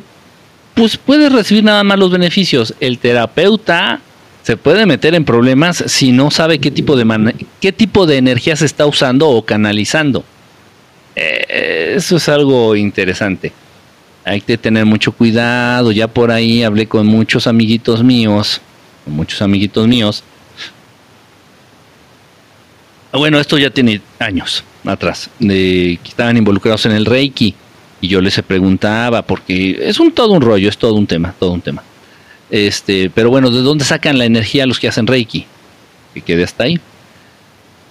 pues 0.74 0.96
puedes 0.96 1.32
recibir 1.32 1.64
nada 1.64 1.84
más 1.84 1.98
los 1.98 2.10
beneficios. 2.10 2.74
El 2.80 2.98
terapeuta 2.98 4.00
se 4.46 4.56
puede 4.56 4.86
meter 4.86 5.14
en 5.14 5.24
problemas 5.24 5.84
si 5.88 6.12
no 6.12 6.30
sabe 6.30 6.60
qué 6.60 6.70
tipo 6.70 6.96
de, 6.96 7.34
qué 7.60 7.72
tipo 7.72 8.06
de 8.06 8.16
energía 8.16 8.56
se 8.56 8.64
está 8.64 8.86
usando 8.86 9.28
o 9.28 9.44
canalizando. 9.44 10.24
Eh, 11.16 11.94
eso 11.96 12.16
es 12.16 12.28
algo 12.28 12.76
interesante 12.76 13.52
hay 14.26 14.40
que 14.40 14.58
tener 14.58 14.84
mucho 14.84 15.12
cuidado. 15.12 15.92
Ya 15.92 16.08
por 16.08 16.32
ahí 16.32 16.64
hablé 16.64 16.86
con 16.86 17.06
muchos 17.06 17.46
amiguitos 17.46 18.02
míos, 18.02 18.60
con 19.04 19.14
muchos 19.14 19.40
amiguitos 19.40 19.86
míos. 19.86 20.24
Bueno, 23.12 23.38
esto 23.38 23.56
ya 23.56 23.70
tiene 23.70 24.02
años 24.18 24.64
atrás, 24.84 25.30
de 25.38 25.98
que 26.02 26.08
estaban 26.08 26.36
involucrados 26.36 26.84
en 26.86 26.92
el 26.92 27.06
Reiki. 27.06 27.54
Y 28.00 28.08
yo 28.08 28.20
les 28.20 28.42
preguntaba, 28.42 29.22
porque 29.22 29.78
es 29.80 30.00
un 30.00 30.12
todo 30.12 30.32
un 30.32 30.42
rollo, 30.42 30.68
es 30.68 30.76
todo 30.76 30.94
un 30.94 31.06
tema, 31.06 31.32
todo 31.38 31.52
un 31.52 31.62
tema. 31.62 31.82
Este, 32.50 33.10
pero 33.10 33.30
bueno, 33.30 33.50
¿de 33.50 33.60
dónde 33.62 33.84
sacan 33.84 34.18
la 34.18 34.24
energía 34.24 34.66
los 34.66 34.78
que 34.78 34.88
hacen 34.88 35.06
Reiki? 35.06 35.46
Que 36.14 36.20
quede 36.20 36.44
hasta 36.44 36.64
ahí. 36.64 36.80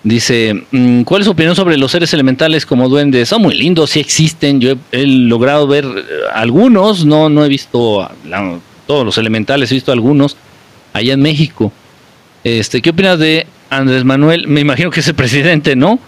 Dice, 0.03 0.53
mm, 0.69 1.01
¿cuál 1.01 1.21
es 1.21 1.25
su 1.25 1.31
opinión 1.31 1.55
sobre 1.55 1.77
los 1.77 1.91
seres 1.91 2.13
elementales 2.13 2.65
como 2.65 2.87
duendes? 2.87 3.27
Son 3.27 3.41
muy 3.41 3.55
lindos, 3.55 3.89
sí 3.89 3.99
existen. 3.99 4.61
Yo 4.61 4.75
he, 4.91 5.05
logrado 5.07 5.65
ver 5.65 5.83
eh, 5.83 6.03
algunos, 6.31 7.05
no, 7.05 7.27
no 7.27 7.43
he 7.43 7.49
visto 7.49 8.07
todos 8.85 9.03
los 9.03 9.17
elementales, 9.17 9.71
he 9.71 9.73
visto 9.73 9.91
algunos 9.91 10.37
allá 10.93 11.13
en 11.13 11.21
México. 11.21 11.73
Este, 12.43 12.83
¿Qué 12.83 12.91
opinas 12.91 13.17
de 13.17 13.47
Andrés 13.71 14.03
Manuel? 14.03 14.47
Me 14.47 14.61
imagino 14.61 14.91
que 14.91 14.99
es 14.99 15.07
el 15.07 15.15
presidente, 15.15 15.75
¿no? 15.75 15.99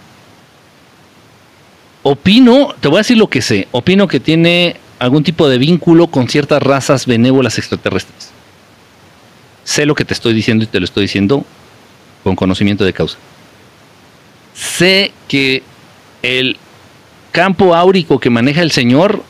Opino, 2.04 2.74
te 2.80 2.86
voy 2.86 2.98
a 2.98 3.00
decir 3.00 3.18
lo 3.18 3.26
que 3.26 3.42
sé, 3.42 3.66
opino 3.72 4.06
que 4.06 4.20
tiene 4.20 4.76
algún 5.00 5.24
tipo 5.24 5.48
de 5.48 5.58
vínculo 5.58 6.06
con 6.06 6.28
ciertas 6.28 6.62
razas 6.62 7.04
benévolas 7.06 7.58
extraterrestres. 7.58 8.37
Sé 9.68 9.84
lo 9.84 9.94
que 9.94 10.04
te 10.04 10.14
estoy 10.14 10.32
diciendo 10.32 10.64
y 10.64 10.66
te 10.66 10.80
lo 10.80 10.84
estoy 10.84 11.02
diciendo 11.02 11.44
con 12.24 12.34
conocimiento 12.34 12.84
de 12.84 12.92
causa 12.92 13.18
sé 14.58 15.12
que 15.28 15.62
el 16.22 16.56
campo 17.30 17.74
áurico 17.74 18.18
que 18.18 18.30
maneja 18.30 18.62
el 18.62 18.72
Señor 18.72 19.22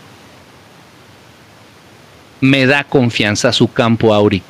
me 2.41 2.67
da 2.67 2.85
confianza 2.85 3.53
su 3.53 3.71
campo 3.71 4.15
áurico. 4.15 4.47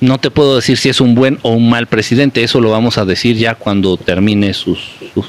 No 0.00 0.18
te 0.18 0.30
puedo 0.30 0.56
decir 0.56 0.76
si 0.76 0.88
es 0.88 1.00
un 1.00 1.14
buen 1.14 1.38
o 1.42 1.50
un 1.52 1.70
mal 1.70 1.86
presidente, 1.86 2.42
eso 2.42 2.60
lo 2.60 2.70
vamos 2.70 2.98
a 2.98 3.04
decir 3.04 3.36
ya 3.36 3.54
cuando 3.54 3.96
termine 3.96 4.52
sus, 4.54 4.78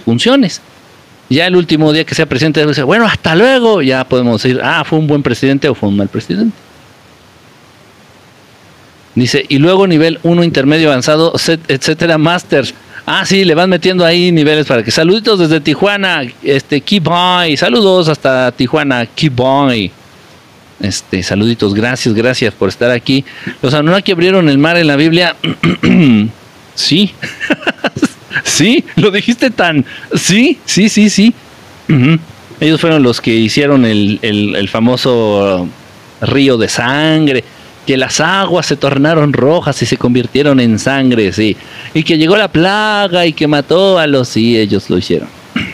funciones. 0.06 0.62
Ya 1.30 1.48
el 1.48 1.56
último 1.56 1.94
día 1.94 2.04
que 2.04 2.16
sea 2.16 2.26
presidente, 2.26 2.66
bueno, 2.84 3.06
hasta 3.06 3.36
luego, 3.36 3.82
ya 3.82 4.04
podemos 4.04 4.42
decir, 4.42 4.60
ah, 4.64 4.84
fue 4.86 5.00
un 5.00 5.08
buen 5.08 5.24
presidente 5.24 5.70
o 5.70 5.76
fue 5.76 5.88
un 5.90 5.98
mal 5.98 6.10
presidente. 6.10 6.56
Dice, 9.16 9.46
y 9.50 9.58
luego 9.58 9.88
nivel 9.88 10.20
1 10.24 10.44
intermedio 10.44 10.90
avanzado, 10.90 11.34
etcétera, 11.68 12.18
masters. 12.18 12.74
Ah, 13.06 13.26
sí, 13.26 13.44
le 13.44 13.56
van 13.56 13.70
metiendo 13.70 14.06
ahí 14.06 14.32
niveles 14.32 14.66
para 14.68 14.84
que. 14.84 14.92
Saluditos 14.92 15.40
desde 15.40 15.60
Tijuana, 15.60 16.24
este, 16.44 16.82
keep 16.82 17.08
on. 17.08 17.58
Saludos 17.58 18.08
hasta 18.08 18.52
Tijuana, 18.52 19.06
keep 19.06 19.40
on. 19.40 19.72
Este, 20.80 21.22
saluditos, 21.22 21.74
gracias, 21.74 22.16
gracias 22.16 22.54
por 22.54 22.70
estar 22.70 22.90
aquí. 22.90 23.26
Los 23.62 23.74
Anunnaki 23.74 24.14
abrieron 24.14 24.50
el 24.50 24.58
mar 24.58 24.78
en 24.78 24.88
la 24.88 24.96
Biblia. 24.96 25.36
sí, 26.76 27.14
sí, 28.44 28.86
lo 28.96 29.12
dijiste 29.12 29.50
tan. 29.50 29.86
Sí, 30.16 30.60
sí, 30.66 30.88
sí, 30.88 31.10
sí. 31.10 31.34
Ellos 32.62 32.80
fueron 32.80 33.04
los 33.04 33.20
que 33.20 33.32
hicieron 33.32 33.84
el, 33.86 34.20
el 34.22 34.70
famoso 34.70 35.68
río 36.22 36.58
de 36.58 36.70
sangre. 36.70 37.44
Que 37.86 37.98
las 37.98 38.20
aguas 38.20 38.66
se 38.66 38.76
tornaron 38.76 39.34
rojas 39.34 39.82
y 39.82 39.86
se 39.86 39.98
convirtieron 39.98 40.60
en 40.60 40.78
sangre, 40.78 41.32
sí, 41.34 41.58
y 41.94 42.04
que 42.04 42.18
llegó 42.18 42.38
la 42.38 42.48
plaga 42.48 43.26
y 43.26 43.34
que 43.34 43.48
mató 43.48 43.98
a 43.98 44.08
los, 44.08 44.30
sí, 44.30 44.58
ellos 44.58 44.90
lo 44.90 44.98
hicieron. 44.98 45.28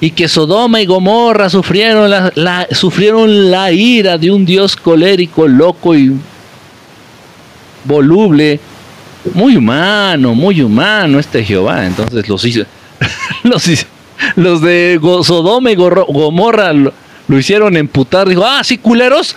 Y 0.00 0.12
que 0.12 0.28
Sodoma 0.28 0.80
y 0.80 0.86
Gomorra 0.86 1.50
sufrieron 1.50 2.08
la, 2.08 2.68
sufrieron 2.70 3.50
la 3.50 3.72
ira 3.72 4.16
de 4.16 4.30
un 4.30 4.46
Dios 4.46 4.76
colérico, 4.76 5.48
loco 5.48 5.92
y 5.96 6.12
voluble, 7.84 8.60
muy 9.34 9.56
humano, 9.56 10.36
muy 10.36 10.62
humano 10.62 11.18
este 11.18 11.42
Jehová. 11.42 11.84
Entonces 11.84 12.28
los 12.28 12.44
hizo, 12.44 12.62
los, 13.42 13.68
los 14.36 14.60
de 14.62 15.00
Sodoma 15.24 15.72
y 15.72 15.74
Gomorra 15.74 16.72
lo, 16.72 16.92
lo 17.26 17.38
hicieron 17.38 17.76
emputar. 17.76 18.28
Dijo, 18.28 18.44
ah, 18.44 18.62
sí, 18.62 18.78
culeros. 18.78 19.34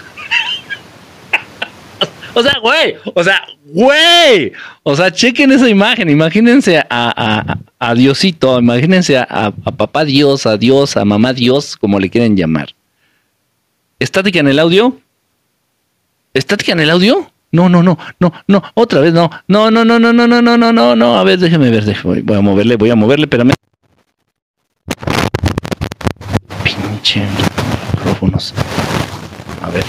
O 2.33 2.41
sea, 2.41 2.59
güey, 2.61 2.95
o 3.13 3.23
sea, 3.23 3.41
güey. 3.65 4.53
O 4.83 4.95
sea, 4.95 5.11
chequen 5.11 5.51
esa 5.51 5.67
imagen, 5.69 6.09
imagínense 6.09 6.77
a, 6.77 6.85
a, 6.89 7.57
a 7.79 7.95
Diosito, 7.95 8.59
imagínense 8.59 9.17
a, 9.17 9.27
a, 9.29 9.51
papá 9.51 10.05
Dios, 10.05 10.45
a 10.45 10.57
Dios, 10.57 10.95
a 10.97 11.05
mamá 11.05 11.33
Dios, 11.33 11.75
como 11.75 11.99
le 11.99 12.09
quieren 12.09 12.37
llamar. 12.37 12.69
¿Estática 13.99 14.39
en 14.39 14.47
el 14.47 14.59
audio? 14.59 14.97
¿Estática 16.33 16.71
en 16.71 16.79
el 16.79 16.89
audio? 16.89 17.29
No, 17.51 17.67
no, 17.67 17.83
no, 17.83 17.97
no, 18.19 18.31
no, 18.47 18.63
otra 18.75 19.01
vez 19.01 19.13
no. 19.13 19.29
No, 19.47 19.69
no, 19.69 19.83
no, 19.83 19.99
no, 19.99 20.13
no, 20.13 20.25
no, 20.25 20.41
no, 20.41 20.57
no, 20.57 20.71
no, 20.71 20.95
no. 20.95 21.19
A 21.19 21.23
ver, 21.23 21.37
déjeme 21.37 21.69
ver, 21.69 21.83
déjeme, 21.83 22.21
voy 22.21 22.37
a 22.37 22.41
moverle, 22.41 22.77
voy 22.77 22.89
a 22.89 22.95
moverle, 22.95 23.25
espérame. 23.25 23.53
Pinche 26.63 27.25
micrófonos. 27.93 28.53
A 29.61 29.69
ver. 29.69 29.83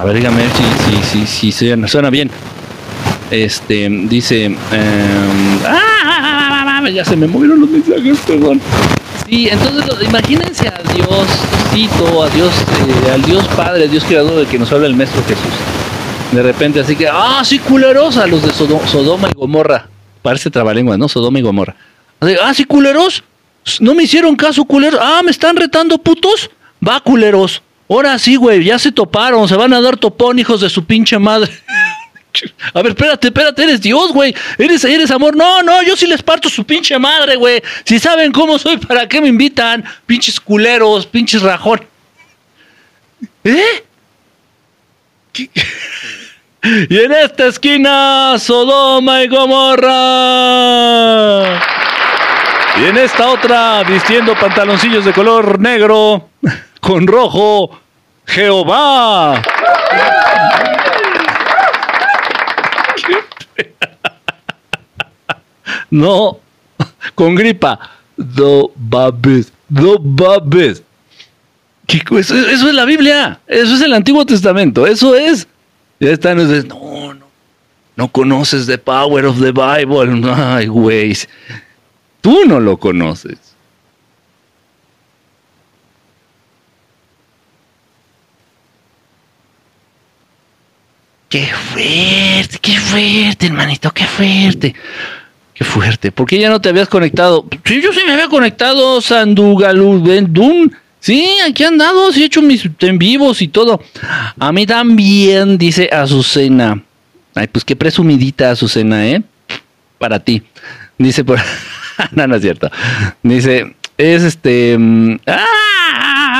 A 0.00 0.04
ver, 0.04 0.16
dígame 0.16 0.42
si, 0.50 1.02
si, 1.02 1.26
si, 1.26 1.52
si 1.52 1.88
suena, 1.88 2.10
bien. 2.10 2.30
Este, 3.30 3.88
dice. 3.88 4.46
Eh, 4.72 5.60
¡ah! 5.66 6.82
Ya 6.92 7.04
se 7.04 7.16
me 7.16 7.26
movieron 7.26 7.60
los 7.60 7.70
mensajes, 7.70 8.18
perdón. 8.26 8.60
Sí, 9.28 9.48
entonces 9.48 10.08
imagínense 10.08 10.68
a 10.68 10.80
Diosito, 10.94 12.22
a 12.22 12.28
Dios, 12.28 12.52
eh, 13.06 13.10
al 13.12 13.22
Dios 13.22 13.44
Padre, 13.56 13.88
Dios 13.88 14.04
Creador 14.04 14.36
del 14.36 14.46
que 14.46 14.58
nos 14.58 14.70
habla 14.70 14.86
el 14.86 14.94
Maestro 14.94 15.20
Jesús. 15.24 15.52
De 16.30 16.42
repente, 16.42 16.80
así 16.80 16.94
que, 16.94 17.08
ah, 17.08 17.42
sí, 17.44 17.58
culeros, 17.58 18.16
a 18.18 18.26
los 18.26 18.42
de 18.42 18.52
Sodoma 18.52 19.28
y 19.28 19.32
Gomorra. 19.34 19.88
Parece 20.22 20.50
trabalengua, 20.50 20.96
¿no? 20.96 21.08
Sodoma 21.08 21.38
y 21.40 21.42
Gomorra. 21.42 21.74
ah, 22.42 22.54
sí, 22.54 22.64
culeros. 22.64 23.24
No 23.80 23.94
me 23.94 24.04
hicieron 24.04 24.36
caso, 24.36 24.64
culeros. 24.64 25.00
Ah, 25.02 25.22
me 25.24 25.32
están 25.32 25.56
retando, 25.56 25.98
putos. 25.98 26.50
Va, 26.86 27.00
culeros. 27.00 27.62
Ahora 27.88 28.18
sí, 28.18 28.36
güey, 28.36 28.64
ya 28.64 28.78
se 28.78 28.90
toparon, 28.90 29.48
se 29.48 29.56
van 29.56 29.72
a 29.72 29.80
dar 29.80 29.96
topón, 29.96 30.38
hijos 30.38 30.60
de 30.60 30.68
su 30.68 30.84
pinche 30.84 31.18
madre. 31.18 31.50
A 32.74 32.82
ver, 32.82 32.88
espérate, 32.88 33.28
espérate, 33.28 33.62
eres 33.62 33.80
Dios, 33.80 34.12
güey. 34.12 34.34
Eres, 34.58 34.84
eres 34.84 35.10
amor. 35.10 35.34
No, 35.34 35.62
no, 35.62 35.82
yo 35.82 35.96
sí 35.96 36.06
les 36.06 36.22
parto 36.22 36.50
su 36.50 36.64
pinche 36.64 36.98
madre, 36.98 37.36
güey. 37.36 37.62
Si 37.84 37.98
saben 37.98 38.30
cómo 38.30 38.58
soy, 38.58 38.76
¿para 38.76 39.08
qué 39.08 39.22
me 39.22 39.28
invitan? 39.28 39.84
Pinches 40.04 40.38
culeros, 40.38 41.06
pinches 41.06 41.40
rajón. 41.42 41.80
¿Eh? 43.44 43.84
Y 46.90 46.98
en 46.98 47.12
esta 47.12 47.46
esquina, 47.46 48.34
Sodoma 48.40 49.22
y 49.22 49.28
Gomorra. 49.28 49.92
Y 52.80 52.86
en 52.86 52.96
esta 52.96 53.28
otra, 53.28 53.84
vistiendo 53.84 54.34
pantaloncillos 54.34 55.04
de 55.04 55.12
color 55.12 55.60
negro 55.60 56.28
con 56.86 57.06
rojo, 57.06 57.78
Jehová. 58.26 59.42
No, 65.88 66.40
con 67.14 67.34
gripa. 67.36 67.78
Do 68.16 68.72
babes, 68.76 69.52
do 69.68 69.98
babes. 69.98 70.82
Eso, 71.88 72.34
eso 72.34 72.68
es 72.68 72.74
la 72.74 72.84
Biblia, 72.84 73.40
eso 73.46 73.74
es 73.74 73.80
el 73.80 73.92
Antiguo 73.92 74.26
Testamento, 74.26 74.86
eso 74.86 75.14
es. 75.14 75.46
Ya 76.00 76.10
están, 76.10 76.38
no, 76.68 77.14
no, 77.14 77.26
no 77.94 78.08
conoces 78.08 78.66
the 78.66 78.78
power 78.78 79.24
of 79.26 79.40
the 79.40 79.52
Bible. 79.52 80.28
Ay, 80.34 80.66
güey, 80.66 81.16
tú 82.20 82.44
no 82.46 82.58
lo 82.58 82.76
conoces. 82.76 83.55
Qué 91.28 91.46
fuerte, 91.46 92.58
qué 92.60 92.78
fuerte, 92.78 93.46
hermanito, 93.46 93.90
qué 93.90 94.04
fuerte. 94.04 94.74
Qué 95.52 95.64
fuerte. 95.64 96.12
¿Por 96.12 96.26
qué 96.26 96.38
ya 96.38 96.50
no 96.50 96.60
te 96.60 96.68
habías 96.68 96.88
conectado? 96.88 97.44
Sí, 97.64 97.80
yo 97.82 97.92
sí 97.92 98.00
me 98.06 98.12
había 98.12 98.28
conectado, 98.28 99.00
Sandugaludendun. 99.00 100.76
Sí, 101.00 101.28
aquí 101.48 101.64
han 101.64 101.78
dado, 101.78 102.12
sí 102.12 102.22
he 102.22 102.26
hecho 102.26 102.42
mis 102.42 102.68
en 102.80 102.98
vivos 102.98 103.42
y 103.42 103.48
todo. 103.48 103.82
A 104.38 104.52
mí 104.52 104.66
también, 104.66 105.58
dice 105.58 105.88
Azucena. 105.90 106.82
Ay, 107.34 107.48
pues 107.48 107.64
qué 107.64 107.74
presumidita 107.74 108.50
Azucena, 108.50 109.06
¿eh? 109.06 109.22
Para 109.98 110.20
ti. 110.20 110.42
Dice 110.98 111.24
por... 111.24 111.38
no, 112.12 112.26
no 112.26 112.36
es 112.36 112.42
cierto. 112.42 112.70
Dice, 113.22 113.74
es 113.98 114.22
este... 114.22 114.76
Mm, 114.78 115.18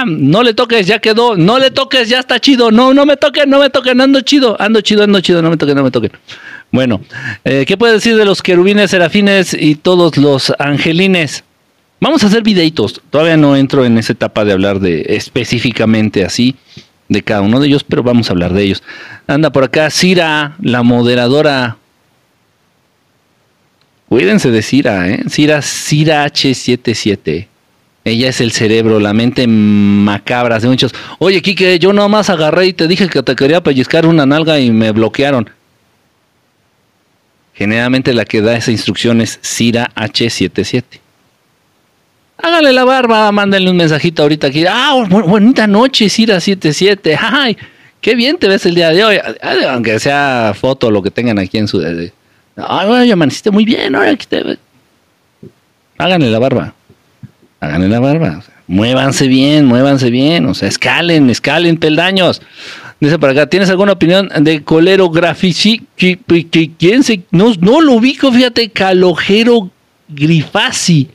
No 0.05 0.43
le 0.43 0.55
toques, 0.55 0.87
ya 0.87 0.99
quedó. 0.99 1.37
No 1.37 1.59
le 1.59 1.71
toques, 1.71 2.09
ya 2.09 2.21
está 2.21 2.39
chido. 2.41 2.71
No, 2.71 2.93
no 2.93 3.07
me 3.07 3.17
toquen, 3.17 3.49
no 3.49 3.61
me 3.61 3.71
toquen. 3.71 4.01
Ando 4.01 4.21
chido, 4.21 4.57
ando 4.61 4.81
chido, 4.81 5.05
ando 5.05 5.21
chido. 5.21 5.43
No 5.43 5.51
me 5.51 5.57
toquen, 5.57 5.77
no 5.77 5.85
me 5.85 5.91
toquen. 5.91 6.13
Bueno, 6.71 7.01
eh, 7.45 7.65
¿qué 7.67 7.77
puede 7.77 7.95
decir 7.95 8.17
de 8.17 8.25
los 8.25 8.43
querubines, 8.43 8.91
serafines 8.91 9.55
y 9.55 9.77
todos 9.77 10.17
los 10.17 10.53
angelines? 10.59 11.45
Vamos 12.01 12.25
a 12.25 12.27
hacer 12.27 12.43
videitos. 12.43 13.01
Todavía 13.11 13.37
no 13.37 13.57
entro 13.57 13.85
en 13.85 13.97
esa 13.99 14.13
etapa 14.13 14.45
de 14.45 14.53
hablar 14.53 14.81
de 14.81 15.07
específicamente 15.09 16.25
así 16.25 16.57
de 17.09 17.23
cada 17.23 17.41
uno 17.41 17.61
de 17.61 17.69
ellos, 17.69 17.85
pero 17.85 18.03
vamos 18.03 18.29
a 18.29 18.33
hablar 18.33 18.53
de 18.53 18.65
ellos. 18.65 18.83
Anda 19.27 19.51
por 19.51 19.65
acá 19.65 19.91
Cira, 19.91 20.57
la 20.61 20.83
moderadora. 20.83 21.79
Cuídense 24.09 24.51
de 24.51 24.63
Cira, 24.63 25.09
¿eh? 25.09 25.25
Cira, 25.29 25.63
Cira 25.63 26.27
H77. 26.27 27.49
Ella 28.07 28.29
es 28.29 28.41
el 28.41 28.53
cerebro, 28.53 29.01
la 29.01 29.13
mente 29.13 29.49
macabra 29.49 30.61
de 30.61 30.69
muchos. 30.69 30.95
Oye, 31.19 31.43
Kike, 31.43 31.81
yo 31.81 31.93
nomás 31.93 32.31
agarré 32.31 32.67
y 32.67 32.73
te 32.73 32.87
dije 32.87 33.09
que 33.09 33.21
te 33.21 33.35
quería 33.35 33.61
pellizcar 33.61 34.07
una 34.07 34.25
nalga 34.25 34.61
y 34.61 34.71
me 34.71 34.93
bloquearon. 34.93 35.51
Generalmente 37.53 38.15
la 38.15 38.25
que 38.25 38.43
da 38.43 38.57
esa 38.57 38.71
instrucción 38.71 39.21
es 39.21 39.41
Cira 39.43 39.91
H77. 39.97 40.85
Hágale 42.39 42.73
la 42.73 42.85
barba, 42.85 43.33
mándenle 43.33 43.71
un 43.71 43.77
mensajito 43.77 44.23
ahorita 44.23 44.47
aquí. 44.47 44.65
Ah, 44.69 45.05
bonita 45.09 45.67
noche, 45.67 46.05
Cira77. 46.07 47.19
Ay, 47.21 47.57
qué 48.01 48.15
bien 48.15 48.39
te 48.39 48.47
ves 48.47 48.65
el 48.67 48.77
día 48.77 48.91
de 48.91 49.05
hoy. 49.05 49.19
Aunque 49.69 49.99
sea 49.99 50.55
foto, 50.55 50.93
lo 50.93 51.03
que 51.03 51.11
tengan 51.11 51.41
aquí 51.41 51.59
en 51.59 51.67
su... 51.67 51.81
Ay, 51.81 52.13
bueno, 52.87 53.13
amaneciste 53.13 53.51
muy 53.51 53.65
bien. 53.65 53.97
Ahora 53.97 54.13
aquí 54.13 54.27
te... 54.27 54.59
Háganle 55.99 56.31
la 56.31 56.39
barba. 56.39 56.73
Háganle 57.67 57.89
la 57.89 58.01
barba. 58.01 58.43
muévanse 58.67 59.29
bien, 59.29 59.67
muévanse 59.67 60.11
bien. 60.11 60.47
O 60.47 60.55
sea, 60.55 60.69
escalen, 60.69 61.31
escalen 61.31 61.77
peldaños. 61.77 62.41
Dice 63.01 63.19
para 63.19 63.33
acá, 63.33 63.47
¿tienes 63.47 63.69
alguna 63.69 63.93
opinión 63.93 64.31
de 64.41 64.63
Colero 64.63 65.11
Grafici? 65.11 65.83
¿Quién 65.97 67.03
se.? 67.03 67.23
No, 67.31 67.53
no 67.61 67.81
lo 67.81 67.93
ubico, 67.93 68.33
fíjate, 68.33 68.71
Calojero 68.71 69.71
Grifasi. 70.09 71.11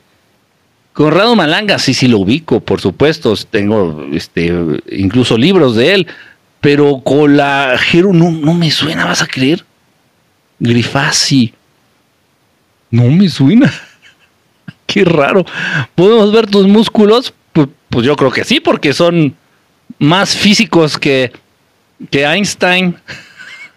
Conrado 0.94 1.36
Malanga, 1.36 1.80
sí, 1.80 1.94
sí 1.94 2.08
lo 2.08 2.20
ubico, 2.20 2.60
por 2.60 2.82
supuesto. 2.82 3.34
Tengo 3.50 4.06
este, 4.12 4.54
incluso 4.92 5.38
libros 5.38 5.76
de 5.76 5.94
él. 5.96 6.08
Pero 6.60 7.02
Colajero 7.04 8.14
no, 8.14 8.30
no 8.30 8.54
me 8.54 8.70
suena, 8.70 9.06
¿vas 9.06 9.24
a 9.24 9.28
creer? 9.28 9.66
Grifasi. 10.60 11.54
No 12.92 13.06
me 13.06 13.28
suena. 13.30 13.74
Qué 14.92 15.06
raro. 15.06 15.46
¿Podemos 15.96 16.32
ver 16.32 16.48
tus 16.48 16.68
músculos? 16.68 17.34
Pues, 17.54 17.68
pues 17.90 18.06
yo 18.06 18.16
creo 18.16 18.32
que 18.32 18.44
sí, 18.44 18.60
porque 18.60 18.94
son 18.94 19.36
más 20.00 20.36
físicos 20.36 20.98
que 20.98 21.32
que 22.10 22.24
Einstein, 22.24 22.96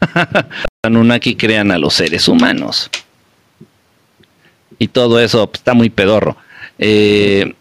Anunnaki 0.83 1.37
crean 1.37 1.71
a 1.71 1.79
los 1.79 1.95
seres 1.95 2.29
humanos. 2.29 2.91
Y 4.79 4.89
todo 4.89 5.21
eso 5.21 5.47
pues, 5.47 5.61
está 5.61 5.75
muy 5.75 5.91
pedorro. 5.91 6.37
Eh, 6.79 7.55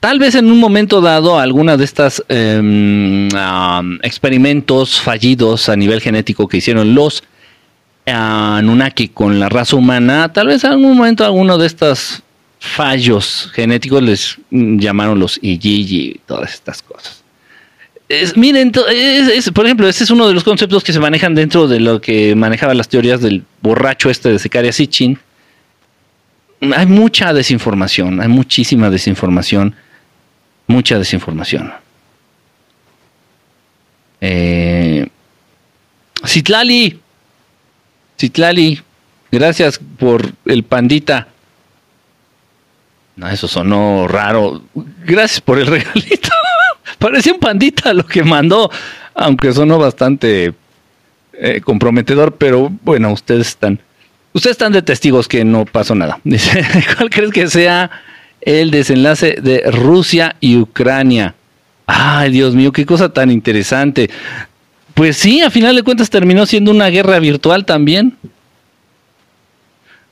tal 0.00 0.18
vez 0.18 0.34
en 0.34 0.50
un 0.50 0.58
momento 0.58 1.00
dado, 1.00 1.38
alguna 1.38 1.76
de 1.76 1.84
estas 1.84 2.22
em, 2.28 3.28
experimentos 4.02 5.00
fallidos 5.00 5.68
a 5.68 5.76
nivel 5.76 6.00
genético 6.00 6.48
que 6.48 6.58
hicieron 6.58 6.94
los 6.94 7.24
Anunnaki 8.06 9.08
con 9.08 9.40
la 9.40 9.48
raza 9.48 9.76
humana, 9.76 10.30
tal 10.32 10.48
vez 10.48 10.62
en 10.64 10.72
algún 10.72 10.96
momento 10.96 11.24
alguno 11.24 11.56
de 11.56 11.66
estos 11.66 12.22
fallos 12.64 13.50
genéticos 13.52 14.02
les 14.02 14.38
llamaron 14.50 15.18
los 15.18 15.38
y 15.42 16.18
todas 16.26 16.54
estas 16.54 16.80
cosas. 16.82 17.22
miren, 18.36 18.72
por 18.72 19.64
ejemplo, 19.66 19.86
este 19.86 20.04
es 20.04 20.10
uno 20.10 20.26
de 20.26 20.34
los 20.34 20.44
conceptos 20.44 20.82
que 20.82 20.92
se 20.92 20.98
manejan 20.98 21.34
dentro 21.34 21.68
de 21.68 21.78
lo 21.78 22.00
que 22.00 22.34
manejaba 22.34 22.72
las 22.72 22.88
teorías 22.88 23.20
del 23.20 23.44
borracho 23.60 24.08
este 24.08 24.30
de 24.30 24.38
Secaria 24.38 24.72
Sitchin. 24.72 25.18
Hay 26.74 26.86
mucha 26.86 27.34
desinformación, 27.34 28.20
hay 28.20 28.28
muchísima 28.28 28.88
desinformación, 28.88 29.74
mucha 30.66 30.98
desinformación. 30.98 31.70
Eh, 34.22 35.06
Citlali, 36.26 36.98
Citlali, 38.18 38.80
gracias 39.30 39.78
por 39.98 40.32
el 40.46 40.62
pandita. 40.62 41.28
No, 43.16 43.28
eso 43.28 43.46
sonó 43.46 44.08
raro. 44.08 44.62
Gracias 45.04 45.40
por 45.40 45.58
el 45.58 45.66
regalito. 45.68 46.30
Parecía 46.98 47.32
un 47.32 47.40
pandita 47.40 47.92
lo 47.92 48.06
que 48.06 48.22
mandó, 48.22 48.70
aunque 49.14 49.52
sonó 49.52 49.78
bastante 49.78 50.54
eh, 51.34 51.60
comprometedor, 51.62 52.36
pero 52.36 52.72
bueno, 52.82 53.12
ustedes 53.12 53.48
están, 53.48 53.80
ustedes 54.32 54.54
están 54.54 54.72
de 54.72 54.82
testigos 54.82 55.28
que 55.28 55.44
no 55.44 55.64
pasó 55.64 55.94
nada. 55.94 56.20
Dice, 56.24 56.64
¿cuál 56.96 57.10
crees 57.10 57.30
que 57.30 57.48
sea 57.48 57.90
el 58.40 58.70
desenlace 58.70 59.36
de 59.40 59.70
Rusia 59.70 60.36
y 60.40 60.56
Ucrania? 60.56 61.34
Ay, 61.86 62.30
Dios 62.30 62.54
mío, 62.54 62.72
qué 62.72 62.86
cosa 62.86 63.12
tan 63.12 63.30
interesante. 63.30 64.08
Pues 64.94 65.16
sí, 65.16 65.42
a 65.42 65.50
final 65.50 65.76
de 65.76 65.82
cuentas 65.82 66.08
terminó 66.08 66.46
siendo 66.46 66.70
una 66.70 66.88
guerra 66.88 67.18
virtual 67.18 67.64
también. 67.64 68.16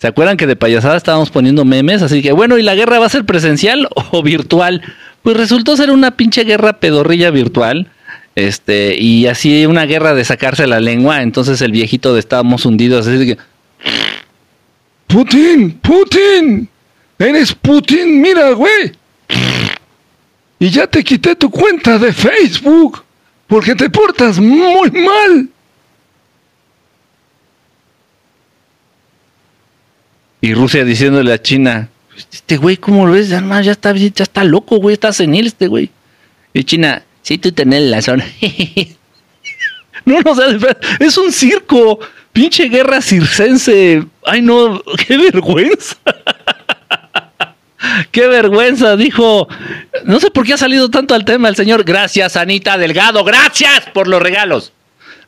¿Se 0.02 0.08
acuerdan 0.08 0.36
que 0.36 0.48
de 0.48 0.56
payasada 0.56 0.96
estábamos 0.96 1.30
poniendo 1.30 1.64
memes? 1.64 2.02
Así 2.02 2.22
que 2.22 2.32
bueno, 2.32 2.58
¿y 2.58 2.62
la 2.64 2.74
guerra 2.74 2.98
va 2.98 3.06
a 3.06 3.08
ser 3.08 3.24
presencial 3.24 3.88
o 4.10 4.20
virtual? 4.20 4.82
Pues 5.22 5.36
resultó 5.36 5.76
ser 5.76 5.92
una 5.92 6.16
pinche 6.16 6.42
guerra 6.42 6.80
pedorrilla 6.80 7.30
virtual. 7.30 7.88
Este, 8.34 8.96
y 8.98 9.28
así 9.28 9.64
una 9.64 9.86
guerra 9.86 10.12
de 10.12 10.24
sacarse 10.24 10.66
la 10.66 10.80
lengua. 10.80 11.22
Entonces 11.22 11.60
el 11.62 11.70
viejito 11.70 12.14
de 12.14 12.18
estábamos 12.18 12.66
hundidos. 12.66 13.06
Así 13.06 13.26
que. 13.26 13.38
Putin, 15.06 15.70
Putin, 15.80 16.68
eres 17.20 17.54
Putin, 17.54 18.20
mira, 18.20 18.50
güey. 18.54 18.90
Y 20.58 20.68
ya 20.68 20.88
te 20.88 21.04
quité 21.04 21.36
tu 21.36 21.48
cuenta 21.48 21.96
de 22.00 22.12
Facebook 22.12 23.04
porque 23.46 23.76
te 23.76 23.88
portas 23.88 24.40
muy 24.40 24.90
mal. 24.90 25.48
Y 30.42 30.54
Rusia 30.54 30.84
diciéndole 30.84 31.32
a 31.32 31.40
China, 31.40 31.88
este 32.32 32.56
güey, 32.56 32.76
¿cómo 32.76 33.06
lo 33.06 33.12
ves? 33.12 33.28
Ya, 33.28 33.40
ya, 33.62 33.72
está, 33.72 33.94
ya 33.94 34.24
está 34.24 34.42
loco, 34.42 34.78
güey, 34.78 34.94
está 34.94 35.12
senil 35.12 35.46
este 35.46 35.68
güey. 35.68 35.88
Y 36.52 36.64
China, 36.64 37.02
sí, 37.22 37.38
tú 37.38 37.52
tenés 37.52 37.82
la 37.82 38.02
zona. 38.02 38.26
no, 40.04 40.20
no, 40.20 40.32
o 40.32 40.36
es 40.98 41.16
un 41.16 41.32
circo. 41.32 42.00
Pinche 42.32 42.68
guerra 42.68 43.00
circense. 43.00 44.04
Ay, 44.24 44.42
no, 44.42 44.82
qué 45.06 45.16
vergüenza. 45.16 45.96
qué 48.10 48.26
vergüenza, 48.26 48.96
dijo. 48.96 49.46
No 50.04 50.18
sé 50.18 50.32
por 50.32 50.44
qué 50.44 50.54
ha 50.54 50.58
salido 50.58 50.90
tanto 50.90 51.14
al 51.14 51.24
tema 51.24 51.48
el 51.48 51.56
señor. 51.56 51.84
Gracias, 51.84 52.36
Anita 52.36 52.76
Delgado. 52.78 53.22
Gracias 53.22 53.88
por 53.94 54.08
los 54.08 54.20
regalos. 54.20 54.72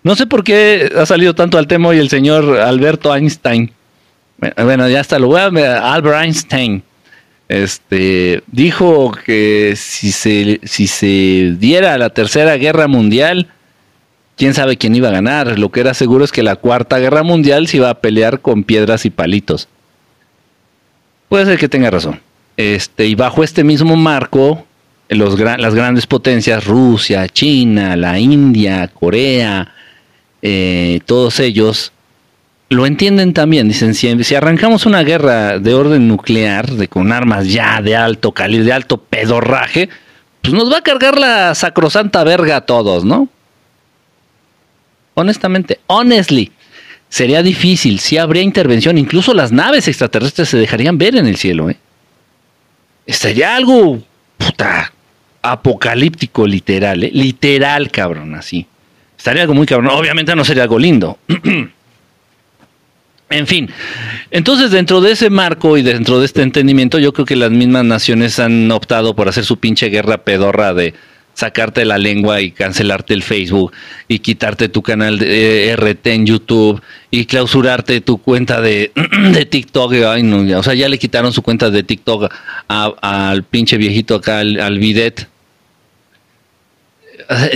No 0.03 0.17
sé 0.17 0.27
por 0.27 0.43
qué 0.43 0.93
ha 0.97 1.07
salido 1.07 1.35
tanto 1.35 1.57
al 1.57 1.69
tema 1.69 1.91
hoy 1.91 1.99
el 1.99 2.11
señor 2.11 2.59
Alberto 2.59 3.15
Einstein. 3.15 3.73
Bueno, 4.57 4.89
ya 4.89 5.01
está, 5.01 5.19
lo 5.19 5.37
Albert 5.37 6.23
Einstein. 6.23 6.83
Este 7.49 8.43
dijo 8.47 9.13
que 9.25 9.75
si 9.77 10.13
se, 10.13 10.61
si 10.65 10.87
se 10.87 11.55
diera 11.59 11.99
la 11.99 12.11
tercera 12.11 12.57
guerra 12.57 12.89
mundial, 12.89 13.49
quién 14.37 14.55
sabe 14.55 14.77
quién 14.77 14.95
iba 14.95 15.09
a 15.09 15.13
ganar. 15.13 15.59
Lo 15.59 15.71
que 15.71 15.81
era 15.81 15.95
seguro 15.95 16.25
es 16.25 16.33
que 16.33 16.43
la 16.43 16.57
cuarta 16.57 16.99
guerra 16.99 17.23
mundial 17.23 17.69
se 17.69 17.79
iba 17.79 17.91
a 17.91 18.01
pelear 18.01 18.41
con 18.41 18.65
piedras 18.65 19.05
y 19.05 19.11
palitos. 19.11 19.69
Puede 21.29 21.47
ser 21.47 21.59
que 21.59 21.69
tenga 21.69 21.91
razón. 21.91 22.21
Este, 22.57 23.07
y 23.07 23.15
bajo 23.15 23.43
este 23.43 23.65
mismo 23.65 23.97
marco, 23.97 24.65
los, 25.09 25.39
las 25.39 25.75
grandes 25.75 26.07
potencias, 26.07 26.65
Rusia, 26.65 27.29
China, 27.29 27.97
la 27.97 28.19
India, 28.19 28.89
Corea, 28.89 29.75
eh, 30.41 31.01
todos 31.07 31.41
ellos 31.41 31.93
lo 32.69 32.87
entienden 32.87 33.33
también. 33.33 33.69
Dicen, 33.69 33.95
si, 33.95 34.35
arrancamos 34.35 34.87
una 34.87 35.03
guerra 35.03 35.59
de 35.59 35.75
orden 35.75 36.09
nuclear, 36.09 36.71
de 36.71 36.89
con 36.89 37.13
armas 37.13 37.49
ya 37.49 37.81
de 37.83 37.97
alto 37.97 38.33
calibre, 38.33 38.67
de 38.67 38.73
alto 38.73 38.99
pedorraje, 38.99 39.89
pues 40.43 40.55
nos 40.55 40.73
va 40.73 40.79
a 40.79 40.83
cargar 40.83 41.19
la 41.19 41.55
sacrosanta 41.55 42.25
verga 42.25 42.57
a 42.57 42.61
todos, 42.63 43.05
¿no? 43.05 43.29
Honestamente, 45.15 45.81
honestly, 45.87 46.51
sería 47.09 47.43
difícil, 47.43 48.01
si 48.01 48.19
habría 48.19 48.43
intervención, 48.43 48.99
incluso 48.99 49.33
las 49.33 49.53
naves 49.53 49.87
extraterrestres 49.87 50.49
se 50.49 50.59
dejarían 50.59 50.99
ver 50.99 51.17
en 51.17 51.27
el 51.27 51.37
cielo, 51.37 51.71
¿eh? 51.71 51.79
Sería 53.07 53.55
algo, 53.55 54.03
puta, 54.39 54.93
apocalíptico 55.43 56.47
literal, 56.47 57.05
¿eh? 57.05 57.11
Literal, 57.13 57.91
cabrón, 57.91 58.35
así. 58.35 58.67
Estaría 59.17 59.43
algo 59.43 59.55
muy 59.55 59.67
cabrón. 59.67 59.91
Obviamente 59.93 60.35
no 60.35 60.45
sería 60.45 60.65
algo 60.65 60.79
lindo. 60.79 61.19
En 63.31 63.47
fin, 63.47 63.71
entonces 64.31 64.71
dentro 64.71 65.01
de 65.01 65.13
ese 65.13 65.31
marco 65.31 65.77
y 65.77 65.83
dentro 65.83 66.21
de 66.21 66.27
este 66.27 66.43
entendimiento, 66.43 66.99
yo 66.99 67.13
creo 67.13 67.25
que 67.25 67.37
las 67.37 67.51
mismas 67.51 67.85
naciones 67.85 68.39
han 68.39 68.71
optado 68.71 69.17
por 69.17 69.29
hacer 69.29 69.45
su 69.45 69.57
pinche 69.59 69.89
guerra 69.89 70.19
pedorra 70.19 70.75
de 70.75 70.95
sacarte 71.35 71.85
la 71.85 71.99
lengua 71.99 72.41
y 72.41 72.53
cancelarte 72.53 73.13
el 73.13 73.23
Facebook 73.23 73.73
y 74.09 74.21
quitarte 74.21 74.69
tu 74.69 74.83
canal 74.83 75.19
de 75.19 75.71
eh, 75.71 75.77
RT 75.77 76.07
en 76.07 76.27
YouTube 76.27 76.81
y 77.11 77.27
clausurarte 77.27 78.01
tu 78.01 78.19
cuenta 78.19 78.61
de, 78.61 78.93
de 79.33 79.45
TikTok. 79.45 79.93
o 79.93 80.63
sea, 80.63 80.75
ya 80.75 80.89
le 80.89 80.99
quitaron 80.99 81.33
su 81.33 81.43
cuenta 81.43 81.71
de 81.71 81.83
TikTok 81.83 82.33
al 82.69 83.43
pinche 83.45 83.77
viejito 83.77 84.15
acá, 84.15 84.39
al, 84.39 84.79
bidet. 84.79 85.29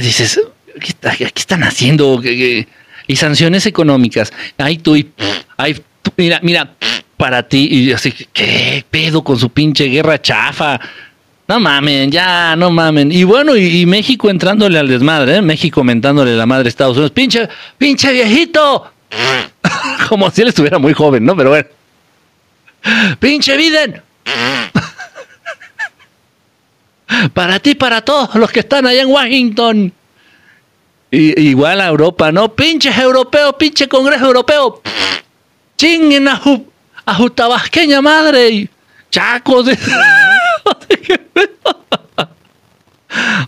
Dices, 0.03 0.41
¿qué, 0.81 1.25
están 1.35 1.63
haciendo? 1.63 2.21
Y 3.09 3.17
sanciones 3.17 3.67
económicas. 3.67 4.33
Ay, 4.57 4.79
tú 4.79 4.95
y 4.95 5.09
Ay, 5.57 5.83
mira, 6.17 6.39
mira, 6.43 6.75
para 7.17 7.43
ti. 7.43 7.69
Y 7.69 7.93
así, 7.93 8.13
¿qué 8.33 8.85
pedo 8.89 9.25
con 9.25 9.37
su 9.37 9.51
pinche 9.51 9.87
guerra 9.87 10.23
chafa? 10.23 10.79
No 11.49 11.59
mamen, 11.59 12.13
ya, 12.13 12.55
no 12.57 12.71
mamen. 12.71 13.11
Y 13.11 13.25
bueno, 13.25 13.57
y, 13.57 13.85
México 13.87 14.31
entrándole 14.31 14.79
al 14.79 14.87
desmadre, 14.87 15.37
¿eh? 15.37 15.43
México 15.43 15.83
mentándole 15.83 16.37
la 16.37 16.47
madre 16.47 16.67
a 16.67 16.69
Estados 16.69 16.97
Unidos. 16.97 17.11
Pinche, 17.11 17.49
pinche 17.77 18.13
viejito. 18.13 18.93
Como 20.09 20.31
si 20.31 20.43
él 20.43 20.49
estuviera 20.49 20.79
muy 20.79 20.93
joven, 20.93 21.25
¿no? 21.25 21.37
Pero 21.37 21.51
bueno. 21.51 21.69
Pinche 23.19 23.57
Biden. 23.57 24.01
para 27.35 27.59
ti, 27.59 27.75
para 27.75 28.03
todos 28.03 28.37
los 28.37 28.53
que 28.53 28.61
están 28.61 28.87
allá 28.87 29.03
en 29.03 29.09
Washington. 29.09 29.93
Y, 31.11 31.41
igual 31.41 31.81
a 31.81 31.89
Europa, 31.89 32.31
¿no? 32.33 32.55
Pinches 32.55 32.97
europeos, 32.99 33.55
pinche 33.59 33.89
Congreso 33.89 34.27
Europeo 34.27 34.83
chinguen 35.79 36.29
a, 36.29 36.43
a 37.07 37.17
su 37.17 37.31
tabasqueña 37.31 38.03
madre 38.03 38.51
y 38.51 38.69
chacos. 39.11 39.67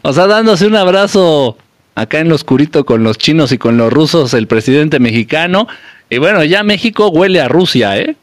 o 0.02 0.12
sea, 0.12 0.26
dándose 0.26 0.66
un 0.66 0.76
abrazo 0.76 1.58
acá 1.94 2.20
en 2.20 2.28
lo 2.30 2.36
oscurito 2.36 2.86
con 2.86 3.02
los 3.02 3.18
chinos 3.18 3.52
y 3.52 3.58
con 3.58 3.76
los 3.76 3.92
rusos, 3.92 4.32
el 4.32 4.46
presidente 4.46 5.00
mexicano. 5.00 5.66
Y 6.08 6.18
bueno, 6.18 6.42
ya 6.44 6.62
México 6.62 7.08
huele 7.08 7.40
a 7.40 7.48
Rusia, 7.48 7.98
¿eh? 7.98 8.16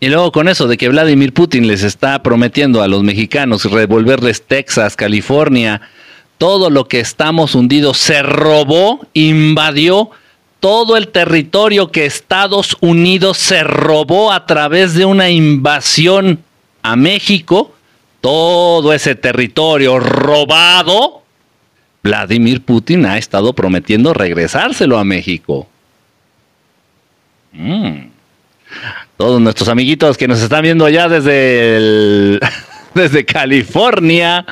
Y 0.00 0.08
luego 0.08 0.32
con 0.32 0.48
eso 0.48 0.66
de 0.66 0.76
que 0.76 0.88
Vladimir 0.88 1.32
Putin 1.32 1.68
les 1.68 1.84
está 1.84 2.24
prometiendo 2.24 2.82
a 2.82 2.88
los 2.88 3.04
mexicanos 3.04 3.64
revolverles 3.70 4.42
Texas, 4.42 4.96
California, 4.96 5.80
todo 6.42 6.70
lo 6.70 6.88
que 6.88 6.98
estamos 6.98 7.54
hundidos, 7.54 7.98
se 7.98 8.20
robó, 8.20 9.06
invadió 9.14 10.10
todo 10.58 10.96
el 10.96 11.06
territorio 11.06 11.92
que 11.92 12.04
Estados 12.04 12.76
Unidos 12.80 13.38
se 13.38 13.62
robó 13.62 14.32
a 14.32 14.44
través 14.44 14.94
de 14.94 15.04
una 15.04 15.30
invasión 15.30 16.42
a 16.82 16.96
México, 16.96 17.72
todo 18.20 18.92
ese 18.92 19.14
territorio 19.14 20.00
robado, 20.00 21.22
Vladimir 22.02 22.60
Putin 22.62 23.06
ha 23.06 23.18
estado 23.18 23.52
prometiendo 23.52 24.12
regresárselo 24.12 24.98
a 24.98 25.04
México. 25.04 25.68
Mm. 27.52 28.08
Todos 29.16 29.40
nuestros 29.40 29.68
amiguitos 29.68 30.18
que 30.18 30.26
nos 30.26 30.40
están 30.42 30.62
viendo 30.62 30.86
allá 30.86 31.08
desde, 31.08 32.40
desde 32.94 33.24
California, 33.24 34.44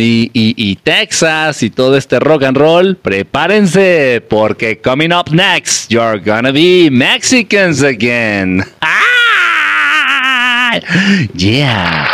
y, 0.00 0.78
Texas 0.82 1.62
y 1.62 1.70
todo 1.70 1.96
este 1.96 2.20
rock 2.20 2.44
and 2.44 2.56
roll, 2.56 2.96
prepárense 2.96 4.22
porque 4.28 4.80
coming 4.80 5.12
up 5.12 5.30
next, 5.30 5.90
you're 5.90 6.18
gonna 6.18 6.52
be 6.52 6.88
Mexicans 6.90 7.82
again. 7.82 8.64
¡Ah! 8.80 8.98
Yeah. 11.34 12.08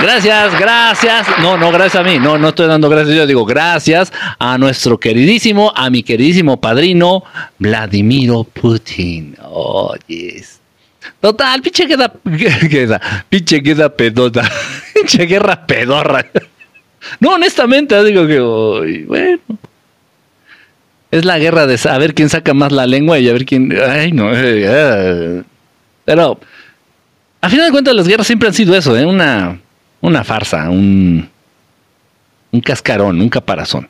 Gracias, 0.00 0.58
gracias. 0.58 1.26
No, 1.40 1.56
no, 1.56 1.72
gracias 1.72 1.96
a 1.96 2.04
mí. 2.04 2.18
No, 2.18 2.36
no 2.36 2.48
estoy 2.50 2.66
dando 2.68 2.88
gracias. 2.90 3.16
Yo 3.16 3.26
digo 3.26 3.46
gracias 3.46 4.12
a 4.38 4.58
nuestro 4.58 5.00
queridísimo, 5.00 5.72
a 5.74 5.88
mi 5.88 6.02
queridísimo 6.02 6.60
padrino, 6.60 7.24
Vladimiro 7.58 8.44
Putin. 8.44 9.36
Oh, 9.42 9.94
yes. 10.06 10.60
Total, 11.20 11.62
pinche 11.62 11.86
queda, 11.86 12.12
queda, 12.70 13.00
pinche 13.30 13.62
queda 13.62 13.88
pedota. 13.88 14.42
Pinche 14.96 15.26
guerra 15.26 15.66
pedorra. 15.66 16.24
No, 17.20 17.34
honestamente, 17.34 18.02
digo 18.04 18.26
que, 18.26 19.04
bueno. 19.06 19.40
Es 21.10 21.24
la 21.24 21.38
guerra 21.38 21.66
de 21.66 21.78
saber 21.78 22.14
quién 22.14 22.28
saca 22.28 22.52
más 22.52 22.72
la 22.72 22.86
lengua 22.86 23.18
y 23.18 23.28
a 23.28 23.32
ver 23.32 23.46
quién. 23.46 23.72
Ay, 23.88 24.12
no. 24.12 24.32
Eh, 24.34 24.64
eh. 24.66 25.42
Pero, 26.04 26.38
a 27.40 27.48
final 27.48 27.66
de 27.66 27.72
cuentas, 27.72 27.94
las 27.94 28.08
guerras 28.08 28.26
siempre 28.26 28.48
han 28.48 28.54
sido 28.54 28.74
eso, 28.76 28.96
¿eh? 28.96 29.06
Una, 29.06 29.58
una 30.00 30.24
farsa, 30.24 30.68
un, 30.68 31.28
un 32.50 32.60
cascarón, 32.60 33.20
un 33.20 33.28
caparazón. 33.28 33.88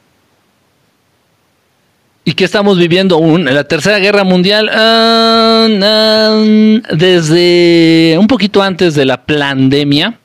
¿Y 2.29 2.33
qué 2.33 2.45
estamos 2.45 2.77
viviendo? 2.77 3.19
Un, 3.19 3.45
la 3.45 3.65
Tercera 3.65 3.99
Guerra 4.01 4.25
Mundial, 4.25 4.69
ah, 4.73 5.69
ah, 5.81 6.45
desde 6.93 8.17
un 8.19 8.27
poquito 8.27 8.63
antes 8.63 8.97
de 8.97 9.05
la 9.05 9.25
pandemia. 9.25 10.19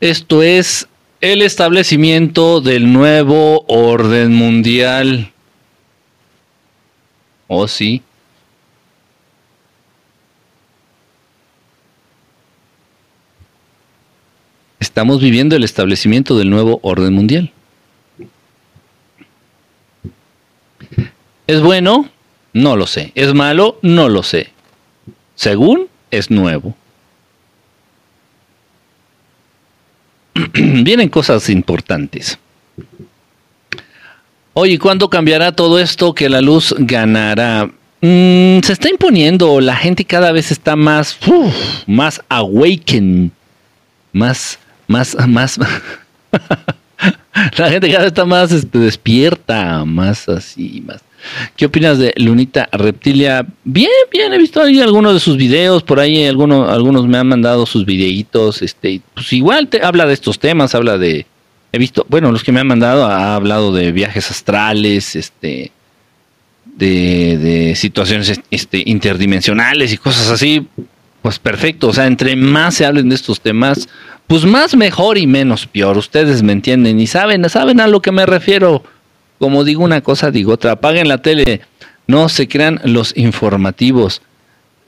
Esto 0.00 0.42
es 0.42 0.88
el 1.24 1.40
establecimiento 1.40 2.60
del 2.60 2.92
nuevo 2.92 3.64
orden 3.66 4.34
mundial. 4.34 5.32
Oh, 7.46 7.66
sí. 7.66 8.02
Estamos 14.78 15.22
viviendo 15.22 15.56
el 15.56 15.64
establecimiento 15.64 16.36
del 16.36 16.50
nuevo 16.50 16.78
orden 16.82 17.14
mundial. 17.14 17.50
¿Es 21.46 21.62
bueno? 21.62 22.10
No 22.52 22.76
lo 22.76 22.86
sé. 22.86 23.12
¿Es 23.14 23.32
malo? 23.32 23.78
No 23.80 24.10
lo 24.10 24.22
sé. 24.22 24.50
Según, 25.36 25.88
es 26.10 26.30
nuevo. 26.30 26.76
Vienen 30.54 31.08
cosas 31.08 31.48
importantes. 31.48 32.38
Oye, 34.52 34.78
¿cuándo 34.78 35.10
cambiará 35.10 35.52
todo 35.52 35.78
esto 35.78 36.14
que 36.14 36.28
la 36.28 36.40
luz 36.40 36.74
ganará? 36.78 37.70
Mm, 38.00 38.60
se 38.62 38.72
está 38.72 38.88
imponiendo, 38.88 39.60
la 39.60 39.74
gente 39.74 40.04
cada 40.04 40.30
vez 40.30 40.52
está 40.52 40.76
más, 40.76 41.18
más 41.86 42.22
awakened, 42.28 43.30
más 44.12 44.58
más, 44.86 45.16
más, 45.28 45.58
la 47.56 47.70
gente 47.70 47.88
cada 47.88 48.00
vez 48.00 48.08
está 48.08 48.24
más 48.24 48.52
este, 48.52 48.78
despierta, 48.78 49.84
más 49.84 50.28
así, 50.28 50.82
más. 50.86 51.00
¿Qué 51.56 51.66
opinas 51.66 51.98
de 51.98 52.12
Lunita 52.16 52.68
Reptilia? 52.72 53.46
Bien, 53.64 53.90
bien, 54.10 54.32
he 54.32 54.38
visto 54.38 54.62
ahí 54.62 54.80
algunos 54.80 55.14
de 55.14 55.20
sus 55.20 55.36
videos, 55.36 55.82
por 55.82 56.00
ahí 56.00 56.24
algunos, 56.24 56.68
algunos 56.68 57.06
me 57.06 57.18
han 57.18 57.28
mandado 57.28 57.66
sus 57.66 57.84
videitos, 57.84 58.62
este, 58.62 59.00
pues 59.14 59.32
igual 59.32 59.68
te 59.68 59.84
habla 59.84 60.06
de 60.06 60.14
estos 60.14 60.38
temas, 60.38 60.74
habla 60.74 60.98
de, 60.98 61.26
he 61.72 61.78
visto, 61.78 62.06
bueno, 62.08 62.32
los 62.32 62.44
que 62.44 62.52
me 62.52 62.60
han 62.60 62.66
mandado 62.66 63.06
ha 63.06 63.34
hablado 63.34 63.72
de 63.72 63.92
viajes 63.92 64.30
astrales, 64.30 65.16
este, 65.16 65.72
de, 66.76 67.38
de 67.38 67.76
situaciones 67.76 68.40
este, 68.50 68.82
interdimensionales 68.86 69.92
y 69.92 69.98
cosas 69.98 70.30
así, 70.30 70.66
pues 71.22 71.38
perfecto, 71.38 71.88
o 71.88 71.92
sea, 71.92 72.06
entre 72.06 72.36
más 72.36 72.74
se 72.74 72.84
hablen 72.84 73.08
de 73.08 73.14
estos 73.14 73.40
temas, 73.40 73.88
pues 74.26 74.44
más 74.44 74.76
mejor 74.76 75.18
y 75.18 75.26
menos 75.26 75.66
peor. 75.66 75.96
Ustedes 75.98 76.42
me 76.42 76.52
entienden 76.52 77.00
y 77.00 77.06
saben, 77.06 77.48
saben 77.48 77.80
a 77.80 77.86
lo 77.86 78.00
que 78.00 78.12
me 78.12 78.26
refiero. 78.26 78.82
Como 79.38 79.64
digo 79.64 79.82
una 79.82 80.00
cosa, 80.00 80.30
digo 80.30 80.52
otra. 80.52 80.72
Apaguen 80.72 81.08
la 81.08 81.22
tele. 81.22 81.62
No 82.06 82.28
se 82.28 82.48
crean 82.48 82.80
los 82.84 83.16
informativos. 83.16 84.22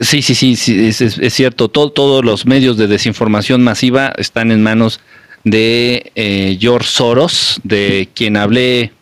Sí, 0.00 0.20
sí, 0.22 0.34
sí, 0.34 0.56
sí 0.56 0.88
es, 0.88 1.34
cierto. 1.34 1.68
todos 1.68 2.24
los 2.24 2.44
medios 2.44 2.76
de 2.76 2.86
desinformación 2.86 3.62
masiva 3.62 4.12
están 4.18 4.52
en 4.52 4.62
manos 4.62 5.00
de 5.44 6.12
eh, 6.14 6.58
George 6.60 6.88
Soros, 6.88 7.60
de 7.64 8.08
quien 8.14 8.36
hablé 8.36 8.92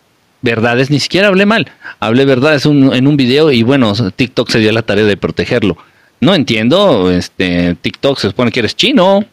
verdades, 0.42 0.90
ni 0.90 1.00
siquiera 1.00 1.28
hablé 1.28 1.46
mal, 1.46 1.72
hablé 1.98 2.26
verdades 2.26 2.66
en 2.66 3.06
un 3.06 3.16
video 3.16 3.50
y 3.50 3.62
bueno, 3.62 3.94
TikTok 3.94 4.50
se 4.50 4.58
dio 4.60 4.70
la 4.70 4.82
tarea 4.82 5.04
de 5.04 5.16
protegerlo. 5.16 5.76
No 6.20 6.34
entiendo, 6.34 7.10
este 7.10 7.76
TikTok 7.80 8.18
se 8.18 8.28
supone 8.28 8.52
que 8.52 8.60
eres 8.60 8.76
chino, 8.76 9.26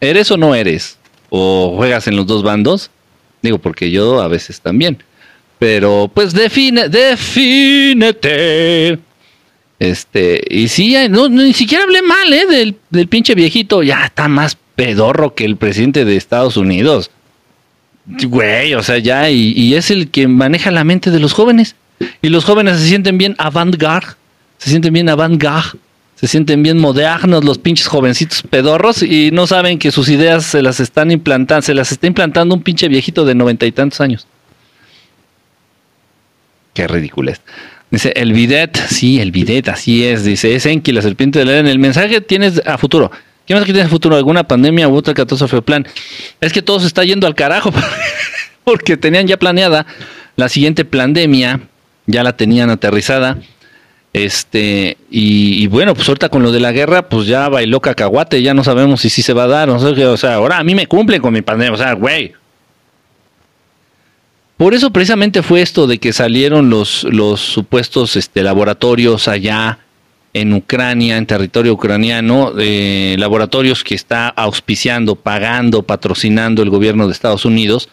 ¿Eres 0.00 0.30
o 0.30 0.36
no 0.36 0.54
eres? 0.54 0.96
¿O 1.28 1.74
juegas 1.76 2.06
en 2.06 2.16
los 2.16 2.26
dos 2.26 2.42
bandos? 2.42 2.90
Digo, 3.42 3.58
porque 3.58 3.90
yo 3.90 4.20
a 4.20 4.28
veces 4.28 4.60
también. 4.60 5.02
Pero 5.58 6.10
pues 6.12 6.32
define, 6.32 6.88
defínete. 6.88 8.18
Este, 9.78 10.42
y 10.48 10.68
sí, 10.68 10.96
no, 11.08 11.28
ni 11.28 11.52
siquiera 11.52 11.84
hablé 11.84 12.02
mal, 12.02 12.32
¿eh? 12.32 12.46
Del, 12.46 12.76
del 12.90 13.08
pinche 13.08 13.34
viejito. 13.34 13.82
Ya 13.82 14.04
está 14.06 14.28
más 14.28 14.56
pedorro 14.76 15.34
que 15.34 15.44
el 15.44 15.56
presidente 15.56 16.04
de 16.04 16.16
Estados 16.16 16.56
Unidos. 16.56 17.10
Güey, 18.06 18.74
o 18.74 18.82
sea, 18.82 18.98
ya, 18.98 19.28
y, 19.30 19.52
y 19.52 19.74
es 19.74 19.90
el 19.90 20.10
que 20.10 20.28
maneja 20.28 20.70
la 20.70 20.84
mente 20.84 21.10
de 21.10 21.20
los 21.20 21.32
jóvenes. 21.32 21.74
Y 22.22 22.28
los 22.28 22.44
jóvenes 22.44 22.78
se 22.78 22.88
sienten 22.88 23.18
bien 23.18 23.34
avant-garde. 23.38 24.14
Se 24.58 24.70
sienten 24.70 24.92
bien 24.92 25.08
avant-garde 25.08 25.78
se 26.18 26.26
sienten 26.26 26.64
bien 26.64 26.78
modernos 26.78 27.44
los 27.44 27.58
pinches 27.58 27.86
jovencitos 27.86 28.42
pedorros 28.42 29.04
y 29.04 29.30
no 29.30 29.46
saben 29.46 29.78
que 29.78 29.92
sus 29.92 30.08
ideas 30.08 30.44
se 30.44 30.62
las 30.62 30.80
están 30.80 31.12
implantando, 31.12 31.62
se 31.62 31.74
las 31.74 31.92
está 31.92 32.08
implantando 32.08 32.56
un 32.56 32.62
pinche 32.62 32.88
viejito 32.88 33.24
de 33.24 33.36
noventa 33.36 33.66
y 33.66 33.72
tantos 33.72 34.00
años. 34.00 34.26
Qué 36.78 36.86
ridículo 36.86 37.32
es. 37.32 37.40
Dice, 37.90 38.12
el 38.14 38.32
bidet, 38.32 38.76
sí, 38.76 39.20
el 39.20 39.32
bidet, 39.32 39.68
así 39.68 40.04
es. 40.04 40.22
Dice, 40.22 40.54
es 40.54 40.64
Enki, 40.64 40.92
la 40.92 41.02
serpiente 41.02 41.40
de 41.40 41.44
la 41.44 41.58
En 41.58 41.66
el 41.66 41.80
mensaje 41.80 42.20
tienes 42.20 42.62
a 42.64 42.78
futuro. 42.78 43.10
¿Qué 43.46 43.54
más 43.54 43.64
que 43.64 43.72
tienes 43.72 43.86
a 43.86 43.90
futuro? 43.90 44.14
¿Alguna 44.14 44.44
pandemia 44.44 44.86
u 44.86 44.94
otra 44.94 45.12
catástrofe 45.12 45.56
o 45.56 45.62
plan? 45.62 45.84
Es 46.40 46.52
que 46.52 46.62
todo 46.62 46.78
se 46.78 46.86
está 46.86 47.02
yendo 47.02 47.26
al 47.26 47.34
carajo 47.34 47.72
porque 48.62 48.96
tenían 48.96 49.26
ya 49.26 49.38
planeada 49.38 49.86
la 50.36 50.48
siguiente 50.48 50.84
pandemia, 50.84 51.62
ya 52.06 52.22
la 52.22 52.36
tenían 52.36 52.70
aterrizada 52.70 53.38
este, 54.12 54.96
y, 55.10 55.66
bueno, 55.66 55.94
pues 55.94 56.08
ahorita 56.08 56.28
con 56.28 56.42
lo 56.42 56.52
de 56.52 56.60
la 56.60 56.72
guerra, 56.72 57.08
pues 57.08 57.26
ya 57.26 57.48
bailó 57.48 57.80
cacahuate, 57.80 58.40
ya 58.40 58.54
no 58.54 58.64
sabemos 58.64 59.00
si 59.00 59.10
sí 59.10 59.22
se 59.22 59.32
va 59.32 59.44
a 59.44 59.48
dar, 59.48 59.68
no 59.68 59.78
sé, 59.80 60.06
o 60.06 60.16
sea, 60.16 60.34
ahora 60.34 60.58
a 60.58 60.64
mí 60.64 60.74
me 60.74 60.86
cumplen 60.86 61.20
con 61.20 61.32
mi 61.32 61.42
pandemia, 61.42 61.74
o 61.74 61.76
sea, 61.76 61.92
güey. 61.94 62.32
Por 64.58 64.74
eso 64.74 64.90
precisamente 64.90 65.44
fue 65.44 65.62
esto 65.62 65.86
de 65.86 65.98
que 65.98 66.12
salieron 66.12 66.68
los, 66.68 67.04
los 67.04 67.40
supuestos 67.40 68.16
este, 68.16 68.42
laboratorios 68.42 69.28
allá 69.28 69.78
en 70.34 70.52
Ucrania, 70.52 71.16
en 71.16 71.26
territorio 71.26 71.72
ucraniano, 71.74 72.52
eh, 72.58 73.14
laboratorios 73.20 73.84
que 73.84 73.94
está 73.94 74.28
auspiciando, 74.28 75.14
pagando, 75.14 75.84
patrocinando 75.84 76.60
el 76.62 76.70
gobierno 76.70 77.06
de 77.06 77.12
Estados 77.12 77.44
Unidos, 77.44 77.88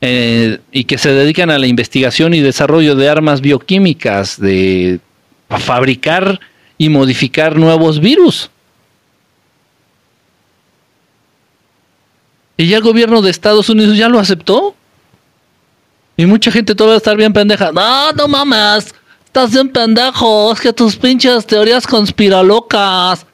eh, 0.00 0.58
y 0.72 0.84
que 0.84 0.96
se 0.96 1.12
dedican 1.12 1.50
a 1.50 1.58
la 1.58 1.66
investigación 1.66 2.32
y 2.32 2.40
desarrollo 2.40 2.96
de 2.96 3.10
armas 3.10 3.42
bioquímicas, 3.42 4.40
de 4.40 5.00
fabricar 5.50 6.40
y 6.78 6.88
modificar 6.88 7.56
nuevos 7.58 8.00
virus. 8.00 8.50
Y 12.56 12.68
ya 12.68 12.78
el 12.78 12.82
gobierno 12.82 13.20
de 13.20 13.30
Estados 13.30 13.68
Unidos 13.68 13.98
ya 13.98 14.08
lo 14.08 14.18
aceptó. 14.18 14.74
Y 16.16 16.24
mucha 16.24 16.50
gente 16.50 16.74
todavía 16.74 16.92
va 16.92 16.96
a 16.96 16.98
estar 16.98 17.16
bien 17.16 17.32
pendeja. 17.32 17.72
No, 17.72 18.12
no 18.12 18.28
mames. 18.28 18.94
Estás 19.26 19.52
bien 19.52 19.68
pendejo. 19.68 20.52
Es 20.52 20.60
que 20.60 20.72
tus 20.72 20.96
pinches 20.96 21.46
teorías 21.46 21.86
conspiralocas. 21.86 23.26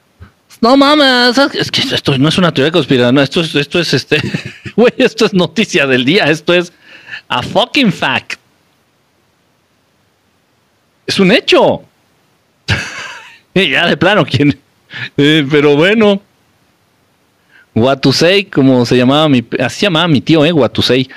No 0.59 0.75
mames. 0.75 1.37
Es 1.53 1.71
que 1.71 1.81
esto 1.81 2.17
no 2.17 2.27
es 2.27 2.37
una 2.37 2.53
teoría 2.53 2.71
conspiranoica. 2.71 3.13
No, 3.13 3.21
esto 3.21 3.41
es, 3.41 3.55
esto 3.55 3.79
es 3.79 3.93
este. 3.93 4.21
Güey, 4.75 4.93
esto 4.97 5.25
es 5.25 5.33
noticia 5.33 5.87
del 5.87 6.03
día. 6.03 6.25
Esto 6.25 6.53
es 6.53 6.73
a 7.29 7.41
fucking 7.41 7.93
fact. 7.93 8.33
Es 11.05 11.19
un 11.19 11.31
hecho. 11.31 11.83
ya 13.55 13.87
de 13.87 13.95
plano, 13.95 14.25
¿quién? 14.25 14.59
Eh, 15.15 15.47
pero 15.49 15.75
bueno. 15.77 16.21
Watusei, 17.75 18.45
como 18.45 18.85
se 18.85 18.97
llamaba 18.97 19.27
mi, 19.29 19.43
así 19.59 19.85
llamaba 19.85 20.07
mi 20.07 20.21
tío, 20.21 20.45
eh, 20.45 20.51
Watusei. 20.51 21.09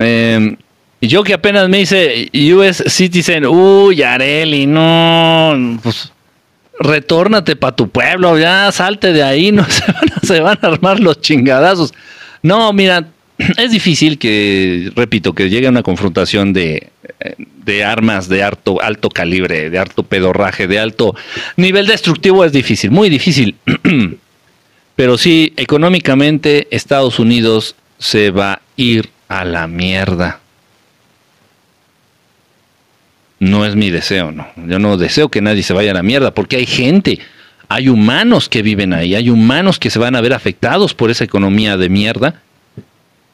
Y 0.00 0.63
yo 1.00 1.22
que 1.22 1.34
apenas 1.34 1.68
me 1.68 1.80
hice 1.80 2.30
US 2.54 2.82
Citizen, 2.86 3.46
uy, 3.46 4.02
Areli, 4.02 4.66
no, 4.66 5.78
pues 5.82 6.12
retórnate 6.78 7.56
para 7.56 7.76
tu 7.76 7.88
pueblo, 7.88 8.38
ya 8.38 8.70
salte 8.72 9.12
de 9.12 9.22
ahí, 9.22 9.52
no 9.52 9.64
se 9.68 9.92
van, 9.92 10.12
a, 10.14 10.26
se 10.26 10.40
van 10.40 10.58
a 10.62 10.66
armar 10.66 11.00
los 11.00 11.20
chingadazos. 11.20 11.92
No, 12.42 12.72
mira, 12.72 13.08
es 13.56 13.70
difícil 13.70 14.18
que, 14.18 14.92
repito, 14.94 15.34
que 15.34 15.50
llegue 15.50 15.66
a 15.66 15.70
una 15.70 15.82
confrontación 15.82 16.52
de, 16.52 16.90
de 17.64 17.84
armas 17.84 18.28
de 18.28 18.42
alto, 18.42 18.80
alto 18.82 19.08
calibre, 19.08 19.70
de 19.70 19.78
alto 19.78 20.02
pedorraje, 20.02 20.66
de 20.66 20.78
alto 20.78 21.14
nivel 21.56 21.86
destructivo, 21.86 22.44
es 22.44 22.52
difícil, 22.52 22.90
muy 22.90 23.08
difícil. 23.08 23.56
Pero 24.96 25.18
sí, 25.18 25.52
económicamente 25.56 26.68
Estados 26.70 27.18
Unidos 27.18 27.74
se 27.98 28.30
va 28.30 28.52
a 28.52 28.62
ir 28.76 29.10
a 29.28 29.44
la 29.44 29.66
mierda. 29.66 30.40
No 33.44 33.66
es 33.66 33.76
mi 33.76 33.90
deseo, 33.90 34.32
no. 34.32 34.46
Yo 34.66 34.78
no 34.78 34.96
deseo 34.96 35.28
que 35.28 35.42
nadie 35.42 35.62
se 35.62 35.74
vaya 35.74 35.90
a 35.90 35.94
la 35.94 36.02
mierda, 36.02 36.32
porque 36.32 36.56
hay 36.56 36.64
gente, 36.64 37.18
hay 37.68 37.90
humanos 37.90 38.48
que 38.48 38.62
viven 38.62 38.94
ahí, 38.94 39.14
hay 39.14 39.28
humanos 39.28 39.78
que 39.78 39.90
se 39.90 39.98
van 39.98 40.16
a 40.16 40.22
ver 40.22 40.32
afectados 40.32 40.94
por 40.94 41.10
esa 41.10 41.24
economía 41.24 41.76
de 41.76 41.90
mierda. 41.90 42.40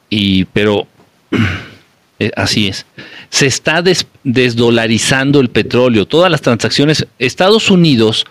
Y, 0.08 0.46
pero 0.46 0.88
eh, 2.18 2.32
así 2.34 2.66
es. 2.66 2.86
Se 3.28 3.46
está 3.46 3.84
desdolarizando 4.24 5.38
el 5.38 5.48
petróleo. 5.48 6.08
Todas 6.08 6.28
las 6.28 6.40
transacciones, 6.40 7.06
Estados 7.20 7.70
Unidos 7.70 8.26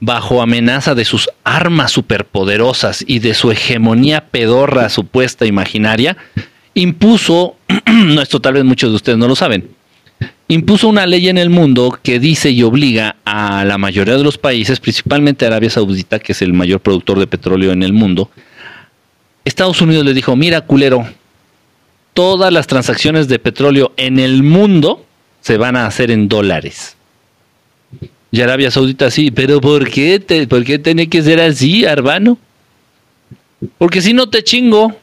bajo 0.00 0.40
amenaza 0.40 0.94
de 0.94 1.04
sus 1.04 1.28
armas 1.44 1.92
superpoderosas 1.92 3.04
y 3.06 3.18
de 3.18 3.34
su 3.34 3.50
hegemonía 3.52 4.24
pedorra 4.30 4.88
supuesta 4.88 5.44
imaginaria, 5.44 6.16
impuso, 6.72 7.56
esto 8.22 8.40
tal 8.40 8.54
vez 8.54 8.64
muchos 8.64 8.88
de 8.88 8.96
ustedes 8.96 9.18
no 9.18 9.28
lo 9.28 9.36
saben, 9.36 9.68
impuso 10.50 10.88
una 10.88 11.06
ley 11.06 11.28
en 11.28 11.38
el 11.38 11.48
mundo 11.48 11.96
que 12.02 12.18
dice 12.18 12.50
y 12.50 12.64
obliga 12.64 13.16
a 13.24 13.64
la 13.64 13.78
mayoría 13.78 14.16
de 14.16 14.24
los 14.24 14.36
países, 14.36 14.80
principalmente 14.80 15.46
Arabia 15.46 15.70
Saudita, 15.70 16.18
que 16.18 16.32
es 16.32 16.42
el 16.42 16.52
mayor 16.52 16.80
productor 16.80 17.20
de 17.20 17.28
petróleo 17.28 17.70
en 17.70 17.84
el 17.84 17.92
mundo, 17.92 18.30
Estados 19.44 19.80
Unidos 19.80 20.04
le 20.04 20.12
dijo, 20.12 20.34
mira 20.34 20.62
culero, 20.62 21.06
todas 22.14 22.52
las 22.52 22.66
transacciones 22.66 23.28
de 23.28 23.38
petróleo 23.38 23.92
en 23.96 24.18
el 24.18 24.42
mundo 24.42 25.06
se 25.40 25.56
van 25.56 25.76
a 25.76 25.86
hacer 25.86 26.10
en 26.10 26.28
dólares. 26.28 26.96
Y 28.32 28.40
Arabia 28.40 28.72
Saudita 28.72 29.08
sí, 29.10 29.30
pero 29.30 29.60
¿por 29.60 29.88
qué, 29.88 30.18
te, 30.18 30.48
¿por 30.48 30.64
qué 30.64 30.80
tiene 30.80 31.08
que 31.08 31.22
ser 31.22 31.40
así, 31.40 31.84
Arbano? 31.84 32.38
Porque 33.78 34.00
si 34.00 34.12
no 34.12 34.28
te 34.28 34.42
chingo. 34.42 34.96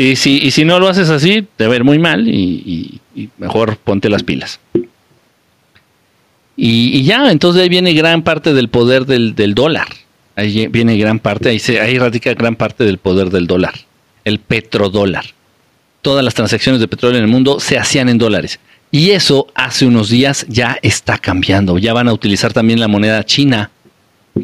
Y 0.00 0.16
si, 0.16 0.38
y 0.38 0.50
si 0.50 0.64
no 0.64 0.78
lo 0.80 0.88
haces 0.88 1.10
así, 1.10 1.46
te 1.56 1.66
va 1.66 1.76
a 1.76 1.84
muy 1.84 1.98
mal 1.98 2.26
y, 2.26 3.00
mejor 3.36 3.76
ponte 3.76 4.08
las 4.08 4.22
pilas. 4.22 4.58
Y, 6.56 7.02
ya, 7.02 7.30
entonces 7.30 7.60
ahí 7.60 7.68
viene 7.68 7.92
gran 7.92 8.22
parte 8.22 8.54
del 8.54 8.70
poder 8.70 9.04
del, 9.04 9.54
dólar. 9.54 9.88
Ahí 10.36 10.68
viene 10.68 10.96
gran 10.96 11.18
parte, 11.18 11.50
ahí, 11.50 11.58
se, 11.58 11.82
ahí 11.82 11.98
radica 11.98 12.32
gran 12.32 12.56
parte 12.56 12.84
del 12.84 12.96
poder 12.96 13.28
del 13.28 13.46
dólar, 13.46 13.74
el 14.24 14.38
petrodólar. 14.38 15.26
Todas 16.00 16.24
las 16.24 16.32
transacciones 16.32 16.80
de 16.80 16.88
petróleo 16.88 17.18
en 17.18 17.24
el 17.24 17.30
mundo 17.30 17.60
se 17.60 17.76
hacían 17.76 18.08
en 18.08 18.16
dólares. 18.16 18.58
Y 18.90 19.10
eso 19.10 19.48
hace 19.54 19.84
unos 19.84 20.08
días 20.08 20.46
ya 20.48 20.78
está 20.80 21.18
cambiando. 21.18 21.76
Ya 21.76 21.92
van 21.92 22.08
a 22.08 22.14
utilizar 22.14 22.54
también 22.54 22.80
la 22.80 22.88
moneda 22.88 23.22
china 23.26 23.70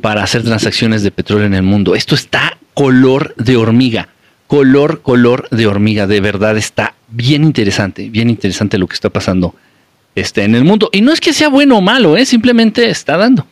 para 0.02 0.22
hacer 0.22 0.42
transacciones 0.42 1.02
de 1.02 1.12
petróleo 1.12 1.46
en 1.46 1.54
el 1.54 1.62
mundo. 1.62 1.94
Esto 1.94 2.14
está 2.14 2.58
color 2.74 3.34
de 3.36 3.56
hormiga. 3.56 4.10
Color, 4.46 5.02
color 5.02 5.48
de 5.50 5.66
hormiga. 5.66 6.06
De 6.06 6.20
verdad 6.20 6.56
está 6.56 6.94
bien 7.08 7.44
interesante, 7.44 8.08
bien 8.10 8.30
interesante 8.30 8.78
lo 8.78 8.86
que 8.86 8.94
está 8.94 9.10
pasando 9.10 9.54
este, 10.14 10.44
en 10.44 10.54
el 10.54 10.64
mundo. 10.64 10.88
Y 10.92 11.00
no 11.00 11.12
es 11.12 11.20
que 11.20 11.32
sea 11.32 11.48
bueno 11.48 11.78
o 11.78 11.80
malo, 11.80 12.16
¿eh? 12.16 12.26
simplemente 12.26 12.88
está 12.88 13.16
dando. 13.16 13.46